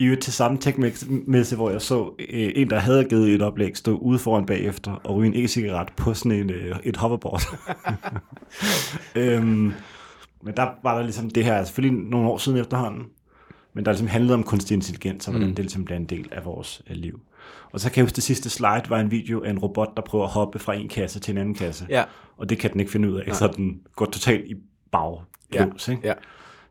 I 0.00 0.04
øvrigt 0.04 0.22
til 0.22 0.32
samme 0.32 0.58
tech-messe, 0.58 1.56
hvor 1.56 1.70
jeg 1.70 1.82
så 1.82 2.14
øh, 2.18 2.52
en, 2.56 2.70
der 2.70 2.78
havde 2.78 3.04
givet 3.04 3.34
et 3.34 3.42
oplæg, 3.42 3.76
stå 3.76 3.96
ude 3.96 4.18
foran 4.18 4.46
bagefter 4.46 4.92
og 4.92 5.16
ryge 5.16 5.36
en 5.36 5.44
e-cigaret 5.44 5.88
på 5.96 6.14
sådan 6.14 6.32
en, 6.32 6.50
øh, 6.50 6.76
et 6.84 6.96
hoverboard. 6.96 7.42
øhm, 9.14 9.72
men 10.42 10.54
der 10.56 10.68
var 10.82 10.96
der 10.96 11.02
ligesom 11.02 11.30
det 11.30 11.44
her, 11.44 11.64
selvfølgelig 11.64 12.02
nogle 12.10 12.28
år 12.28 12.38
siden 12.38 12.58
efterhånden, 12.58 13.02
men 13.74 13.84
der 13.84 13.90
ligesom 13.90 14.08
handlede 14.08 14.34
om 14.34 14.42
kunstig 14.42 14.74
intelligens, 14.74 15.28
og 15.28 15.32
hvordan 15.32 15.48
mm. 15.48 15.54
det 15.54 15.64
ligesom 15.64 15.84
bliver 15.84 15.98
en 15.98 16.06
del 16.06 16.28
af 16.32 16.44
vores 16.44 16.82
øh, 16.90 16.96
liv. 16.96 17.20
Og 17.72 17.80
så 17.80 17.90
kan 17.90 17.96
jeg 17.96 18.04
huske, 18.04 18.16
det 18.16 18.24
sidste 18.24 18.50
slide 18.50 18.82
var 18.88 19.00
en 19.00 19.10
video 19.10 19.42
af 19.44 19.50
en 19.50 19.58
robot, 19.58 19.96
der 19.96 20.02
prøver 20.02 20.24
at 20.24 20.30
hoppe 20.30 20.58
fra 20.58 20.74
en 20.74 20.88
kasse 20.88 21.20
til 21.20 21.32
en 21.32 21.38
anden 21.38 21.54
kasse. 21.54 21.86
Ja. 21.88 22.04
Og 22.36 22.48
det 22.48 22.58
kan 22.58 22.72
den 22.72 22.80
ikke 22.80 22.92
finde 22.92 23.10
ud 23.10 23.16
af, 23.16 23.26
Nej. 23.26 23.34
så 23.34 23.52
den 23.56 23.80
går 23.96 24.06
totalt 24.06 24.50
i 24.50 24.54
bag. 24.92 25.20
Ja. 25.54 25.66
Ikke? 25.88 26.00
Ja. 26.04 26.14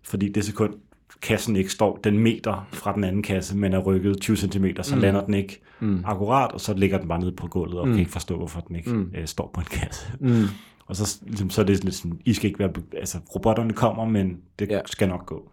Fordi 0.04 0.30
det 0.30 0.46
sekund, 0.46 0.74
kassen 1.22 1.56
ikke 1.56 1.72
står 1.72 2.00
den 2.04 2.20
meter 2.20 2.68
fra 2.72 2.94
den 2.94 3.04
anden 3.04 3.24
kasse, 3.24 3.58
men 3.58 3.74
er 3.74 3.80
rykket 3.80 4.22
20 4.22 4.38
cm, 4.38 4.66
så 4.82 4.96
mm. 4.96 5.02
lander 5.02 5.26
den 5.26 5.34
ikke 5.34 5.62
mm. 5.80 6.04
akkurat, 6.06 6.52
og 6.52 6.62
så 6.62 6.74
ligger 6.74 6.98
den 6.98 7.08
bare 7.08 7.20
nede 7.20 7.32
på 7.32 7.48
gulvet, 7.48 7.80
og 7.80 7.88
mm. 7.88 7.94
kan 7.94 8.00
ikke 8.00 8.12
forstå, 8.12 8.38
hvorfor 8.38 8.60
den 8.60 8.76
ikke 8.76 8.94
mm. 8.94 9.12
øh, 9.18 9.28
står 9.28 9.52
på 9.54 9.62
en 9.62 9.68
kasse. 9.72 10.12
Mm. 10.20 10.44
Og 10.86 10.96
så, 10.96 11.20
ligesom, 11.28 11.50
så 11.50 11.62
er 11.62 11.66
det 11.66 11.84
lidt 11.84 11.96
sådan, 11.96 12.20
I 12.26 12.34
skal 12.34 12.48
ikke 12.48 12.60
være, 12.60 12.72
altså 12.98 13.18
robotterne 13.36 13.74
kommer, 13.74 14.06
men 14.06 14.38
det 14.60 14.70
ja. 14.70 14.80
skal 14.86 15.08
nok 15.08 15.26
gå. 15.26 15.50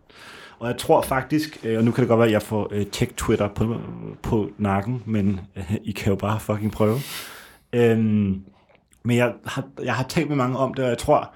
Og 0.58 0.68
jeg 0.68 0.76
tror 0.78 1.02
faktisk, 1.02 1.60
øh, 1.64 1.78
og 1.78 1.84
nu 1.84 1.90
kan 1.90 2.02
det 2.02 2.08
godt 2.08 2.18
være, 2.18 2.26
at 2.26 2.32
jeg 2.32 2.42
får 2.42 2.68
øh, 2.72 2.86
tech-Twitter 2.92 3.48
på, 3.48 3.76
på 4.22 4.50
nakken, 4.58 5.02
men 5.06 5.40
øh, 5.56 5.74
I 5.84 5.92
kan 5.92 6.10
jo 6.10 6.16
bare 6.16 6.40
fucking 6.40 6.72
prøve. 6.72 6.98
Øhm, 7.72 8.42
men 9.02 9.16
jeg 9.16 9.32
har, 9.44 9.64
jeg 9.82 9.94
har 9.94 10.04
talt 10.04 10.28
med 10.28 10.36
mange 10.36 10.58
om 10.58 10.74
det, 10.74 10.84
og 10.84 10.90
jeg 10.90 10.98
tror, 10.98 11.34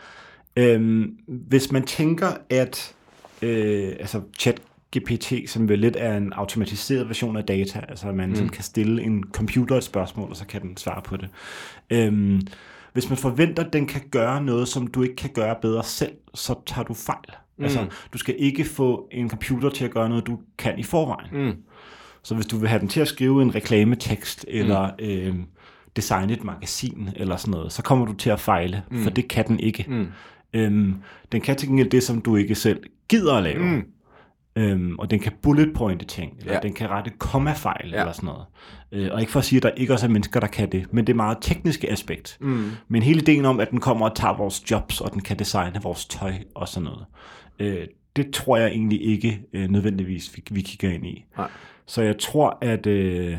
øhm, 0.56 1.16
hvis 1.26 1.72
man 1.72 1.82
tænker, 1.82 2.28
at 2.50 2.94
øh, 3.42 3.92
altså 4.00 4.20
chat 4.38 4.60
GPT, 4.98 5.32
som 5.50 5.68
vel 5.68 5.78
lidt 5.78 5.96
er 5.98 6.16
en 6.16 6.32
automatiseret 6.32 7.08
version 7.08 7.36
af 7.36 7.44
data, 7.44 7.84
altså 7.88 8.12
man 8.12 8.28
mm. 8.28 8.48
kan 8.48 8.64
stille 8.64 9.02
en 9.02 9.24
computer 9.32 9.76
et 9.76 9.84
spørgsmål, 9.84 10.30
og 10.30 10.36
så 10.36 10.46
kan 10.46 10.62
den 10.62 10.76
svare 10.76 11.02
på 11.02 11.16
det. 11.16 11.28
Øhm, 11.90 12.40
hvis 12.92 13.08
man 13.08 13.18
forventer, 13.18 13.64
at 13.64 13.72
den 13.72 13.86
kan 13.86 14.02
gøre 14.10 14.44
noget, 14.44 14.68
som 14.68 14.86
du 14.86 15.02
ikke 15.02 15.16
kan 15.16 15.30
gøre 15.34 15.56
bedre 15.62 15.84
selv, 15.84 16.12
så 16.34 16.54
tager 16.66 16.84
du 16.84 16.94
fejl. 16.94 17.34
Mm. 17.56 17.64
Altså, 17.64 17.86
du 18.12 18.18
skal 18.18 18.34
ikke 18.38 18.64
få 18.64 19.08
en 19.12 19.30
computer 19.30 19.70
til 19.70 19.84
at 19.84 19.90
gøre 19.90 20.08
noget, 20.08 20.26
du 20.26 20.38
kan 20.58 20.78
i 20.78 20.82
forvejen. 20.82 21.46
Mm. 21.46 21.56
Så 22.22 22.34
hvis 22.34 22.46
du 22.46 22.56
vil 22.58 22.68
have 22.68 22.80
den 22.80 22.88
til 22.88 23.00
at 23.00 23.08
skrive 23.08 23.42
en 23.42 23.54
reklametekst, 23.54 24.44
eller 24.48 24.90
mm. 24.98 25.04
øh, 25.04 25.34
designe 25.96 26.32
et 26.32 26.44
magasin, 26.44 27.08
eller 27.16 27.36
sådan 27.36 27.52
noget, 27.52 27.72
så 27.72 27.82
kommer 27.82 28.06
du 28.06 28.12
til 28.12 28.30
at 28.30 28.40
fejle, 28.40 28.82
mm. 28.90 29.02
for 29.02 29.10
det 29.10 29.28
kan 29.28 29.48
den 29.48 29.60
ikke. 29.60 29.84
Mm. 29.88 30.06
Øhm, 30.54 30.94
den 31.32 31.40
kan 31.40 31.56
til 31.56 31.68
gengæld 31.68 31.90
det, 31.90 32.02
som 32.02 32.20
du 32.20 32.36
ikke 32.36 32.54
selv 32.54 32.82
gider 33.08 33.34
at 33.34 33.42
lave. 33.42 33.64
Mm. 33.64 33.84
Øhm, 34.56 34.98
og 34.98 35.10
den 35.10 35.20
kan 35.20 35.32
bullet 35.42 35.74
pointe 35.74 36.04
ting, 36.04 36.36
eller 36.40 36.52
ja. 36.52 36.60
den 36.60 36.72
kan 36.72 36.90
rette 36.90 37.10
kommafejl, 37.18 37.90
ja. 37.90 38.00
eller 38.00 38.12
sådan 38.12 38.26
noget. 38.26 38.44
Øh, 38.92 39.08
og 39.12 39.20
ikke 39.20 39.32
for 39.32 39.38
at 39.38 39.44
sige, 39.44 39.56
at 39.56 39.62
der 39.62 39.70
ikke 39.70 39.92
også 39.92 40.06
er 40.06 40.10
mennesker, 40.10 40.40
der 40.40 40.46
kan 40.46 40.72
det, 40.72 40.92
men 40.92 41.06
det 41.06 41.12
er 41.12 41.16
meget 41.16 41.38
tekniske 41.40 41.90
aspekt. 41.90 42.38
Mm. 42.40 42.70
Men 42.88 43.02
hele 43.02 43.20
ideen 43.20 43.44
om, 43.44 43.60
at 43.60 43.70
den 43.70 43.80
kommer 43.80 44.08
og 44.08 44.16
tager 44.16 44.36
vores 44.36 44.70
jobs, 44.70 45.00
og 45.00 45.12
den 45.12 45.20
kan 45.20 45.38
designe 45.38 45.82
vores 45.82 46.06
tøj 46.06 46.32
og 46.54 46.68
sådan 46.68 46.84
noget, 46.84 47.04
øh, 47.58 47.86
det 48.16 48.30
tror 48.30 48.56
jeg 48.56 48.68
egentlig 48.68 49.02
ikke 49.06 49.42
øh, 49.52 49.70
nødvendigvis, 49.70 50.36
vi, 50.36 50.42
vi 50.50 50.60
kigger 50.60 50.90
ind 50.90 51.06
i. 51.06 51.24
Nej. 51.36 51.50
Så 51.86 52.02
jeg 52.02 52.18
tror, 52.18 52.58
at, 52.60 52.86
øh, 52.86 53.36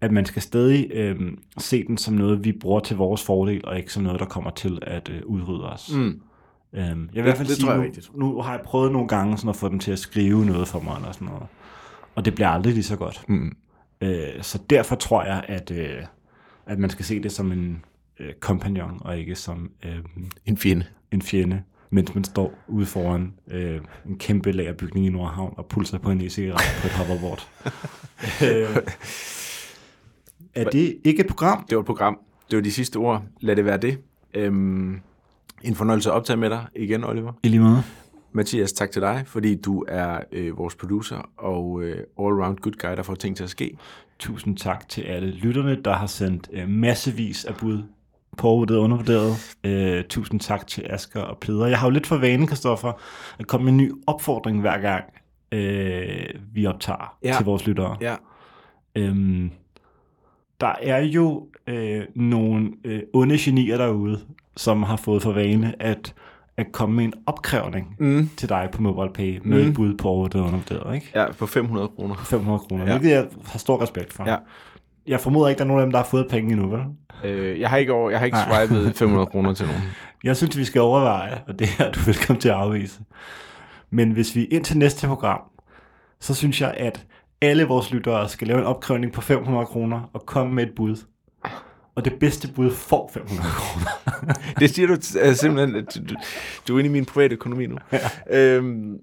at 0.00 0.12
man 0.12 0.26
skal 0.26 0.42
stadig 0.42 0.90
øh, 0.94 1.16
se 1.58 1.86
den 1.86 1.98
som 1.98 2.14
noget, 2.14 2.44
vi 2.44 2.52
bruger 2.52 2.80
til 2.80 2.96
vores 2.96 3.22
fordel, 3.22 3.60
og 3.64 3.78
ikke 3.78 3.92
som 3.92 4.02
noget, 4.02 4.20
der 4.20 4.26
kommer 4.26 4.50
til 4.50 4.78
at 4.82 5.08
øh, 5.08 5.20
udrydde 5.24 5.72
os. 5.72 5.90
Mm. 5.94 6.20
Øhm, 6.74 6.82
jeg 6.82 6.88
vil 6.96 7.06
det, 7.06 7.18
i 7.18 7.20
hvert 7.20 7.36
fald 7.36 7.48
det, 7.48 7.56
sige, 7.56 7.66
tror 7.66 7.74
jeg 7.74 7.92
nu, 8.14 8.26
nu 8.32 8.40
har 8.40 8.52
jeg 8.52 8.60
prøvet 8.64 8.92
nogle 8.92 9.08
gange 9.08 9.36
sådan 9.36 9.48
at 9.48 9.56
få 9.56 9.68
dem 9.68 9.78
til 9.78 9.92
at 9.92 9.98
skrive 9.98 10.44
noget 10.44 10.68
for 10.68 10.80
mig, 10.80 10.96
eller 10.96 11.12
sådan 11.12 11.28
noget, 11.28 11.46
og 12.14 12.24
det 12.24 12.34
bliver 12.34 12.48
aldrig 12.48 12.72
lige 12.72 12.84
så 12.84 12.96
godt. 12.96 13.24
Mm. 13.28 13.56
Øh, 14.00 14.42
så 14.42 14.58
derfor 14.70 14.96
tror 14.96 15.24
jeg, 15.24 15.44
at, 15.48 15.70
øh, 15.70 16.02
at 16.66 16.78
man 16.78 16.90
skal 16.90 17.04
se 17.04 17.22
det 17.22 17.32
som 17.32 17.52
en 17.52 17.84
øh, 18.20 18.32
kompagnon, 18.40 18.98
og 19.00 19.18
ikke 19.18 19.34
som 19.34 19.70
øh, 19.84 19.98
en 20.46 20.56
fjende. 20.56 20.84
En 21.10 21.22
fjende, 21.22 21.62
mens 21.90 22.14
man 22.14 22.24
står 22.24 22.54
ude 22.68 22.86
foran 22.86 23.34
øh, 23.50 23.80
en 24.06 24.18
kæmpe 24.18 24.52
lagerbygning 24.52 25.06
i 25.06 25.08
Nordhavn 25.08 25.54
og 25.56 25.66
pulser 25.66 25.98
på 25.98 26.10
en 26.10 26.20
e-cigaret 26.20 26.80
på 26.80 26.86
et 26.86 26.92
hoverboard. 26.92 27.48
øh, 28.48 28.76
er 30.54 30.70
det 30.70 30.96
ikke 31.04 31.20
et 31.20 31.26
program? 31.26 31.66
Det 31.68 31.76
var 31.76 31.82
et 31.82 31.86
program. 31.86 32.18
Det 32.50 32.56
var 32.56 32.62
de 32.62 32.72
sidste 32.72 32.96
ord. 32.96 33.22
Lad 33.40 33.56
det 33.56 33.64
være 33.64 33.76
det. 33.76 33.98
Øhm, 34.34 35.00
en 35.62 35.74
fornøjelse 35.74 36.10
at 36.10 36.14
optage 36.14 36.36
med 36.36 36.50
dig 36.50 36.66
igen, 36.76 37.04
Oliver. 37.04 37.32
I 37.42 37.48
lige 37.48 37.60
måde. 37.60 37.82
Mathias, 38.32 38.72
tak 38.72 38.90
til 38.90 39.02
dig, 39.02 39.24
fordi 39.26 39.54
du 39.54 39.84
er 39.88 40.20
øh, 40.32 40.58
vores 40.58 40.74
producer 40.74 41.30
og 41.36 41.82
øh, 41.82 41.96
all-round 41.96 42.56
good 42.56 42.78
guy, 42.78 42.96
der 42.96 43.02
får 43.02 43.14
ting 43.14 43.36
til 43.36 43.44
at 43.44 43.50
ske. 43.50 43.76
Tusind 44.18 44.56
tak 44.56 44.88
til 44.88 45.02
alle 45.02 45.30
lytterne, 45.30 45.82
der 45.82 45.92
har 45.92 46.06
sendt 46.06 46.48
øh, 46.52 46.68
massevis 46.68 47.44
af 47.44 47.56
bud 47.56 47.82
på 48.36 48.48
overvurderet 48.48 48.78
og 48.78 48.84
undervurderet. 48.84 49.56
Øh, 49.64 50.04
tusind 50.04 50.40
tak 50.40 50.66
til 50.66 50.86
Asger 50.90 51.20
og 51.20 51.38
Peder. 51.38 51.66
Jeg 51.66 51.78
har 51.78 51.86
jo 51.86 51.90
lidt 51.90 52.06
for 52.06 52.16
vane, 52.16 52.46
Kristoffer, 52.46 52.92
at 53.38 53.46
komme 53.46 53.64
med 53.64 53.72
en 53.72 53.76
ny 53.76 53.92
opfordring 54.06 54.60
hver 54.60 54.78
gang, 54.78 55.04
øh, 55.52 56.26
vi 56.52 56.66
optager 56.66 57.16
ja. 57.22 57.34
til 57.36 57.44
vores 57.44 57.66
lyttere. 57.66 57.96
Ja. 58.00 58.16
Øhm, 58.96 59.50
der 60.60 60.74
er 60.82 61.00
jo 61.00 61.46
øh, 61.66 62.02
nogle 62.14 62.72
øh, 62.84 63.02
onde 63.12 63.38
genier 63.38 63.76
derude, 63.76 64.20
som 64.56 64.82
har 64.82 64.96
fået 64.96 65.22
for 65.22 65.32
vane 65.32 65.82
at, 65.82 66.14
at 66.56 66.72
komme 66.72 66.96
med 66.96 67.04
en 67.04 67.12
opkrævning 67.26 67.96
mm. 67.98 68.30
til 68.36 68.48
dig 68.48 68.68
på 68.72 68.82
MobilePay 68.82 69.40
med 69.44 69.62
mm. 69.62 69.68
et 69.68 69.74
bud 69.74 69.94
på 69.94 70.08
over 70.08 70.28
det 70.28 70.40
undervurderet, 70.40 70.94
ikke? 70.94 71.10
Ja, 71.14 71.32
på 71.32 71.46
500 71.46 71.88
kroner. 71.88 72.14
500 72.14 72.58
kroner, 72.58 72.84
ja. 72.84 72.98
hvilket 72.98 73.16
jeg 73.16 73.26
har 73.46 73.58
stor 73.58 73.82
respekt 73.82 74.12
for. 74.12 74.28
Ja. 74.28 74.36
Jeg 75.06 75.20
formoder 75.20 75.48
ikke, 75.48 75.58
der 75.58 75.64
er 75.64 75.68
nogen 75.68 75.80
af 75.80 75.86
dem, 75.86 75.92
der 75.92 75.98
har 75.98 76.06
fået 76.06 76.26
penge 76.30 76.52
endnu, 76.52 76.68
vel? 76.68 76.80
Øh, 77.24 77.60
jeg 77.60 77.70
har 77.70 77.76
ikke, 77.76 77.92
over, 77.92 78.10
jeg 78.10 78.18
har 78.18 78.26
ikke 78.26 78.38
swipet 78.68 78.96
500 78.96 79.26
kroner 79.26 79.54
til 79.54 79.66
nogen. 79.66 79.82
Jeg 80.24 80.36
synes, 80.36 80.58
vi 80.58 80.64
skal 80.64 80.80
overveje, 80.80 81.40
og 81.46 81.58
det 81.58 81.68
er 81.78 81.92
du 81.92 82.00
velkommen 82.00 82.40
til 82.40 82.48
at 82.48 82.54
afvise. 82.54 83.00
Men 83.90 84.10
hvis 84.10 84.36
vi 84.36 84.44
ind 84.44 84.64
til 84.64 84.78
næste 84.78 85.06
program, 85.06 85.40
så 86.20 86.34
synes 86.34 86.60
jeg, 86.60 86.74
at 86.76 87.06
alle 87.44 87.64
vores 87.64 87.90
lyttere 87.90 88.28
skal 88.28 88.48
lave 88.48 88.60
en 88.60 88.66
opkrævning 88.66 89.12
på 89.12 89.20
500 89.20 89.66
kroner 89.66 90.10
og 90.12 90.26
komme 90.26 90.54
med 90.54 90.66
et 90.66 90.74
bud 90.76 90.96
og 91.94 92.04
det 92.04 92.18
bedste 92.20 92.52
bud 92.52 92.70
får 92.70 93.10
500 93.14 93.48
kroner. 93.60 93.90
det 94.58 94.70
siger 94.70 94.86
du 94.86 94.92
uh, 94.94 95.34
simpelthen, 95.34 95.76
at 95.76 95.94
du, 95.94 96.14
du 96.68 96.74
er 96.74 96.78
inde 96.78 96.90
i 96.90 96.92
min 96.92 97.04
private 97.04 97.34
økonomi 97.34 97.66
nu. 97.66 97.76
Ja. 97.92 98.56
Øhm, 98.56 98.98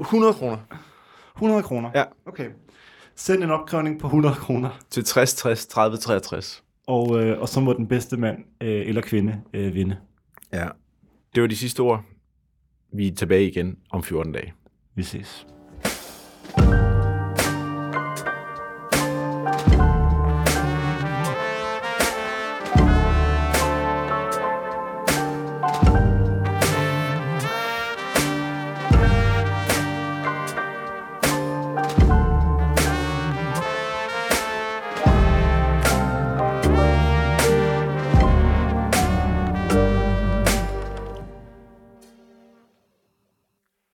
100 0.00 0.32
kroner. 0.32 0.58
100 1.36 1.62
kroner? 1.62 1.90
Ja. 1.94 2.04
Okay. 2.26 2.50
Send 3.16 3.42
en 3.42 3.50
opkrævning 3.50 4.00
på 4.00 4.06
100 4.06 4.34
kroner. 4.34 4.80
Til 4.90 5.04
60, 5.04 5.34
60, 5.34 5.66
30, 5.66 5.96
63. 5.96 6.62
Og, 6.86 7.20
øh, 7.20 7.40
og 7.40 7.48
så 7.48 7.60
må 7.60 7.72
den 7.72 7.88
bedste 7.88 8.16
mand 8.16 8.38
øh, 8.60 8.88
eller 8.88 9.00
kvinde 9.00 9.40
øh, 9.54 9.74
vinde. 9.74 9.96
Ja. 10.52 10.68
Det 11.34 11.42
var 11.42 11.48
de 11.48 11.56
sidste 11.56 11.80
ord. 11.80 12.02
Vi 12.92 13.08
er 13.08 13.14
tilbage 13.14 13.48
igen 13.48 13.78
om 13.90 14.02
14 14.02 14.32
dage. 14.32 14.52
Vi 14.94 15.02
ses. 15.02 15.46